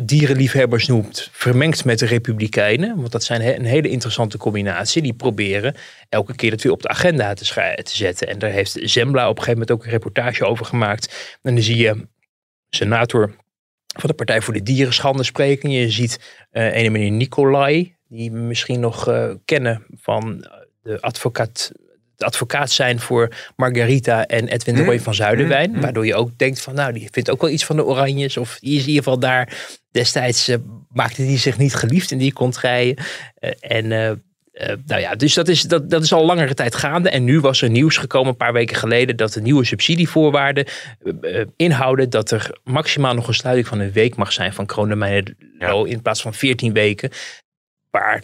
dierenliefhebbers 0.04 0.88
noemt, 0.88 1.30
vermengd 1.32 1.86
met 1.86 2.00
de 2.00 2.06
Republikeinen. 2.06 2.95
Want 2.95 3.12
dat 3.12 3.24
zijn 3.24 3.60
een 3.60 3.65
hele 3.65 3.89
interessante 3.89 4.38
combinatie. 4.38 5.02
Die 5.02 5.13
proberen 5.13 5.76
elke 6.10 6.36
keer 6.36 6.52
het 6.52 6.63
weer 6.63 6.72
op 6.72 6.82
de 6.82 6.88
agenda 6.88 7.34
te, 7.34 7.72
zetten. 7.84 8.28
En 8.28 8.39
daar 8.39 8.52
heeft 8.52 8.78
Zembla 8.82 9.30
op 9.30 9.38
een 9.38 9.43
gegeven 9.43 9.60
moment 9.60 9.72
ook 9.72 9.84
een 9.84 9.91
reportage 9.91 10.45
over 10.45 10.65
gemaakt. 10.65 11.38
En 11.41 11.54
dan 11.56 11.63
zie 11.63 11.78
je 11.78 12.08
senator 12.69 13.36
van 13.98 14.10
de 14.10 14.15
Partij 14.15 14.41
voor 14.41 14.54
de 14.54 14.63
Dierenschande 14.63 15.24
spreken. 15.24 15.72
Je 15.72 15.89
ziet 15.89 16.45
eh 16.52 16.84
een 16.84 16.91
meneer 16.91 17.12
Nicolai, 17.12 17.95
die 18.08 18.32
we 18.32 18.38
misschien 18.38 18.80
nog 18.80 19.08
eh, 19.08 19.32
kennen 19.45 19.86
van 19.95 20.48
de 20.82 21.02
advocaat 21.02 21.72
de 22.19 22.25
advocaat 22.25 22.71
zijn 22.71 22.99
voor 22.99 23.29
Margarita 23.55 24.25
en 24.25 24.47
Edwin 24.47 24.75
de 24.75 24.82
Mm. 24.82 24.88
Roy 24.88 24.99
van 24.99 25.13
Zuiderwijn. 25.13 25.71
Mm. 25.71 25.82
Waardoor 25.82 26.05
je 26.05 26.15
ook 26.15 26.38
denkt 26.38 26.62
van 26.62 26.75
nou, 26.75 26.93
die 26.93 27.08
vindt 27.12 27.29
ook 27.29 27.41
wel 27.41 27.49
iets 27.49 27.65
van 27.65 27.75
de 27.75 27.86
Oranjes. 27.86 28.38
Of 28.38 28.58
die 28.60 28.75
is 28.75 28.82
in 28.82 28.88
ieder 28.88 29.03
geval 29.03 29.19
daar. 29.19 29.58
Destijds 29.91 30.47
eh, 30.47 30.58
maakte 30.89 31.21
die 31.21 31.38
zich 31.38 31.58
niet 31.58 31.75
geliefd 31.75 32.12
in 32.12 32.17
die 32.17 32.34
contraien. 32.34 32.97
Eh, 33.36 33.51
en 33.60 33.91
eh, 33.91 34.75
nou 34.86 35.01
ja, 35.01 35.15
dus 35.15 35.34
dat 35.34 35.47
is, 35.47 35.62
dat, 35.62 35.89
dat 35.89 36.03
is 36.03 36.13
al 36.13 36.25
langere 36.25 36.53
tijd 36.53 36.75
gaande. 36.75 37.10
En 37.10 37.23
nu 37.23 37.39
was 37.39 37.62
er 37.62 37.69
nieuws 37.69 37.97
gekomen 37.97 38.29
een 38.29 38.38
paar 38.38 38.53
weken 38.53 38.75
geleden 38.75 39.15
dat 39.15 39.34
de 39.34 39.41
nieuwe 39.41 39.65
subsidievoorwaarden 39.65 40.65
inhouden 41.55 42.10
dat 42.10 42.32
er 42.32 42.60
maximaal 42.63 43.13
nog 43.13 43.27
een 43.27 43.34
sluiting 43.34 43.67
van 43.67 43.79
een 43.79 43.91
week 43.91 44.15
mag 44.15 44.34
zijn 44.34 44.53
van 44.53 44.65
kroondomein 44.65 45.38
Lo 45.60 45.84
in 45.84 46.01
plaats 46.01 46.21
van 46.21 46.34
14 46.34 46.73
weken. 46.73 47.12
Waar 47.89 48.23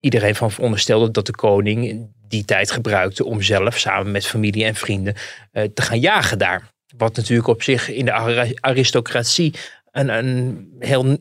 iedereen 0.00 0.34
van 0.34 0.50
veronderstelde 0.50 1.10
dat 1.10 1.26
de 1.26 1.34
koning 1.34 2.08
die 2.28 2.44
tijd 2.44 2.70
gebruikte 2.70 3.24
om 3.24 3.42
zelf 3.42 3.78
samen 3.78 4.12
met 4.12 4.26
familie 4.26 4.64
en 4.64 4.74
vrienden 4.74 5.14
eh, 5.52 5.64
te 5.74 5.82
gaan 5.82 6.00
jagen 6.00 6.38
daar. 6.38 6.74
Wat 6.96 7.16
natuurlijk 7.16 7.48
op 7.48 7.62
zich 7.62 7.90
in 7.90 8.04
de 8.04 8.12
ar- 8.12 8.54
aristocratie 8.60 9.54
een, 9.90 10.08
een 10.08 10.68
heel 10.78 11.18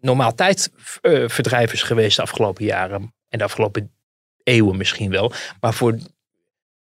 normaal 0.00 0.34
tijdverdrijf 0.34 1.72
is 1.72 1.82
geweest 1.82 2.16
de 2.16 2.22
afgelopen 2.22 2.64
jaren. 2.64 3.14
En 3.28 3.38
de 3.38 3.44
afgelopen 3.44 3.92
eeuwen 4.42 4.76
misschien 4.76 5.10
wel. 5.10 5.32
Maar 5.60 5.74
voor 5.74 5.98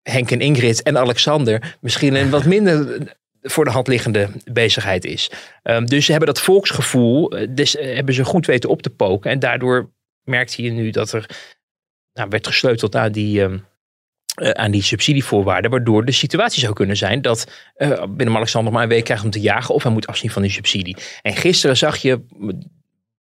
Henk 0.01 0.31
en 0.31 0.41
Ingrid 0.41 0.83
en 0.83 0.97
Alexander 0.97 1.77
misschien 1.81 2.15
een 2.15 2.29
wat 2.29 2.45
minder 2.45 3.07
voor 3.41 3.65
de 3.65 3.71
hand 3.71 3.87
liggende 3.87 4.29
bezigheid 4.51 5.05
is. 5.05 5.31
Um, 5.63 5.85
dus 5.85 6.05
ze 6.05 6.11
hebben 6.11 6.33
dat 6.33 6.41
volksgevoel, 6.41 7.31
eh, 7.31 7.47
dus, 7.49 7.75
eh, 7.75 7.95
hebben 7.95 8.13
ze 8.13 8.23
goed 8.23 8.45
weten 8.45 8.69
op 8.69 8.81
te 8.81 8.89
poken. 8.89 9.31
En 9.31 9.39
daardoor 9.39 9.89
merkte 10.23 10.63
je 10.63 10.71
nu 10.71 10.89
dat 10.89 11.11
er 11.11 11.25
nou, 12.19 12.29
werd 12.29 12.47
gesleuteld 12.47 12.95
aan 12.95 13.11
die, 13.11 13.41
um, 13.41 13.65
uh, 14.41 14.49
aan 14.49 14.71
die 14.71 14.81
subsidievoorwaarden. 14.81 15.71
Waardoor 15.71 16.05
de 16.05 16.11
situatie 16.11 16.61
zou 16.61 16.73
kunnen 16.73 16.97
zijn 16.97 17.21
dat 17.21 17.51
binnen 18.09 18.35
Alexander 18.35 18.73
maar 18.73 18.83
een 18.83 18.89
week 18.89 19.03
krijgt 19.03 19.23
om 19.23 19.29
te 19.29 19.39
jagen. 19.39 19.75
Of 19.75 19.83
hij 19.83 19.91
moet 19.91 20.07
afzien 20.07 20.29
van 20.29 20.41
die 20.41 20.51
subsidie. 20.51 20.97
En 21.21 21.35
gisteren 21.35 21.77
zag 21.77 21.97
je 21.97 22.25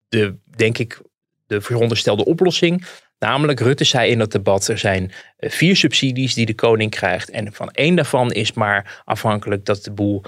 de, 0.10 0.36
denk 0.56 0.78
ik, 0.78 1.02
de 1.48 1.62
veronderstelde 1.62 2.26
oplossing. 2.26 2.86
Namelijk, 3.20 3.60
Rutte 3.60 3.84
zei 3.84 4.12
in 4.12 4.18
dat 4.18 4.32
debat, 4.32 4.68
er 4.68 4.78
zijn 4.78 5.12
uh, 5.40 5.50
vier 5.50 5.76
subsidies 5.76 6.34
die 6.34 6.46
de 6.46 6.56
koning 6.56 6.92
krijgt. 6.92 7.30
En 7.30 7.54
van 7.54 7.72
één 7.72 7.96
daarvan 7.96 8.32
is 8.32 8.54
maar 8.54 9.02
afhankelijk 9.06 9.66
dat 9.66 9.84
de 9.84 9.92
boel 9.92 10.24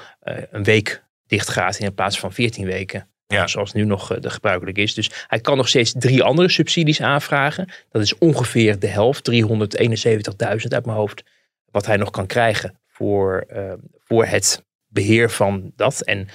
een 0.51 0.63
week 0.63 1.03
dicht 1.27 1.49
gaat 1.49 1.77
in 1.77 1.93
plaats 1.93 2.19
van 2.19 2.33
14 2.33 2.65
weken. 2.65 3.10
Ja. 3.31 3.47
Zoals 3.47 3.73
nu 3.73 3.83
nog 3.83 4.11
eh, 4.11 4.21
de 4.21 4.29
gebruikelijk 4.29 4.77
is. 4.77 4.93
Dus 4.93 5.09
hij 5.27 5.39
kan 5.39 5.57
nog 5.57 5.67
steeds 5.67 5.93
drie 5.97 6.23
andere 6.23 6.49
subsidies 6.49 7.01
aanvragen. 7.01 7.69
Dat 7.91 8.01
is 8.01 8.17
ongeveer 8.17 8.79
de 8.79 8.87
helft, 8.87 9.31
371.000 9.31 10.67
uit 10.67 10.85
mijn 10.85 10.97
hoofd. 10.97 11.23
Wat 11.71 11.85
hij 11.85 11.97
nog 11.97 12.09
kan 12.09 12.25
krijgen 12.25 12.79
voor, 12.87 13.45
eh, 13.47 13.73
voor 13.99 14.25
het 14.25 14.63
beheer 14.87 15.29
van 15.29 15.71
dat. 15.75 16.01
En 16.01 16.27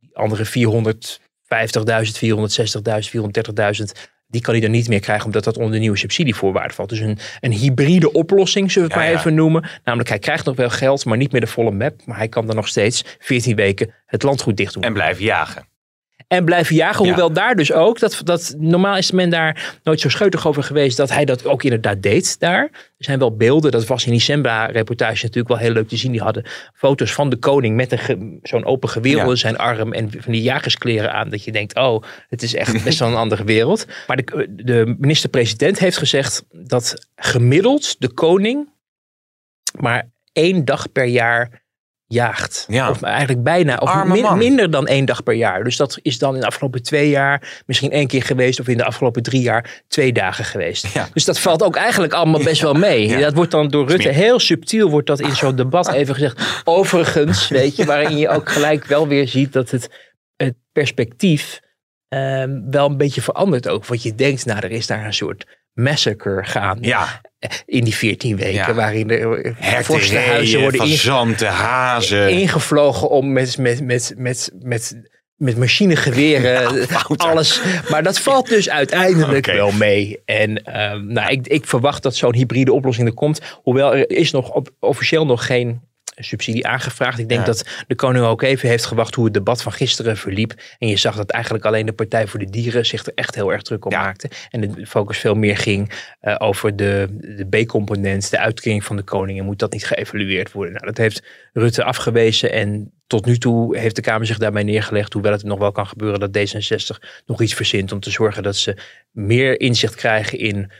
die 0.00 0.16
andere 0.16 0.44
450.000, 0.44 2.18
460.000, 2.18 3.10
430.000 3.10 4.10
die 4.32 4.40
kan 4.40 4.52
hij 4.52 4.62
dan 4.62 4.70
niet 4.70 4.88
meer 4.88 5.00
krijgen 5.00 5.26
omdat 5.26 5.44
dat 5.44 5.56
onder 5.56 5.72
de 5.72 5.78
nieuwe 5.78 5.96
subsidievoorwaarden 5.96 6.74
valt. 6.74 6.88
Dus 6.88 6.98
een, 6.98 7.18
een 7.40 7.52
hybride 7.52 8.12
oplossing, 8.12 8.72
zullen 8.72 8.88
we 8.88 8.94
het 8.94 9.02
Ja, 9.02 9.08
maar 9.08 9.18
ja. 9.18 9.20
even 9.20 9.34
noemen. 9.34 9.68
Namelijk 9.84 10.08
hij 10.08 10.18
krijgt 10.18 10.44
nog 10.44 10.56
wel 10.56 10.70
geld, 10.70 11.04
maar 11.04 11.16
niet 11.16 11.32
meer 11.32 11.40
de 11.40 11.46
volle 11.46 11.70
map. 11.70 12.00
Maar 12.04 12.16
hij 12.16 12.28
kan 12.28 12.46
dan 12.46 12.56
nog 12.56 12.68
steeds 12.68 13.04
14 13.18 13.56
weken 13.56 13.94
het 14.06 14.22
land 14.22 14.40
goed 14.40 14.56
dicht 14.56 14.74
doen. 14.74 14.82
En 14.82 14.92
blijven 14.92 15.24
jagen. 15.24 15.66
En 16.32 16.44
blijven 16.44 16.74
jagen, 16.76 17.04
Ja. 17.04 17.08
hoewel 17.10 17.32
daar 17.32 17.54
dus 17.54 17.72
ook, 17.72 17.98
dat, 17.98 18.20
dat, 18.24 18.54
normaal 18.58 18.96
is 18.96 19.10
men 19.10 19.30
daar 19.30 19.78
nooit 19.82 20.00
zo 20.00 20.08
scheutig 20.08 20.46
over 20.46 20.62
geweest 20.62 20.96
dat 20.96 21.10
hij 21.10 21.24
dat 21.24 21.46
ook 21.46 21.62
inderdaad 21.62 22.02
deed 22.02 22.38
daar. 22.40 22.62
Er 22.62 23.04
zijn 23.08 23.18
wel 23.18 23.36
beelden, 23.36 23.70
dat 23.70 23.86
was 23.86 24.04
in 24.04 24.10
die 24.10 24.20
Sembla-reportage 24.20 25.22
natuurlijk 25.24 25.48
wel 25.48 25.56
heel 25.56 25.72
leuk 25.72 25.88
te 25.88 25.96
zien. 25.96 26.12
Die 26.12 26.20
hadden 26.20 26.46
foto's 26.74 27.12
van 27.12 27.30
de 27.30 27.36
koning 27.36 27.76
met 27.76 28.16
zo'n 28.42 28.64
open 28.64 28.88
geweer 28.88 29.16
Ja. 29.16 29.34
zijn 29.34 29.58
arm 29.58 29.92
en 29.92 30.10
van 30.18 30.32
die 30.32 30.42
jagerskleren 30.42 31.12
aan. 31.12 31.28
Dat 31.30 31.44
je 31.44 31.52
denkt, 31.52 31.76
oh, 31.76 32.02
het 32.28 32.42
is 32.42 32.54
echt 32.54 32.84
best 32.84 32.98
wel 32.98 33.08
een 33.08 33.14
andere 33.14 33.44
wereld. 33.44 33.86
Maar 34.06 34.16
de, 34.16 34.46
de 34.50 34.94
minister-president 34.98 35.78
heeft 35.78 35.96
gezegd 35.96 36.44
dat 36.50 37.06
gemiddeld 37.16 37.96
de 38.00 38.08
koning 38.12 38.68
maar 39.80 40.10
één 40.32 40.64
dag 40.64 40.92
per 40.92 41.04
jaar 41.04 41.61
jaagt. 42.12 42.64
Ja. 42.68 42.90
Of 42.90 43.02
eigenlijk 43.02 43.42
bijna, 43.42 43.76
of 43.76 44.04
min- 44.04 44.36
minder 44.36 44.70
dan 44.70 44.86
één 44.86 45.04
dag 45.04 45.22
per 45.22 45.34
jaar. 45.34 45.64
Dus 45.64 45.76
dat 45.76 45.98
is 46.02 46.18
dan 46.18 46.34
in 46.34 46.40
de 46.40 46.46
afgelopen 46.46 46.82
twee 46.82 47.08
jaar 47.08 47.62
misschien 47.66 47.90
één 47.90 48.06
keer 48.06 48.22
geweest. 48.22 48.60
Of 48.60 48.68
in 48.68 48.76
de 48.76 48.84
afgelopen 48.84 49.22
drie 49.22 49.42
jaar 49.42 49.82
twee 49.88 50.12
dagen 50.12 50.44
geweest. 50.44 50.86
Ja. 50.94 51.08
Dus 51.12 51.24
dat 51.24 51.38
valt 51.38 51.62
ook 51.62 51.76
eigenlijk 51.76 52.12
allemaal 52.12 52.42
best 52.42 52.62
wel 52.62 52.74
mee. 52.74 53.18
Dat 53.18 53.34
wordt 53.34 53.50
dan 53.50 53.68
door 53.68 53.88
Rutte 53.88 54.08
heel 54.08 54.38
subtiel 54.38 54.90
wordt 54.90 55.06
dat 55.06 55.20
in 55.20 55.36
zo'n 55.36 55.56
debat 55.56 55.92
even 55.92 56.14
gezegd. 56.14 56.62
Overigens, 56.64 57.48
weet 57.48 57.76
je, 57.76 57.84
waarin 57.84 58.16
je 58.16 58.28
ook 58.28 58.50
gelijk 58.50 58.84
wel 58.84 59.08
weer 59.08 59.28
ziet 59.28 59.52
dat 59.52 59.70
het, 59.70 60.12
het 60.36 60.54
perspectief 60.72 61.60
ehm, 62.08 62.60
wel 62.70 62.86
een 62.86 62.96
beetje 62.96 63.22
verandert 63.22 63.68
ook. 63.68 63.86
Want 63.86 64.02
je 64.02 64.14
denkt, 64.14 64.44
nou, 64.44 64.60
er 64.60 64.70
is 64.70 64.86
daar 64.86 65.06
een 65.06 65.14
soort 65.14 65.61
massacre 65.74 66.44
gaan 66.44 66.78
Ja, 66.80 67.20
in 67.66 67.84
die 67.84 67.94
14 67.94 68.36
weken. 68.36 68.52
Ja. 68.52 68.74
Waarin 68.74 69.06
de 69.06 69.54
vorstenhuizen 69.82 70.60
worden 70.60 70.80
fazanten, 70.80 71.48
hazen. 71.48 72.30
ingevlogen 72.30 73.10
om 73.10 73.32
met, 73.32 73.58
met, 73.58 73.82
met, 73.84 74.14
met, 74.16 74.52
met, 74.58 75.02
met 75.36 75.56
machinegeweren, 75.56 76.88
alles. 77.16 77.60
Maar 77.90 78.02
dat 78.02 78.18
valt 78.18 78.48
dus 78.48 78.70
uiteindelijk 78.70 79.46
wel 79.62 79.72
mee. 79.72 80.22
En 80.24 80.64
ehm, 80.64 81.06
nou, 81.06 81.30
ik, 81.30 81.46
ik 81.46 81.66
verwacht 81.66 82.02
dat 82.02 82.16
zo'n 82.16 82.34
hybride 82.34 82.72
oplossing 82.72 83.08
er 83.08 83.14
komt. 83.14 83.40
Hoewel 83.62 83.94
er 83.94 84.10
is 84.10 84.30
nog 84.30 84.50
op, 84.50 84.70
officieel 84.80 85.26
nog 85.26 85.46
geen 85.46 85.80
subsidie 86.14 86.66
aangevraagd. 86.66 87.18
Ik 87.18 87.28
denk 87.28 87.40
Ja. 87.40 87.46
dat 87.46 87.68
de 87.86 87.94
koning 87.94 88.24
ook 88.24 88.42
even 88.42 88.68
heeft 88.68 88.84
gewacht 88.84 89.14
hoe 89.14 89.24
het 89.24 89.34
debat 89.34 89.62
van 89.62 89.72
gisteren 89.72 90.16
verliep. 90.16 90.54
En 90.78 90.88
je 90.88 90.96
zag 90.96 91.16
dat 91.16 91.30
eigenlijk 91.30 91.64
alleen 91.64 91.86
de 91.86 91.92
Partij 91.92 92.26
voor 92.26 92.38
de 92.38 92.50
Dieren 92.50 92.86
zich 92.86 93.06
er 93.06 93.12
echt 93.14 93.34
heel 93.34 93.52
erg 93.52 93.62
druk 93.62 93.84
op 93.84 93.92
Ja. 93.92 94.00
maakte. 94.02 94.30
En 94.50 94.60
de 94.60 94.86
focus 94.86 95.18
veel 95.18 95.34
meer 95.34 95.56
ging 95.56 95.92
eh, 96.20 96.34
over 96.38 96.76
de, 96.76 97.06
de 97.48 97.62
B-component, 97.64 98.30
de 98.30 98.38
uitkering 98.38 98.84
van 98.84 98.96
de 98.96 99.02
koning. 99.02 99.38
En 99.38 99.44
moet 99.44 99.58
dat 99.58 99.72
niet 99.72 99.86
geëvalueerd 99.86 100.52
worden? 100.52 100.72
Nou, 100.72 100.86
dat 100.86 100.96
heeft 100.96 101.22
Rutte 101.52 101.84
afgewezen. 101.84 102.52
En 102.52 102.92
tot 103.06 103.26
nu 103.26 103.38
toe 103.38 103.78
heeft 103.78 103.96
de 103.96 104.02
Kamer 104.02 104.26
zich 104.26 104.38
daarbij 104.38 104.62
neergelegd. 104.62 105.12
Hoewel 105.12 105.32
het 105.32 105.42
nog 105.42 105.58
wel 105.58 105.72
kan 105.72 105.86
gebeuren 105.86 106.20
dat 106.20 106.38
D66 106.38 107.08
nog 107.26 107.42
iets 107.42 107.54
verzint 107.54 107.92
om 107.92 108.00
te 108.00 108.10
zorgen 108.10 108.42
dat 108.42 108.56
ze 108.56 108.76
meer 109.10 109.60
inzicht 109.60 109.94
krijgen 109.94 110.38
in 110.38 110.70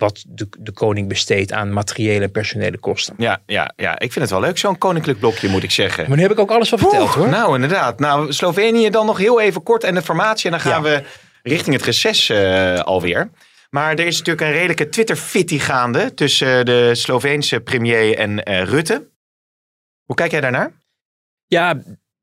wat 0.00 0.24
de, 0.28 0.48
de 0.58 0.72
koning 0.72 1.08
besteedt 1.08 1.52
aan 1.52 1.72
materiële 1.72 2.24
en 2.24 2.30
personele 2.30 2.78
kosten. 2.78 3.14
Ja, 3.18 3.42
ja, 3.46 3.72
ja, 3.76 3.92
ik 3.92 4.12
vind 4.12 4.14
het 4.14 4.30
wel 4.30 4.40
leuk, 4.40 4.58
zo'n 4.58 4.78
koninklijk 4.78 5.18
blokje 5.18 5.48
moet 5.48 5.62
ik 5.62 5.70
zeggen. 5.70 6.08
Maar 6.08 6.16
nu 6.16 6.22
heb 6.22 6.32
ik 6.32 6.38
ook 6.38 6.50
alles 6.50 6.72
al 6.72 6.78
verteld 6.78 7.02
Oeh, 7.02 7.14
hoor. 7.14 7.28
Nou, 7.28 7.54
inderdaad. 7.54 7.98
Nou, 7.98 8.32
Slovenië 8.32 8.90
dan 8.90 9.06
nog 9.06 9.18
heel 9.18 9.40
even 9.40 9.62
kort 9.62 9.84
en 9.84 9.94
de 9.94 10.02
formatie. 10.02 10.44
En 10.44 10.50
dan 10.50 10.60
gaan 10.60 10.82
we 10.82 11.02
richting 11.42 11.76
het 11.76 11.84
reces 11.84 12.28
eh, 12.28 12.78
alweer. 12.78 13.30
Maar 13.70 13.90
er 13.92 14.06
is 14.06 14.18
natuurlijk 14.18 14.46
een 14.46 14.52
redelijke 14.52 14.88
Twitter-fitty 14.88 15.58
gaande 15.58 16.14
tussen 16.14 16.64
de 16.64 16.94
Sloveense 16.94 17.60
premier 17.60 18.18
en 18.18 18.42
eh, 18.42 18.62
Rutte. 18.62 19.08
Hoe 20.04 20.16
kijk 20.16 20.30
jij 20.30 20.40
daarnaar? 20.40 20.72
Ja, 21.46 21.82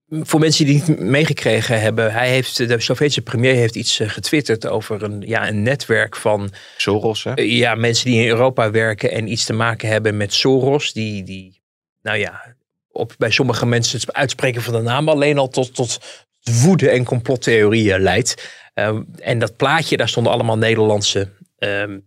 voor 0.09 0.39
mensen 0.39 0.65
die 0.65 0.77
het 0.77 0.87
niet 0.87 0.99
meegekregen 0.99 1.81
hebben. 1.81 2.11
Hij 2.11 2.29
heeft, 2.29 2.57
de 2.57 2.79
Sloveense 2.79 3.21
premier 3.21 3.55
heeft 3.55 3.75
iets 3.75 3.99
eh, 3.99 4.09
getwitterd 4.09 4.67
over 4.67 5.03
een, 5.03 5.21
ja, 5.21 5.47
een 5.47 5.63
netwerk 5.63 6.15
van 6.15 6.51
Soros, 6.77 7.23
hè? 7.23 7.33
eh, 7.33 7.57
ja, 7.57 7.75
mensen 7.75 8.05
die 8.05 8.21
in 8.21 8.27
Europa 8.27 8.71
werken 8.71 9.11
en 9.11 9.31
iets 9.31 9.45
te 9.45 9.53
maken 9.53 9.89
hebben 9.89 10.17
met 10.17 10.33
Soros. 10.33 10.93
Die, 10.93 11.23
die 11.23 11.61
nou 12.01 12.17
ja, 12.17 12.55
op, 12.91 13.15
bij 13.17 13.31
sommige 13.31 13.65
mensen 13.65 13.99
het 13.99 14.13
uitspreken 14.13 14.61
van 14.61 14.73
de 14.73 14.81
naam 14.81 15.09
alleen 15.09 15.37
al 15.37 15.49
tot, 15.49 15.75
tot 15.75 15.99
woede 16.41 16.89
en 16.89 17.03
complottheorieën 17.03 17.99
leidt. 17.99 18.51
Ehm, 18.73 19.01
en 19.19 19.39
dat 19.39 19.55
plaatje, 19.55 19.97
daar 19.97 20.09
stonden 20.09 20.31
allemaal 20.31 20.57
Nederlandse 20.57 21.29
ehm, 21.57 21.99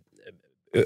eh, 0.71 0.83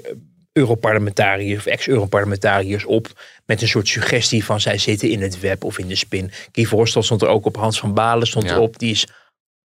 Europarlementariërs 0.57 1.59
of 1.59 1.65
ex-Europarlementariërs 1.65 2.85
op. 2.85 3.07
Met 3.45 3.61
een 3.61 3.67
soort 3.67 3.87
suggestie 3.87 4.45
van 4.45 4.61
zij 4.61 4.77
zitten 4.77 5.09
in 5.09 5.21
het 5.21 5.39
web 5.39 5.63
of 5.63 5.77
in 5.77 5.87
de 5.87 5.95
spin. 5.95 6.31
Guy 6.51 6.65
Verhofstadt 6.65 7.05
stond 7.05 7.21
er 7.21 7.27
ook 7.27 7.45
op. 7.45 7.55
Hans 7.55 7.79
van 7.79 7.93
Balen 7.93 8.27
stond 8.27 8.45
Ja. 8.45 8.53
erop. 8.53 8.79
Die 8.79 8.91
is 8.91 9.07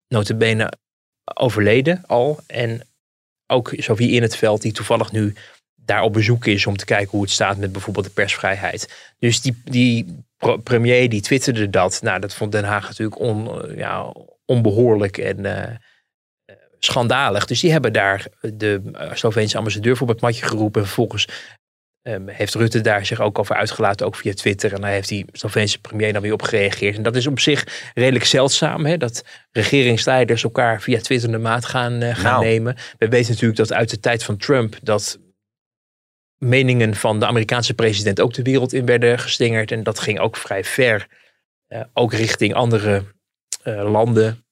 notabene 0.08 0.72
overleden 1.34 2.02
al. 2.06 2.38
En 2.46 2.82
ook 3.46 3.72
Sofie 3.76 4.10
in 4.10 4.22
het 4.22 4.36
veld 4.36 4.62
die 4.62 4.72
toevallig 4.72 5.12
nu 5.12 5.34
daar 5.74 6.02
op 6.02 6.12
bezoek 6.12 6.46
is 6.46 6.66
om 6.66 6.76
te 6.76 6.84
kijken 6.84 7.10
hoe 7.10 7.22
het 7.22 7.30
staat 7.30 7.56
met 7.56 7.72
bijvoorbeeld 7.72 8.04
de 8.06 8.10
persvrijheid. 8.12 9.12
Dus 9.18 9.40
die, 9.40 9.62
die 9.64 10.16
premier 10.62 11.08
die 11.08 11.20
twitterde 11.20 11.70
dat. 11.70 12.02
Nou, 12.02 12.20
dat 12.20 12.34
vond 12.34 12.52
Den 12.52 12.64
Haag 12.64 12.88
natuurlijk 12.88 13.18
on, 13.20 13.50
ja, 13.76 14.14
onbehoorlijk 14.44 15.18
en 15.18 15.44
eh, 15.44 15.76
schandalig. 16.80 17.44
Dus 17.46 17.60
die 17.60 17.72
hebben 17.72 17.92
daar 17.92 18.26
de 18.40 18.80
eh, 18.92 19.10
Sloveense 19.14 19.56
ambassadeur 19.58 19.96
voor 19.96 20.08
het 20.08 20.20
matje 20.20 20.44
geroepen. 20.46 20.80
En 20.80 20.86
vervolgens 20.86 21.26
ehm, 22.02 22.28
heeft 22.28 22.54
Rutte 22.54 22.80
daar 22.80 23.06
zich 23.06 23.20
ook 23.20 23.38
over 23.38 23.56
uitgelaten, 23.56 24.06
ook 24.06 24.16
via 24.16 24.34
Twitter. 24.34 24.72
En 24.72 24.80
daar 24.80 24.90
heeft 24.90 25.08
die 25.08 25.24
Sloveense 25.32 25.80
premier 25.80 26.12
dan 26.12 26.22
weer 26.22 26.32
op 26.32 26.42
gereageerd. 26.42 26.96
En 26.96 27.02
dat 27.02 27.16
is 27.16 27.26
op 27.26 27.40
zich 27.40 27.90
redelijk 27.94 28.24
zeldzaam, 28.24 28.86
hè, 28.86 28.96
dat 28.96 29.24
regeringsleiders 29.50 30.42
elkaar 30.42 30.80
via 30.82 31.00
Twitter 31.00 31.30
de 31.30 31.38
maat 31.38 31.64
gaan, 31.64 32.00
eh, 32.02 32.14
gaan 32.14 32.22
Nou. 32.32 32.44
nemen. 32.44 32.76
We 32.98 33.08
weten 33.08 33.30
natuurlijk 33.30 33.58
dat 33.58 33.72
uit 33.72 33.90
de 33.90 34.00
tijd 34.00 34.24
van 34.24 34.36
Trump 34.36 34.76
dat 34.82 35.18
meningen 36.38 36.94
van 36.94 37.18
de 37.20 37.26
Amerikaanse 37.26 37.74
president 37.74 38.20
ook 38.20 38.34
de 38.34 38.42
wereld 38.42 38.72
in 38.72 38.86
werden 38.86 39.18
geslingerd. 39.18 39.70
En 39.72 39.82
dat 39.82 39.98
ging 39.98 40.18
ook 40.18 40.36
vrij 40.36 40.64
ver. 40.64 41.06
eh, 41.68 41.80
ook 41.92 42.12
richting 42.12 42.54
andere 42.54 43.04
eh, 43.62 43.90
landen. 43.90 44.44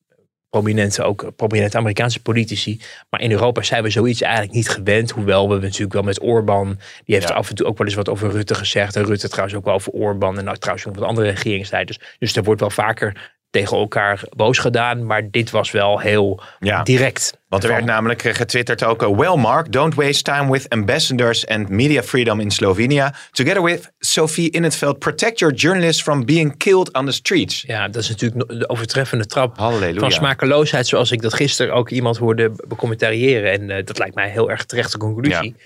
Prominente, 0.51 1.03
ook 1.03 1.37
prominente 1.37 1.77
Amerikaanse 1.77 2.23
politici. 2.23 2.81
Maar 3.11 3.21
in 3.21 3.31
Europa 3.31 3.63
zijn 3.63 3.83
we 3.83 3.91
zoiets 3.91 4.21
eigenlijk 4.21 4.53
niet 4.55 4.69
gewend. 4.69 5.11
Hoewel 5.11 5.49
we 5.49 5.59
natuurlijk 5.59 5.93
wel 5.93 6.03
met 6.03 6.21
Orbán. 6.23 6.79
Die 7.05 7.15
heeft 7.15 7.29
Ja. 7.29 7.35
af 7.35 7.49
en 7.49 7.55
toe 7.55 7.67
ook 7.67 7.79
wel 7.79 7.87
eens 7.87 7.97
wat 7.97 8.09
over 8.09 8.31
Rutte 8.31 8.55
gezegd. 8.55 8.97
En 8.97 9.05
Rutte 9.05 9.29
trouwens 9.29 9.57
ook 9.57 9.65
wel 9.65 9.75
over 9.75 9.93
Orbán. 9.93 10.39
En 10.39 10.45
nou, 10.45 10.57
trouwens 10.57 10.87
ook 10.89 10.95
wat 10.95 11.05
andere 11.05 11.31
regeringsleiders. 11.31 11.99
Dus 12.19 12.37
er 12.37 12.43
wordt 12.43 12.61
wel 12.61 12.71
vaker 12.71 13.37
tegen 13.51 13.77
elkaar 13.77 14.21
boos 14.37 14.59
gedaan. 14.59 15.07
Maar 15.07 15.31
dit 15.31 15.51
was 15.51 15.71
wel 15.71 15.99
heel 16.01 16.41
Ja. 16.59 16.83
direct. 16.83 17.37
Want 17.49 17.63
er 17.63 17.69
werd 17.69 17.85
namelijk 17.85 18.23
getwitterd 18.23 18.85
ook... 18.85 19.03
eh, 19.03 19.17
Well, 19.17 19.35
Mark, 19.37 19.73
don't 19.73 19.95
waste 19.95 20.23
time 20.23 20.51
with 20.51 20.69
ambassadors 20.69 21.47
and 21.47 21.69
media 21.69 22.03
freedom 22.03 22.41
in 22.41 22.51
Slovenia. 22.51 23.15
Together 23.31 23.63
with 23.63 23.93
Sophie 23.99 24.51
in 24.51 24.63
het 24.63 24.77
veld, 24.77 24.99
protect 24.99 25.39
your 25.39 25.55
journalists 25.55 26.03
from 26.03 26.25
being 26.25 26.57
killed 26.57 26.93
on 26.95 27.07
the 27.07 27.13
streets. 27.13 27.63
Ja, 27.67 27.89
dat 27.89 28.03
is 28.03 28.09
natuurlijk 28.09 28.49
de 28.59 28.69
overtreffende 28.69 29.27
trap 29.27 29.59
Halleluja. 29.59 30.01
van 30.01 30.13
smakeloosheid. 30.13 30.87
Zoals 30.87 31.11
ik 31.11 31.23
dat 31.23 31.35
gisteren 31.35 31.75
ook 31.75 31.91
iemand 31.91 32.17
hoorde 32.17 32.53
becommentariëren. 32.67 33.53
En 33.53 33.71
eh, 33.71 33.85
dat 33.85 33.99
lijkt 33.99 34.15
mij 34.15 34.25
een 34.25 34.31
heel 34.31 34.51
erg 34.51 34.65
terechte 34.65 34.99
conclusie. 34.99 35.57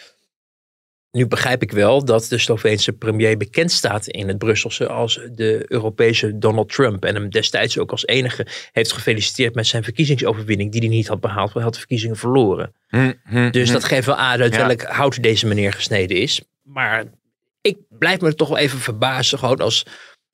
Nu 1.12 1.26
begrijp 1.26 1.62
ik 1.62 1.72
wel 1.72 2.04
dat 2.04 2.24
de 2.24 2.38
Sloveense 2.38 2.92
premier 2.92 3.36
bekend 3.36 3.72
staat 3.72 4.06
in 4.06 4.28
het 4.28 4.38
Brusselse 4.38 4.88
als 4.88 5.20
de 5.32 5.64
Europese 5.68 6.38
Donald 6.38 6.72
Trump. 6.72 7.04
En 7.04 7.14
hem 7.14 7.30
destijds 7.30 7.78
ook 7.78 7.90
als 7.90 8.06
enige 8.06 8.46
heeft 8.72 8.92
gefeliciteerd 8.92 9.54
met 9.54 9.66
zijn 9.66 9.84
verkiezingsoverwinning 9.84 10.72
die 10.72 10.80
hij 10.80 10.88
niet 10.88 11.08
had 11.08 11.20
behaald, 11.20 11.52
want 11.52 11.54
hij 11.54 11.62
had 11.62 11.72
de 11.72 11.78
verkiezingen 11.78 12.16
verloren. 12.16 12.74
Hm, 12.88 13.12
hm, 13.24 13.50
Dus 13.50 13.68
hm. 13.68 13.72
dat 13.72 13.84
geeft 13.84 14.06
wel 14.06 14.16
aan 14.16 14.40
uit 14.40 14.56
welk 14.56 14.82
hout 14.82 15.22
deze 15.22 15.46
meneer 15.46 15.72
gesneden 15.72 16.16
is. 16.16 16.42
Maar 16.62 17.04
ik 17.60 17.76
blijf 17.88 18.20
me 18.20 18.34
toch 18.34 18.48
wel 18.48 18.58
even 18.58 18.78
verbazen, 18.78 19.38
gewoon 19.38 19.60
als, 19.60 19.86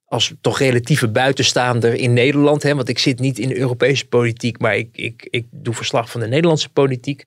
als 0.04 0.34
toch 0.40 0.58
relatieve 0.58 1.08
buitenstaander 1.08 1.94
in 1.94 2.12
Nederland. 2.12 2.62
Hè? 2.62 2.74
Want 2.74 2.88
ik 2.88 2.98
zit 2.98 3.18
niet 3.18 3.38
in 3.38 3.48
de 3.48 3.58
Europese 3.58 4.08
politiek, 4.08 4.58
maar 4.58 4.76
ik, 4.76 4.88
ik, 4.92 5.26
ik 5.30 5.46
doe 5.50 5.74
verslag 5.74 6.10
van 6.10 6.20
de 6.20 6.28
Nederlandse 6.28 6.68
politiek. 6.68 7.24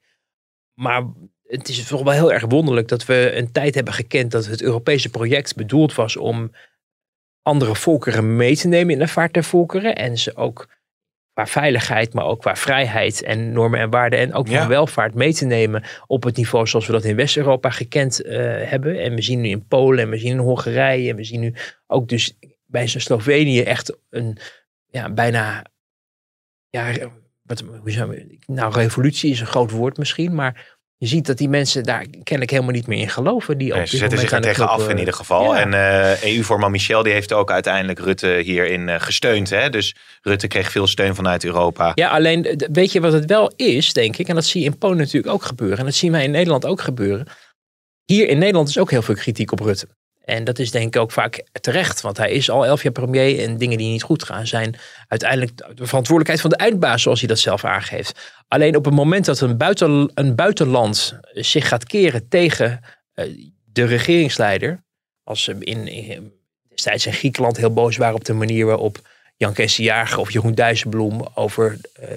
Maar 0.74 1.04
het 1.52 1.70
is 1.70 1.88
toch 1.88 2.04
wel 2.04 2.14
heel 2.14 2.34
erg 2.34 2.46
wonderlijk 2.48 2.88
dat 2.88 3.06
we 3.06 3.32
een 3.36 3.52
tijd 3.52 3.76
hebben 3.76 3.94
gekend 3.94 4.32
dat 4.32 4.46
het 4.46 4.62
Europese 4.62 5.10
project 5.10 5.56
bedoeld 5.56 5.96
was 5.96 6.18
om 6.18 6.52
andere 7.42 7.76
volkeren 7.76 8.36
mee 8.36 8.56
te 8.56 8.68
nemen 8.68 8.94
in 8.94 9.00
de 9.00 9.08
vaart 9.08 9.34
der 9.34 9.44
volkeren. 9.44 9.96
En 9.96 10.18
ze 10.18 10.36
ook 10.36 10.68
qua 11.34 11.46
veiligheid, 11.46 12.14
maar 12.14 12.26
ook 12.26 12.40
qua 12.40 12.56
vrijheid 12.56 13.24
en 13.24 13.52
normen 13.52 13.80
en 13.80 13.90
waarden 13.90 14.20
en 14.20 14.34
ook 14.34 14.48
Ja. 14.48 14.58
qua 14.58 14.68
welvaart 14.68 15.14
mee 15.14 15.34
te 15.34 15.46
nemen 15.46 15.84
op 16.08 16.24
het 16.24 16.36
niveau 16.36 16.68
zoals 16.68 16.86
we 16.88 16.92
dat 16.92 17.04
in 17.04 17.16
West-Europa 17.16 17.70
gekend 17.70 18.22
eh, 18.22 18.38
hebben. 18.70 19.00
En 19.00 19.16
we 19.16 19.22
zien 19.22 19.42
nu 19.42 19.50
in 19.50 19.68
Polen 19.68 20.04
en 20.04 20.10
we 20.10 20.18
zien 20.18 20.32
in 20.32 20.38
Hongarije 20.38 21.10
en 21.10 21.16
we 21.16 21.24
zien 21.24 21.40
nu 21.40 21.54
ook 21.88 22.10
dus 22.10 22.38
bij 22.66 22.88
Slovenië 22.88 23.62
echt 23.62 23.98
een 24.10 24.38
ja, 24.88 25.10
bijna 25.10 25.66
ja, 26.70 26.94
wat, 27.42 27.64
hoe 27.82 27.92
zou, 27.92 28.38
nou 28.46 28.74
revolutie 28.74 29.32
is 29.32 29.40
een 29.40 29.46
groot 29.48 29.72
woord 29.72 29.98
misschien, 29.98 30.36
maar 30.36 30.80
je 31.02 31.08
ziet 31.08 31.26
dat 31.26 31.38
die 31.38 31.50
mensen 31.50 31.84
daar 31.84 32.06
kennelijk 32.10 32.52
helemaal 32.52 32.74
niet 32.74 32.88
meer 32.88 33.00
in 33.00 33.10
geloven. 33.10 33.58
Die 33.58 33.72
Nee, 33.72 33.82
op 33.82 33.88
ze 33.88 33.98
zetten 33.98 34.20
zich 34.20 34.32
er 34.32 34.42
tegen 34.42 34.70
af 34.70 34.90
in 34.90 34.98
ieder 34.98 35.14
geval. 35.14 35.54
Ja. 35.54 35.60
En 35.60 35.74
eh, 35.74 36.36
EU-voorman 36.36 36.72
Michel 36.72 37.04
die 37.04 37.14
heeft 37.14 37.34
ook 37.34 37.52
uiteindelijk 37.52 38.00
Rutte 38.00 38.28
hierin 38.28 38.90
eh, 38.90 39.00
gesteund. 39.00 39.50
Hè? 39.50 39.70
Dus 39.70 39.96
Rutte 40.22 40.48
kreeg 40.48 40.72
veel 40.72 40.88
steun 40.88 41.16
vanuit 41.16 41.44
Europa. 41.44 41.92
Ja, 41.96 42.10
alleen 42.10 42.62
weet 42.72 42.92
je 42.92 43.02
wat 43.02 43.14
het 43.14 43.26
wel 43.26 43.52
is, 43.56 43.94
denk 43.94 44.18
ik. 44.18 44.28
En 44.28 44.36
dat 44.36 44.46
zie 44.46 44.62
je 44.62 44.68
in 44.68 44.78
Polen 44.78 44.98
natuurlijk 44.98 45.34
ook 45.34 45.44
gebeuren. 45.44 45.78
En 45.78 45.86
dat 45.86 45.94
zien 45.94 46.12
wij 46.12 46.24
in 46.24 46.32
Nederland 46.32 46.66
ook 46.66 46.82
gebeuren. 46.82 47.28
Hier 48.06 48.28
in 48.28 48.38
Nederland 48.38 48.70
is 48.70 48.78
ook 48.78 48.92
heel 48.92 49.02
veel 49.02 49.16
kritiek 49.16 49.52
op 49.52 49.60
Rutte. 49.60 49.88
En 50.26 50.44
dat 50.44 50.60
is 50.60 50.72
denk 50.72 50.96
ik 50.96 51.02
ook 51.02 51.12
vaak 51.12 51.44
terecht. 51.62 52.02
Want 52.02 52.18
hij 52.18 52.32
is 52.32 52.50
al 52.50 52.66
elf 52.66 52.84
jaar 52.84 52.92
premier. 52.92 53.40
En 53.40 53.58
dingen 53.58 53.78
die 53.78 53.92
niet 53.92 54.04
goed 54.04 54.24
gaan 54.24 54.48
zijn 54.48 54.76
uiteindelijk 55.08 55.58
de 55.58 55.86
verantwoordelijkheid 55.86 56.42
van 56.42 56.50
de 56.50 56.56
eindbaas. 56.56 57.02
Zoals 57.02 57.20
hij 57.20 57.28
dat 57.28 57.40
zelf 57.40 57.66
aangeeft. 57.66 58.32
Alleen 58.48 58.76
op 58.76 58.86
het 58.86 58.94
moment 58.94 59.26
dat 59.26 59.40
een, 59.40 59.58
buiten, 59.58 60.12
een 60.14 60.36
buitenland 60.36 61.20
zich 61.32 61.68
gaat 61.68 61.86
keren 61.86 62.28
tegen 62.28 62.80
eh, 63.14 63.26
de 63.64 63.84
regeringsleider. 63.84 64.84
Als 65.24 65.44
ze 65.44 65.56
in, 65.60 66.32
destijds 66.70 67.06
in 67.06 67.14
Griekenland 67.14 67.58
heel 67.58 67.74
boos 67.74 67.98
waren 67.98 68.16
op 68.16 68.26
de 68.26 68.34
manier 68.34 68.66
waarop 68.66 69.10
Jan 69.38 69.54
Kees 69.54 69.78
Jager 69.78 70.20
of 70.20 70.32
Jeroen 70.32 70.54
Dijsselbloem 70.54 71.28
over 71.34 71.78
eh, 71.94 72.08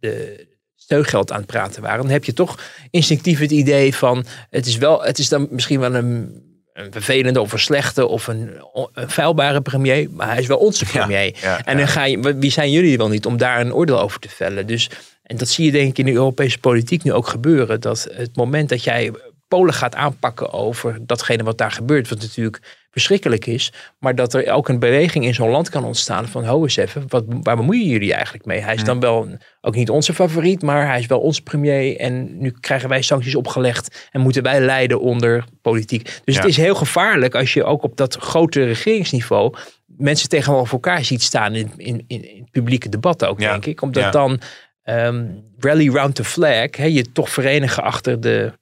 de 0.00 0.46
steungeld 0.76 1.32
aan 1.32 1.38
het 1.38 1.46
praten 1.46 1.82
waren. 1.82 2.02
Dan 2.02 2.10
heb 2.10 2.24
je 2.24 2.32
toch 2.32 2.58
instinctief 2.90 3.38
het 3.38 3.50
idee 3.50 3.94
van 3.94 4.24
het 4.50 4.66
is, 4.66 4.76
wel, 4.76 5.02
het 5.02 5.18
is 5.18 5.28
dan 5.28 5.48
misschien 5.50 5.80
wel 5.80 5.94
een, 5.94 6.42
een 6.84 6.92
vervelende 6.92 7.40
of 7.40 7.52
een 7.52 7.58
slechte 7.58 8.06
of 8.06 8.26
een, 8.26 8.50
een 8.92 9.10
vuilbare 9.10 9.60
premier, 9.60 10.10
maar 10.10 10.28
hij 10.28 10.38
is 10.38 10.46
wel 10.46 10.58
onze 10.58 10.84
premier. 10.84 11.36
ja, 11.40 11.64
en 11.64 11.76
dan 11.76 11.88
ga 11.88 12.04
je, 12.04 12.36
wie 12.38 12.50
zijn 12.50 12.70
jullie 12.70 12.96
wel 12.96 13.08
niet 13.08 13.26
om 13.26 13.36
daar 13.36 13.60
een 13.60 13.74
oordeel 13.74 14.00
over 14.00 14.20
te 14.20 14.28
vellen? 14.28 14.66
Dus, 14.66 14.90
en 15.22 15.36
dat 15.36 15.48
zie 15.48 15.64
je 15.64 15.70
denk 15.70 15.88
ik 15.88 15.98
in 15.98 16.04
de 16.04 16.12
Europese 16.12 16.58
politiek 16.58 17.02
nu 17.02 17.12
ook 17.12 17.26
gebeuren. 17.26 17.80
Dat 17.80 18.08
het 18.12 18.36
moment 18.36 18.68
dat 18.68 18.84
jij 18.84 19.12
Polen 19.48 19.74
gaat 19.74 19.94
aanpakken 19.94 20.52
over 20.52 20.98
datgene 21.00 21.42
wat 21.42 21.58
daar 21.58 21.72
gebeurt, 21.72 22.08
wat 22.08 22.20
natuurlijk 22.20 22.60
verschrikkelijk 22.90 23.46
is, 23.46 23.72
maar 23.98 24.14
dat 24.14 24.34
er 24.34 24.52
ook 24.52 24.68
een 24.68 24.78
beweging 24.78 25.24
in 25.24 25.34
zo'n 25.34 25.48
land 25.50 25.68
kan 25.68 25.84
ontstaan 25.84 26.28
van, 26.28 26.44
ho 26.44 26.62
eens 26.62 26.76
even, 26.76 27.04
wat, 27.08 27.24
waar 27.28 27.56
bemoeien 27.56 27.86
jullie 27.86 28.12
eigenlijk 28.14 28.44
mee? 28.44 28.60
Hij 28.60 28.74
is 28.74 28.84
dan 28.84 29.00
wel 29.00 29.28
ook 29.60 29.74
niet 29.74 29.90
onze 29.90 30.14
favoriet, 30.14 30.62
maar 30.62 30.86
hij 30.86 30.98
is 30.98 31.06
wel 31.06 31.20
onze 31.20 31.42
premier 31.42 31.96
en 31.96 32.38
nu 32.38 32.54
krijgen 32.60 32.88
wij 32.88 33.02
sancties 33.02 33.34
opgelegd 33.34 34.08
en 34.10 34.20
moeten 34.20 34.42
wij 34.42 34.60
leiden 34.60 35.00
onder 35.00 35.44
politiek. 35.62 36.04
Dus 36.24 36.34
Ja. 36.34 36.40
het 36.40 36.50
is 36.50 36.56
heel 36.56 36.74
gevaarlijk 36.74 37.34
als 37.34 37.52
je 37.52 37.64
ook 37.64 37.82
op 37.82 37.96
dat 37.96 38.16
grote 38.16 38.64
regeringsniveau 38.64 39.54
mensen 39.86 40.28
tegenover 40.28 40.72
elkaar 40.72 41.04
ziet 41.04 41.22
staan 41.22 41.54
in, 41.54 41.72
in, 41.76 42.04
in, 42.06 42.48
publieke 42.50 42.88
debat 42.88 43.24
ook, 43.24 43.40
Ja. 43.40 43.50
denk 43.50 43.66
ik. 43.66 43.82
Omdat 43.82 44.02
Ja. 44.02 44.10
dan 44.10 44.40
ehm, 44.82 45.24
rally 45.58 45.88
round 45.88 46.14
the 46.14 46.24
flag, 46.24 46.76
hè, 46.76 46.84
je 46.84 47.12
toch 47.12 47.30
verenigen 47.30 47.82
achter 47.82 48.20
de, 48.20 48.52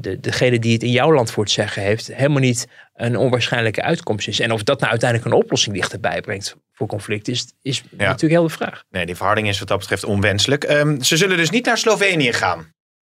de, 0.00 0.20
degene 0.20 0.58
die 0.58 0.72
het 0.72 0.82
in 0.82 0.90
jouw 0.90 1.12
land 1.12 1.30
voor 1.30 1.42
het 1.42 1.52
zeggen 1.52 1.82
heeft, 1.82 2.14
helemaal 2.14 2.40
niet 2.40 2.66
een 2.94 3.16
onwaarschijnlijke 3.16 3.82
uitkomst 3.82 4.28
is. 4.28 4.40
En 4.40 4.52
of 4.52 4.62
dat 4.62 4.78
nou 4.78 4.90
uiteindelijk 4.90 5.30
een 5.30 5.40
oplossing 5.40 5.74
dichterbij 5.74 6.20
brengt 6.20 6.56
voor 6.72 6.86
conflict, 6.86 7.28
is, 7.28 7.52
is 7.62 7.82
natuurlijk 7.90 8.32
heel 8.32 8.42
de 8.42 8.48
vraag. 8.48 8.84
Nee, 8.90 9.06
die 9.06 9.16
verharding 9.16 9.48
is 9.48 9.58
wat 9.58 9.68
dat 9.68 9.78
betreft 9.78 10.04
onwenselijk. 10.04 10.64
Ehm, 10.64 11.00
ze 11.00 11.16
zullen 11.16 11.36
dus 11.36 11.50
niet 11.50 11.64
naar 11.64 11.78
Slovenië 11.78 12.32
gaan 12.32 12.72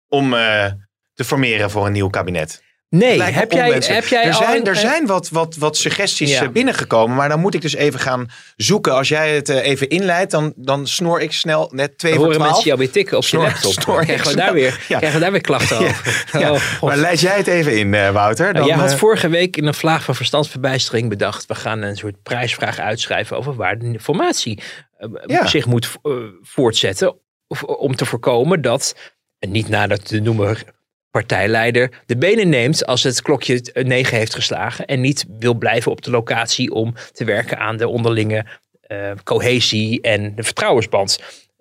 om 0.08 0.34
eh, 0.34 0.72
te 1.14 1.24
formeren 1.24 1.70
voor 1.70 1.86
een 1.86 1.92
nieuw 1.92 2.10
kabinet. 2.10 2.64
Nee, 2.96 3.22
heb 3.22 3.52
jij, 3.52 3.72
heb 3.72 4.06
jij 4.08 4.24
er 4.24 4.34
zijn, 4.34 4.60
een- 4.60 4.66
er 4.66 4.76
zijn 4.76 5.06
wat, 5.06 5.30
wat, 5.30 5.56
wat 5.56 5.78
suggesties 5.78 6.32
Ja. 6.32 6.42
eh, 6.42 6.50
binnengekomen, 6.50 7.16
maar 7.16 7.30
dan 7.30 7.40
moet 7.40 7.54
ik 7.54 7.62
dus 7.62 7.76
even 7.76 8.00
gaan 8.00 8.32
zoeken. 8.56 8.94
Als 8.94 9.08
jij 9.08 9.36
het 9.36 9.50
eh, 9.50 9.66
even 9.68 9.90
inleidt, 9.90 10.32
dan, 10.32 10.54
dan 10.56 10.88
snor 10.88 11.22
ik 11.22 11.32
snel 11.34 11.70
net 11.72 11.98
twee 11.98 12.12
We 12.12 12.18
voor 12.18 12.26
horen 12.26 12.40
twaalf. 12.40 12.52
mensen 12.54 12.68
jou 12.70 12.80
weer 12.84 12.92
tikken 12.92 13.18
op 13.18 13.24
je 13.24 13.30
Snor- 13.30 13.44
laptop. 13.44 13.72
snor 13.72 14.00
ik 14.00 14.06
krijgen, 14.06 14.28
we 14.30 14.36
daar 14.36 14.54
weer, 14.54 14.80
Ja. 14.88 14.98
krijgen 14.98 15.14
we 15.14 15.24
daar 15.24 15.32
weer 15.32 15.42
klachten 15.42 15.82
Ja, 16.40 16.50
over? 16.50 16.78
Oh, 16.82 16.90
maar 16.90 16.98
leid 16.98 17.20
jij 17.20 17.38
het 17.38 17.48
even 17.48 17.78
in, 17.78 17.94
eh, 17.94 18.10
Wouter. 18.12 18.46
Dan, 18.46 18.54
Nou, 18.54 18.68
jij 18.68 18.76
had 18.78 18.92
eh, 18.92 18.98
vorige 18.98 19.30
week 19.30 19.58
in 19.58 19.66
een 19.66 19.74
vlaag 19.74 20.04
van 20.04 20.16
verstandsverbijstering 20.16 21.10
bedacht. 21.10 21.46
We 21.46 21.56
gaan 21.56 21.82
een 21.82 21.96
soort 21.98 22.24
prijsvraag 22.24 22.80
uitschrijven 22.80 23.38
over 23.38 23.56
waar 23.56 23.78
de 23.80 24.00
formatie 24.00 24.62
eh, 25.28 25.46
zich 25.46 25.66
moet 25.66 25.90
eh, 26.04 26.12
voortzetten. 26.42 27.16
Of, 27.48 27.64
om 27.64 27.96
te 27.96 28.06
voorkomen 28.06 28.62
dat, 28.62 28.96
en 29.40 29.52
niet 29.52 29.70
nadat 29.70 30.06
te 30.08 30.20
noemen 30.20 30.58
partijleider, 31.14 31.90
de 32.06 32.18
benen 32.18 32.50
neemt 32.50 32.86
als 32.86 33.04
het 33.04 33.22
klokje 33.22 33.62
eh, 33.74 33.86
negen 33.86 34.18
heeft 34.18 34.36
geslagen. 34.36 34.86
En 34.86 35.02
niet 35.02 35.26
wil 35.40 35.54
blijven 35.54 35.92
op 35.92 36.02
de 36.02 36.12
locatie 36.12 36.72
om 36.72 36.94
te 37.12 37.26
werken 37.26 37.58
aan 37.60 37.78
de 37.78 37.88
onderlinge 37.88 38.46
eh, 38.82 39.12
cohesie 39.24 40.02
en 40.02 40.36
de 40.36 40.44
vertrouwensband. 40.44 41.20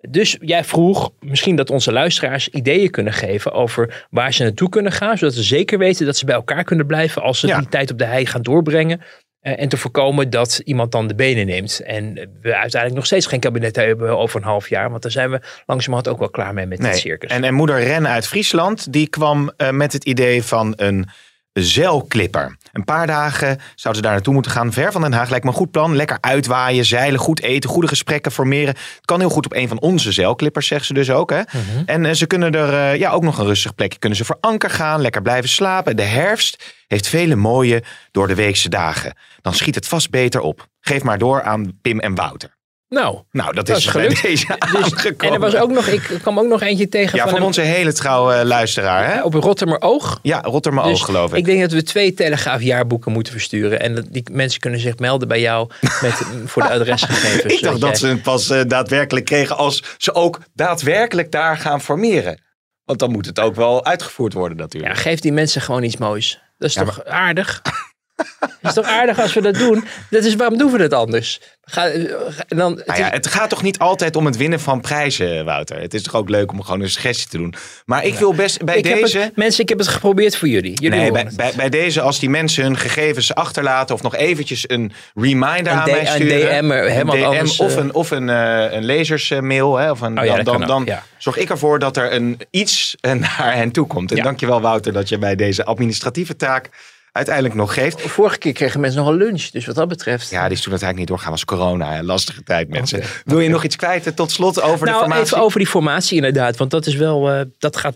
Dus 0.09 0.37
jij 0.41 0.63
vroeg 0.63 1.11
misschien 1.19 1.55
dat 1.55 1.69
onze 1.69 1.91
luisteraars 1.91 2.47
ideeën 2.49 2.89
kunnen 2.89 3.13
geven 3.13 3.51
over 3.51 4.05
waar 4.09 4.33
ze 4.33 4.43
naartoe 4.43 4.69
kunnen 4.69 4.91
gaan. 4.91 5.17
Zodat 5.17 5.33
ze 5.35 5.43
zeker 5.43 5.77
weten 5.77 6.05
dat 6.05 6.17
ze 6.17 6.25
bij 6.25 6.35
elkaar 6.35 6.63
kunnen 6.63 6.85
blijven 6.85 7.21
als 7.21 7.39
ze 7.39 7.47
Ja. 7.47 7.57
die 7.57 7.69
tijd 7.69 7.91
op 7.91 7.97
de 7.97 8.05
hei 8.05 8.25
gaan 8.25 8.41
doorbrengen. 8.41 9.01
Eh, 9.43 9.59
en 9.61 9.69
te 9.69 9.77
voorkomen 9.77 10.29
dat 10.29 10.61
iemand 10.63 10.91
dan 10.91 11.07
de 11.07 11.15
benen 11.15 11.45
neemt. 11.45 11.79
En 11.79 12.13
we 12.13 12.55
uiteindelijk 12.55 12.93
nog 12.93 13.05
steeds 13.05 13.25
geen 13.25 13.39
kabinet 13.39 13.75
hebben 13.75 14.17
over 14.17 14.39
een 14.39 14.47
half 14.47 14.69
jaar. 14.69 14.89
Want 14.89 15.01
daar 15.01 15.11
zijn 15.11 15.31
we 15.31 15.41
langzamerhand 15.65 16.07
ook 16.13 16.19
wel 16.19 16.29
klaar 16.29 16.53
mee 16.53 16.65
met 16.65 16.79
Nee. 16.79 16.91
dit 16.91 16.99
circus. 16.99 17.29
En, 17.29 17.43
en 17.43 17.53
moeder 17.53 17.83
Ren 17.83 18.07
uit 18.07 18.27
Friesland, 18.27 18.93
die 18.93 19.07
kwam 19.07 19.51
eh, 19.57 19.69
met 19.69 19.93
het 19.93 20.03
idee 20.03 20.43
van 20.43 20.73
een 20.75 21.09
zeilklipper. 21.53 22.57
Een 22.73 22.83
paar 22.83 23.07
dagen 23.07 23.59
zouden 23.75 23.95
ze 23.95 24.01
daar 24.01 24.11
naartoe 24.11 24.33
moeten 24.33 24.51
gaan. 24.51 24.73
Ver 24.73 24.91
van 24.91 25.01
Den 25.01 25.13
Haag 25.13 25.29
lijkt 25.29 25.45
me 25.45 25.51
een 25.51 25.57
goed 25.57 25.71
plan. 25.71 25.95
Lekker 25.95 26.17
uitwaaien, 26.21 26.85
zeilen, 26.85 27.19
goed 27.19 27.41
eten, 27.41 27.69
goede 27.69 27.87
gesprekken 27.87 28.31
formeren. 28.31 28.75
Het 28.75 29.05
kan 29.05 29.19
heel 29.19 29.29
goed 29.29 29.45
op 29.45 29.53
een 29.53 29.67
van 29.67 29.79
onze 29.81 30.11
zeilklippers, 30.11 30.67
zegt 30.67 30.85
ze 30.85 30.93
dus 30.93 31.11
ook. 31.11 31.29
Hè? 31.29 31.41
En 31.85 32.05
eh, 32.05 32.13
ze 32.13 32.27
kunnen 32.27 32.51
er 32.51 32.73
eh, 32.73 32.99
ja, 32.99 33.11
ook 33.11 33.23
nog 33.23 33.37
een 33.37 33.45
rustig 33.45 33.75
plekje. 33.75 33.99
Kunnen 33.99 34.17
ze 34.17 34.25
voor 34.25 34.37
anker 34.39 34.69
gaan, 34.69 35.01
lekker 35.01 35.21
blijven 35.21 35.49
slapen. 35.49 35.95
De 35.95 36.03
herfst 36.03 36.83
heeft 36.87 37.07
vele 37.07 37.35
mooie 37.35 37.83
door 38.11 38.27
de 38.27 38.35
weekse 38.35 38.69
dagen. 38.69 39.17
Dan 39.41 39.53
schiet 39.53 39.75
het 39.75 39.87
vast 39.87 40.09
beter 40.09 40.41
op. 40.41 40.67
Geef 40.79 41.03
maar 41.03 41.17
door 41.17 41.41
aan 41.41 41.79
Pim 41.81 41.99
en 41.99 42.15
Wouter. 42.15 42.57
Nou, 42.93 43.19
Nou, 43.31 43.53
dat, 43.53 43.65
Dat 43.65 43.77
is 43.77 43.85
gelukt. 43.85 44.21
deze 44.21 44.45
dus, 44.71 45.05
en 45.17 45.33
er 45.33 45.39
was 45.39 45.55
ook 45.55 45.71
nog, 45.71 45.87
ik 45.87 46.01
kwam 46.21 46.39
ook 46.39 46.47
nog 46.47 46.61
eentje 46.61 46.89
tegen 46.89 47.15
Ja, 47.17 47.21
van 47.21 47.31
van 47.31 47.39
een- 47.39 47.45
onze 47.45 47.61
hele 47.61 47.93
trouwe 47.93 48.33
eh, 48.33 48.45
luisteraar. 48.45 49.13
Hè? 49.13 49.21
op 49.23 49.33
Rotterdam 49.33 49.77
Oog. 49.79 50.19
Ja, 50.21 50.41
Rotterdam 50.41 50.83
Dus 50.83 50.99
ook, 50.99 51.05
geloof 51.05 51.31
ik. 51.31 51.37
Ik 51.37 51.45
denk 51.45 51.61
dat 51.61 51.71
we 51.71 51.83
twee 51.83 52.13
Telegraaf 52.13 52.61
jaarboeken 52.61 53.11
moeten 53.11 53.33
versturen. 53.33 53.79
En 53.79 54.07
die 54.11 54.23
mensen 54.31 54.59
kunnen 54.59 54.79
zich 54.79 54.97
melden 54.97 55.27
bij 55.27 55.39
jou 55.41 55.69
met, 56.01 56.13
voor 56.51 56.61
de 56.61 56.69
adresgegevens. 56.69 57.53
ik 57.53 57.61
dacht 57.61 57.79
dat 57.79 57.89
jij- 57.89 57.95
ze 57.99 58.07
het 58.07 58.21
pas 58.21 58.49
eh, 58.49 58.61
daadwerkelijk 58.67 59.25
kregen 59.25 59.57
als 59.57 59.83
ze 59.97 60.13
ook 60.13 60.39
daadwerkelijk 60.53 61.31
daar 61.31 61.57
gaan 61.57 61.81
formeren. 61.81 62.41
Want 62.85 62.99
dan 62.99 63.11
moet 63.11 63.25
het 63.25 63.39
ook 63.39 63.55
wel 63.55 63.85
uitgevoerd 63.85 64.33
worden 64.33 64.57
Ja, 64.57 64.63
natuurlijk. 64.63 64.97
geef 64.97 65.19
die 65.19 65.31
mensen 65.33 65.61
gewoon 65.61 65.83
iets 65.83 65.97
moois. 65.97 66.41
Dat 66.57 66.69
is 66.69 66.75
Ja, 66.75 66.83
toch 66.83 67.05
aardig? 67.05 67.61
Het 68.15 68.47
is 68.61 68.73
toch 68.73 68.85
aardig 68.85 69.19
als 69.19 69.33
we 69.33 69.41
dat 69.41 69.55
doen? 69.55 69.85
Dat 70.09 70.23
is, 70.23 70.35
waarom 70.35 70.57
doen 70.57 70.71
we 70.71 70.77
dat 70.77 70.93
anders? 70.93 71.39
Ga, 71.65 71.87
eh, 71.87 72.03
dan, 72.47 72.75
het 72.77 72.85
Nou 72.87 72.99
ja, 72.99 73.05
is- 73.07 73.13
het 73.13 73.27
gaat 73.27 73.49
toch 73.49 73.61
niet 73.63 73.79
altijd 73.79 74.15
om 74.15 74.25
het 74.25 74.37
winnen 74.37 74.59
van 74.59 74.81
prijzen, 74.81 75.45
Wouter? 75.45 75.79
Het 75.81 75.93
is 75.93 76.03
toch 76.03 76.15
ook 76.15 76.29
leuk 76.29 76.51
om 76.51 76.61
gewoon 76.63 76.81
een 76.81 76.89
suggestie 76.89 77.29
te 77.29 77.37
doen. 77.37 77.53
Maar 77.85 78.05
ik 78.05 78.15
wil 78.15 78.33
best 78.33 78.63
bij 78.63 78.77
ik 78.77 78.83
deze... 78.83 79.19
het, 79.19 79.35
mensen, 79.35 79.63
ik 79.63 79.69
heb 79.69 79.77
het 79.77 79.87
geprobeerd 79.87 80.35
voor 80.35 80.47
jullie. 80.47 80.81
jullie 80.81 80.99
Nee, 80.99 81.11
bij, 81.11 81.27
bij, 81.35 81.51
bij 81.55 81.69
deze, 81.69 82.01
als 82.01 82.19
die 82.19 82.29
mensen 82.29 82.63
hun 82.63 82.77
gegevens 82.77 83.35
achterlaten 83.35 83.95
of 83.95 84.01
nog 84.01 84.15
eventjes 84.15 84.69
een 84.69 84.91
reminder 85.13 85.71
Een 85.73 85.79
aan 85.79 85.89
mij 85.91 85.99
een 85.99 86.07
sturen. 86.07 86.69
Hè, 86.71 86.99
een 86.99 87.07
DM 87.07 87.23
anders, 87.23 87.59
of 87.59 87.71
eh, 87.71 87.77
een, 87.77 87.93
of 87.93 88.11
een, 88.11 88.29
eh, 88.29 88.71
een 88.71 88.83
lezersmail. 88.85 89.77
Hè, 89.77 89.91
of 89.91 90.01
een, 90.01 90.19
Oh 90.19 90.25
ja, 90.25 90.35
dan 90.35 90.59
dan, 90.59 90.67
dan 90.67 90.83
ja. 90.85 91.03
zorg 91.17 91.37
ik 91.37 91.49
ervoor 91.49 91.79
dat 91.79 91.97
er 91.97 92.13
een, 92.13 92.39
iets 92.49 92.95
eh, 92.99 93.11
naar 93.37 93.55
hen 93.55 93.71
toe 93.71 93.87
komt. 93.87 94.11
En 94.11 94.23
dankjewel 94.23 94.61
Wouter 94.61 94.93
dat 94.93 95.09
je 95.09 95.17
mij 95.17 95.35
deze 95.35 95.65
administratieve 95.65 96.35
taak 96.35 96.69
uiteindelijk 97.13 97.55
nog 97.55 97.73
geeft. 97.73 98.01
Vorige 98.01 98.37
keer 98.37 98.53
kregen 98.53 98.79
mensen 98.79 98.99
nog 99.03 99.09
een 99.09 99.17
lunch. 99.17 99.41
Dus 99.49 99.65
wat 99.65 99.75
dat 99.75 99.87
betreft. 99.87 100.29
Ja, 100.29 100.47
die 100.47 100.57
is 100.57 100.61
toen 100.61 100.71
uiteindelijk 100.71 100.97
niet 100.99 101.07
doorgaan. 101.07 101.31
was 101.31 101.45
corona. 101.45 101.97
Een 101.97 102.05
lastige 102.05 102.43
tijd, 102.43 102.69
mensen. 102.69 103.03
Wil 103.25 103.39
je 103.39 103.49
nog 103.49 103.63
iets 103.63 103.75
kwijt 103.75 104.15
tot 104.15 104.31
slot 104.31 104.61
over 104.61 104.85
de 104.85 104.91
nou, 104.91 104.99
formatie? 104.99 105.23
even 105.23 105.37
over 105.37 105.59
die 105.59 105.67
formatie 105.67 106.15
inderdaad. 106.15 106.57
Want 106.57 106.71
dat 106.71 106.85
is 106.85 106.95
wel, 106.95 107.31
eh, 107.31 107.41
dat 107.57 107.77
gaat 107.77 107.95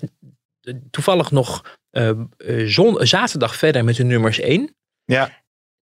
eh, 0.62 0.74
toevallig 0.92 1.32
nog 1.32 1.76
zon, 2.66 3.08
zaterdag 3.08 3.56
verder 3.56 3.84
met 3.84 3.96
de 3.96 4.04
nummers 4.04 4.40
1. 4.40 4.76
Ja, 5.06 5.32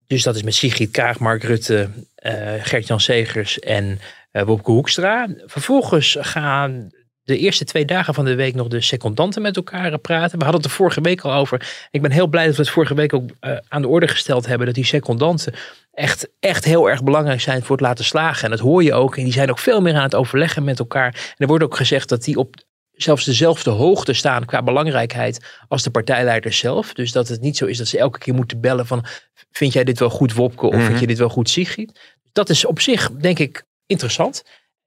Dus 0.08 0.24
dat 0.24 0.36
is 0.36 0.44
met 0.44 0.54
Sigrid 0.56 0.92
Kaag, 0.92 1.20
Mark 1.20 1.44
Rutte, 1.44 1.90
eh 2.16 2.54
Gert-Jan 2.60 3.00
Segers 3.00 3.60
en 3.60 4.00
eh 4.32 4.44
Wopke 4.44 4.72
Hoekstra. 4.72 5.28
Vervolgens 5.46 6.18
gaan 6.20 6.90
de 7.26 7.38
eerste 7.38 7.64
twee 7.64 7.86
dagen 7.86 8.14
van 8.14 8.26
de 8.26 8.36
week 8.36 8.56
nog 8.56 8.68
de 8.68 8.82
secondanten 8.82 9.42
met 9.42 9.56
elkaar 9.56 9.98
praten. 9.98 10.38
We 10.38 10.44
hadden 10.44 10.62
het 10.62 10.72
er 10.72 10.78
vorige 10.78 11.02
week 11.02 11.22
al 11.22 11.34
over. 11.34 11.88
Ik 11.92 12.02
ben 12.02 12.12
heel 12.12 12.28
blij 12.28 12.46
dat 12.46 12.56
we 12.56 12.62
het 12.62 12.72
vorige 12.72 12.94
week 12.94 13.14
ook 13.14 13.30
eh, 13.40 13.58
aan 13.68 13.82
de 13.82 13.88
orde 13.88 14.08
gesteld 14.08 14.46
hebben. 14.46 14.66
Dat 14.66 14.76
die 14.76 14.86
secondanten 14.86 15.54
echt, 15.94 16.28
echt 16.40 16.66
heel 16.66 16.90
erg 16.90 17.04
belangrijk 17.04 17.42
zijn 17.42 17.62
voor 17.64 17.76
het 17.76 17.86
laten 17.86 18.06
slagen. 18.06 18.44
En 18.44 18.50
dat 18.50 18.60
hoor 18.60 18.84
je 18.84 18.94
ook. 18.94 19.18
En 19.18 19.24
die 19.24 19.34
zijn 19.34 19.50
ook 19.50 19.60
veel 19.60 19.82
meer 19.82 19.96
aan 19.96 20.04
het 20.04 20.16
overleggen 20.16 20.64
met 20.64 20.80
elkaar. 20.80 21.14
En 21.14 21.36
er 21.38 21.48
wordt 21.48 21.64
ook 21.64 21.76
gezegd 21.76 22.10
dat 22.10 22.24
die 22.24 22.38
op 22.38 22.56
zelfs 22.92 23.26
dezelfde 23.26 23.70
hoogte 23.70 24.14
staan 24.14 24.46
qua 24.46 24.64
belangrijkheid 24.64 25.46
als 25.68 25.84
de 25.84 25.90
partijleiders 25.90 26.58
zelf. 26.58 26.94
Dus 26.94 27.12
dat 27.12 27.28
het 27.28 27.42
niet 27.42 27.58
zo 27.58 27.66
is 27.66 27.78
dat 27.78 27.88
ze 27.88 27.98
elke 27.98 28.20
keer 28.20 28.34
moeten 28.34 28.60
bellen 28.60 28.86
van 28.86 29.06
vind 29.52 29.74
jij 29.74 29.84
dit 29.84 30.00
wel 30.00 30.10
goed 30.10 30.34
Wopke 30.34 30.68
of 30.68 30.74
Mhm. 30.76 30.86
vind 30.86 31.00
je 31.00 31.08
dit 31.08 31.18
wel 31.18 31.30
goed 31.30 31.50
Sigrid? 31.50 32.00
Dat 32.32 32.50
is 32.50 32.66
op 32.66 32.80
zich 32.82 33.12
denk 33.12 33.40
ik 33.40 33.64
interessant. 33.86 34.44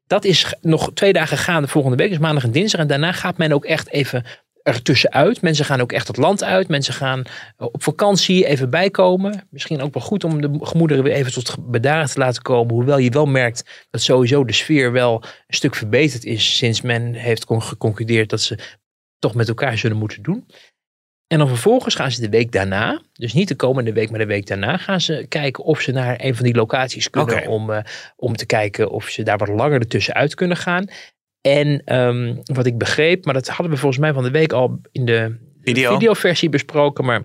Dat 0.08 0.24
is 0.24 0.54
nog 0.60 0.90
twee 0.94 1.12
dagen 1.12 1.38
gaande 1.38 1.68
volgende 1.68 1.96
week, 1.96 2.08
dus 2.08 2.18
maandag 2.18 2.44
en 2.44 2.52
dinsdag. 2.52 2.80
En 2.80 2.86
daarna 2.86 3.12
gaat 3.12 3.38
men 3.38 3.52
ook 3.52 3.64
echt 3.64 3.90
even 3.90 4.24
ertussenuit. 4.62 5.42
Mensen 5.42 5.64
gaan 5.64 5.80
ook 5.80 5.92
echt 5.92 6.06
het 6.06 6.16
land 6.16 6.44
uit. 6.44 6.68
Mensen 6.68 6.94
gaan 6.94 7.22
eh, 7.56 7.66
op 7.66 7.82
vakantie 7.82 8.46
even 8.46 8.70
bijkomen. 8.70 9.46
Misschien 9.50 9.80
ook 9.80 9.94
wel 9.94 10.02
goed 10.02 10.24
om 10.24 10.40
de 10.40 10.58
gemoederen 10.60 11.04
weer 11.04 11.12
even 11.12 11.32
tot 11.32 11.70
bedaren 11.70 12.06
te 12.06 12.18
laten 12.18 12.42
komen. 12.42 12.74
Hoewel 12.74 12.98
je 12.98 13.10
wel 13.10 13.26
merkt 13.26 13.86
dat 13.90 14.00
sowieso 14.00 14.44
de 14.44 14.52
sfeer 14.52 14.92
wel 14.92 15.22
een 15.46 15.54
stuk 15.56 15.74
verbeterd 15.74 16.24
is. 16.24 16.56
Sinds 16.56 16.80
men 16.80 17.14
heeft 17.14 17.44
con- 17.44 17.62
geconcludeerd 17.62 18.30
dat 18.30 18.40
ze 18.40 18.58
toch 19.18 19.34
met 19.34 19.48
elkaar 19.48 19.78
zullen 19.78 19.96
moeten 19.96 20.22
doen. 20.22 20.46
En 21.28 21.38
dan 21.38 21.48
vervolgens 21.48 21.94
gaan 21.94 22.10
ze 22.10 22.20
de 22.20 22.28
week 22.28 22.52
daarna, 22.52 23.02
dus 23.12 23.32
niet 23.32 23.48
de 23.48 23.54
komende 23.54 23.92
week, 23.92 24.10
maar 24.10 24.18
de 24.18 24.26
week 24.26 24.46
daarna, 24.46 24.76
gaan 24.76 25.00
ze 25.00 25.26
kijken 25.28 25.64
of 25.64 25.80
ze 25.80 25.92
naar 25.92 26.16
een 26.18 26.34
van 26.34 26.44
die 26.44 26.54
locaties 26.54 27.10
kunnen 27.10 27.46
om, 27.46 27.70
eh, 27.70 27.84
om 28.16 28.36
te 28.36 28.46
kijken 28.46 28.90
of 28.90 29.08
ze 29.08 29.22
daar 29.22 29.38
wat 29.38 29.48
langer 29.48 29.80
ertussen 29.80 30.14
uit 30.14 30.34
kunnen 30.34 30.56
gaan. 30.56 30.86
En 31.40 31.82
ehm, 31.84 32.34
wat 32.44 32.66
ik 32.66 32.78
begreep, 32.78 33.24
maar 33.24 33.34
dat 33.34 33.48
hadden 33.48 33.70
we 33.70 33.76
volgens 33.76 34.00
mij 34.00 34.12
van 34.12 34.22
de 34.22 34.30
week 34.30 34.52
al 34.52 34.80
in 34.92 35.04
de 35.04 35.36
Video? 35.62 35.92
videoversie 35.92 36.48
besproken, 36.48 37.04
maar 37.04 37.22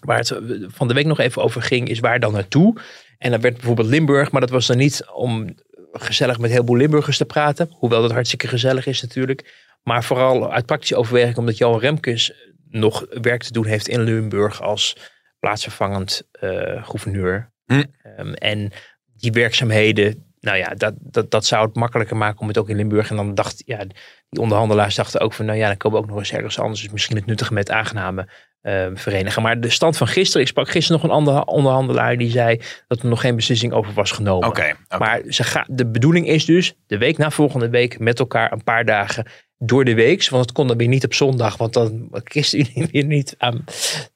waar 0.00 0.18
het 0.18 0.38
van 0.66 0.88
de 0.88 0.94
week 0.94 1.06
nog 1.06 1.18
even 1.18 1.42
over 1.42 1.62
ging, 1.62 1.88
is 1.88 2.00
waar 2.00 2.20
dan 2.20 2.32
naartoe. 2.32 2.80
En 3.18 3.30
dan 3.30 3.40
werd 3.40 3.54
bijvoorbeeld 3.54 3.88
Limburg, 3.88 4.30
maar 4.30 4.40
dat 4.40 4.50
was 4.50 4.66
dan 4.66 4.76
niet 4.76 5.04
om 5.14 5.54
gezellig 5.92 6.36
met 6.36 6.44
een 6.44 6.56
heleboel 6.56 6.76
Limburgers 6.76 7.16
te 7.16 7.24
praten, 7.24 7.70
hoewel 7.70 8.02
dat 8.02 8.12
hartstikke 8.12 8.48
gezellig 8.48 8.86
is 8.86 9.02
natuurlijk. 9.02 9.62
Maar 9.82 10.04
vooral 10.04 10.52
uit 10.52 10.66
praktische 10.66 10.96
overweging, 10.96 11.36
omdat 11.36 11.58
Johan 11.58 11.80
Remkes 11.80 12.32
nog 12.74 13.06
werk 13.08 13.42
te 13.42 13.52
doen 13.52 13.66
heeft 13.66 13.88
in 13.88 14.00
Limburg 14.00 14.62
als 14.62 14.96
plaatsvervangend 15.38 16.28
eh, 16.30 16.84
gouverneur. 16.84 17.52
Hm. 17.64 17.82
Ehm, 18.02 18.32
en 18.32 18.72
die 19.16 19.32
werkzaamheden, 19.32 20.33
nou 20.44 20.56
ja, 20.56 20.74
dat, 20.76 20.94
dat, 20.98 21.30
dat 21.30 21.44
zou 21.44 21.66
het 21.66 21.74
makkelijker 21.74 22.16
maken 22.16 22.40
om 22.40 22.48
het 22.48 22.58
ook 22.58 22.68
in 22.68 22.76
Limburg. 22.76 23.10
En 23.10 23.16
dan 23.16 23.34
dacht, 23.34 23.62
ja, 23.66 23.84
die 24.28 24.40
onderhandelaars 24.40 24.94
dachten 24.94 25.20
ook 25.20 25.32
van, 25.32 25.44
nou 25.44 25.58
ja, 25.58 25.66
dan 25.66 25.76
komen 25.76 25.98
we 25.98 26.04
ook 26.04 26.10
nog 26.10 26.18
eens 26.18 26.32
ergens 26.32 26.58
anders. 26.58 26.82
Dus 26.82 26.92
misschien 26.92 27.16
het 27.16 27.26
nuttige 27.26 27.52
met 27.52 27.70
aangename 27.70 28.28
ehm, 28.60 28.96
verenigen. 28.96 29.42
Maar 29.42 29.60
de 29.60 29.70
stand 29.70 29.96
van 29.96 30.06
gisteren, 30.06 30.42
ik 30.42 30.48
sprak 30.48 30.68
gisteren 30.68 31.00
nog 31.00 31.10
een 31.10 31.16
andere 31.16 31.44
onderhandelaar 31.44 32.16
die 32.16 32.30
zei 32.30 32.60
dat 32.86 33.02
er 33.02 33.08
nog 33.08 33.20
geen 33.20 33.36
beslissing 33.36 33.72
over 33.72 33.92
was 33.92 34.10
genomen. 34.10 34.48
Oké. 34.48 34.74
Maar 34.98 35.22
ze 35.28 35.44
gaan, 35.44 35.66
de 35.68 35.86
bedoeling 35.86 36.26
is 36.26 36.44
dus 36.44 36.74
de 36.86 36.98
week 36.98 37.18
na 37.18 37.30
volgende 37.30 37.68
week 37.68 37.98
met 37.98 38.18
elkaar 38.18 38.52
een 38.52 38.64
paar 38.64 38.84
dagen 38.84 39.26
door 39.58 39.84
de 39.84 39.94
week. 39.94 40.28
Want 40.28 40.44
het 40.44 40.54
kon 40.54 40.66
dan 40.66 40.76
weer 40.76 40.88
niet 40.88 41.04
op 41.04 41.14
zondag, 41.14 41.56
want 41.56 41.72
dan 41.72 42.06
was 42.10 42.20
ChristenUnie 42.24 42.88
weer 42.92 43.04
niet 43.04 43.34
aan, 43.38 43.64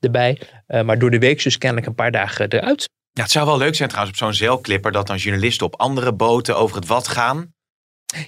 erbij. 0.01 0.41
Eh, 0.67 0.83
maar 0.83 0.99
door 0.99 1.11
de 1.11 1.19
week 1.19 1.43
dus 1.43 1.59
kennelijk 1.59 1.87
een 1.87 1.95
paar 1.95 2.13
dagen 2.13 2.49
eruit. 2.49 2.89
Ja, 3.13 3.23
het 3.23 3.33
zou 3.33 3.47
wel 3.47 3.59
leuk 3.59 3.75
zijn 3.75 3.89
trouwens 3.89 4.21
op 4.21 4.25
zo'n 4.25 4.35
zeilclipper 4.35 4.93
dat 4.93 5.07
dan 5.07 5.17
journalisten 5.17 5.67
op 5.67 5.81
andere 5.81 6.15
boten 6.15 6.57
over 6.57 6.77
het 6.77 6.87
wat 6.87 7.09
gaan. 7.09 7.53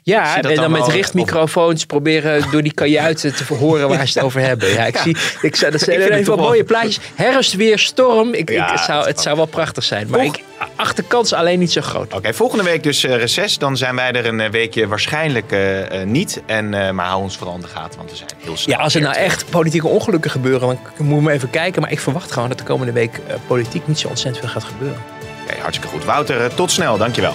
Ja, 0.03 0.37
en 0.37 0.43
dan, 0.43 0.55
dan 0.55 0.71
met 0.71 0.87
richtmicrofoons 0.87 1.85
proberen 1.87 2.51
door 2.51 2.63
die 2.63 2.75
kajuiten 2.75 3.35
te 3.37 3.45
verhoren 3.45 3.89
waar 3.89 4.07
ze 4.09 4.19
het 4.19 4.27
over 4.27 4.41
hebben. 4.41 4.69
Ja, 4.73 4.87
ik 4.87 4.97
zie, 4.97 5.17
ik 5.43 5.57
zou, 5.57 5.73
dat 5.73 5.81
zijn 5.81 6.01
Ik 6.01 6.09
even 6.11 6.37
wel- 6.37 6.45
mooie 6.45 6.65
plaatjes. 6.65 6.99
Herfst, 7.15 7.55
weer, 7.55 7.79
storm. 7.79 8.35
Ik, 8.35 8.51
Ja, 8.51 8.65
ik, 8.67 8.71
het, 8.73 8.81
zou, 8.85 9.07
het 9.07 9.21
zou 9.21 9.37
wel 9.37 9.47
prachtig 9.47 9.85
zijn. 9.85 10.07
Maar 10.11 10.21
Volg- 10.21 10.37
ik 10.37 10.43
acht 10.77 10.97
de 10.97 11.03
kans 11.03 11.33
alleen 11.33 11.59
niet 11.59 11.73
zo 11.73 11.81
groot. 11.81 12.15
Oké, 12.15 12.35
volgende 12.35 12.65
week 12.65 12.83
dus 12.83 13.05
eh, 13.05 13.17
reces. 13.17 13.59
Dan 13.59 13.77
zijn 13.77 13.95
wij 13.97 14.13
er 14.13 14.27
een 14.27 14.41
eh, 14.41 14.51
weekje 14.51 14.87
waarschijnlijk 14.87 15.53
eh, 15.53 16.03
niet. 16.05 16.43
En, 16.47 16.69
maar 16.95 17.07
hou 17.07 17.23
ons 17.23 17.37
vooral 17.37 17.55
in 17.55 17.61
de 17.61 17.67
gaten, 17.69 17.99
want 17.99 18.11
we 18.11 18.17
zijn 18.17 18.31
heel 18.39 18.57
snel. 18.57 18.77
Ja, 18.77 18.83
als 18.83 18.95
er 18.95 19.01
nou 19.01 19.15
echt 19.15 19.51
politieke 19.51 19.87
ongelukken 19.87 20.31
gebeuren, 20.31 20.61
dan 20.61 20.79
k- 20.83 20.99
moeten 20.99 21.27
we 21.27 21.33
even 21.33 21.51
kijken. 21.51 21.83
Maar 21.83 21.93
ik 21.93 22.01
verwacht 22.01 22.33
gewoon 22.33 22.49
dat 22.49 22.59
de 22.59 22.65
komende 22.65 22.93
week 22.93 23.21
politiek 23.47 23.87
niet 23.87 23.99
zo 23.99 24.09
ontzettend 24.09 24.45
veel 24.45 24.53
gaat 24.61 24.65
gebeuren. 24.71 24.99
Oké, 25.45 25.61
hartstikke 25.61 25.95
goed. 25.95 26.05
Wouter, 26.05 26.55
tot 26.55 26.71
snel. 26.71 26.97
Dankjewel. 26.99 27.35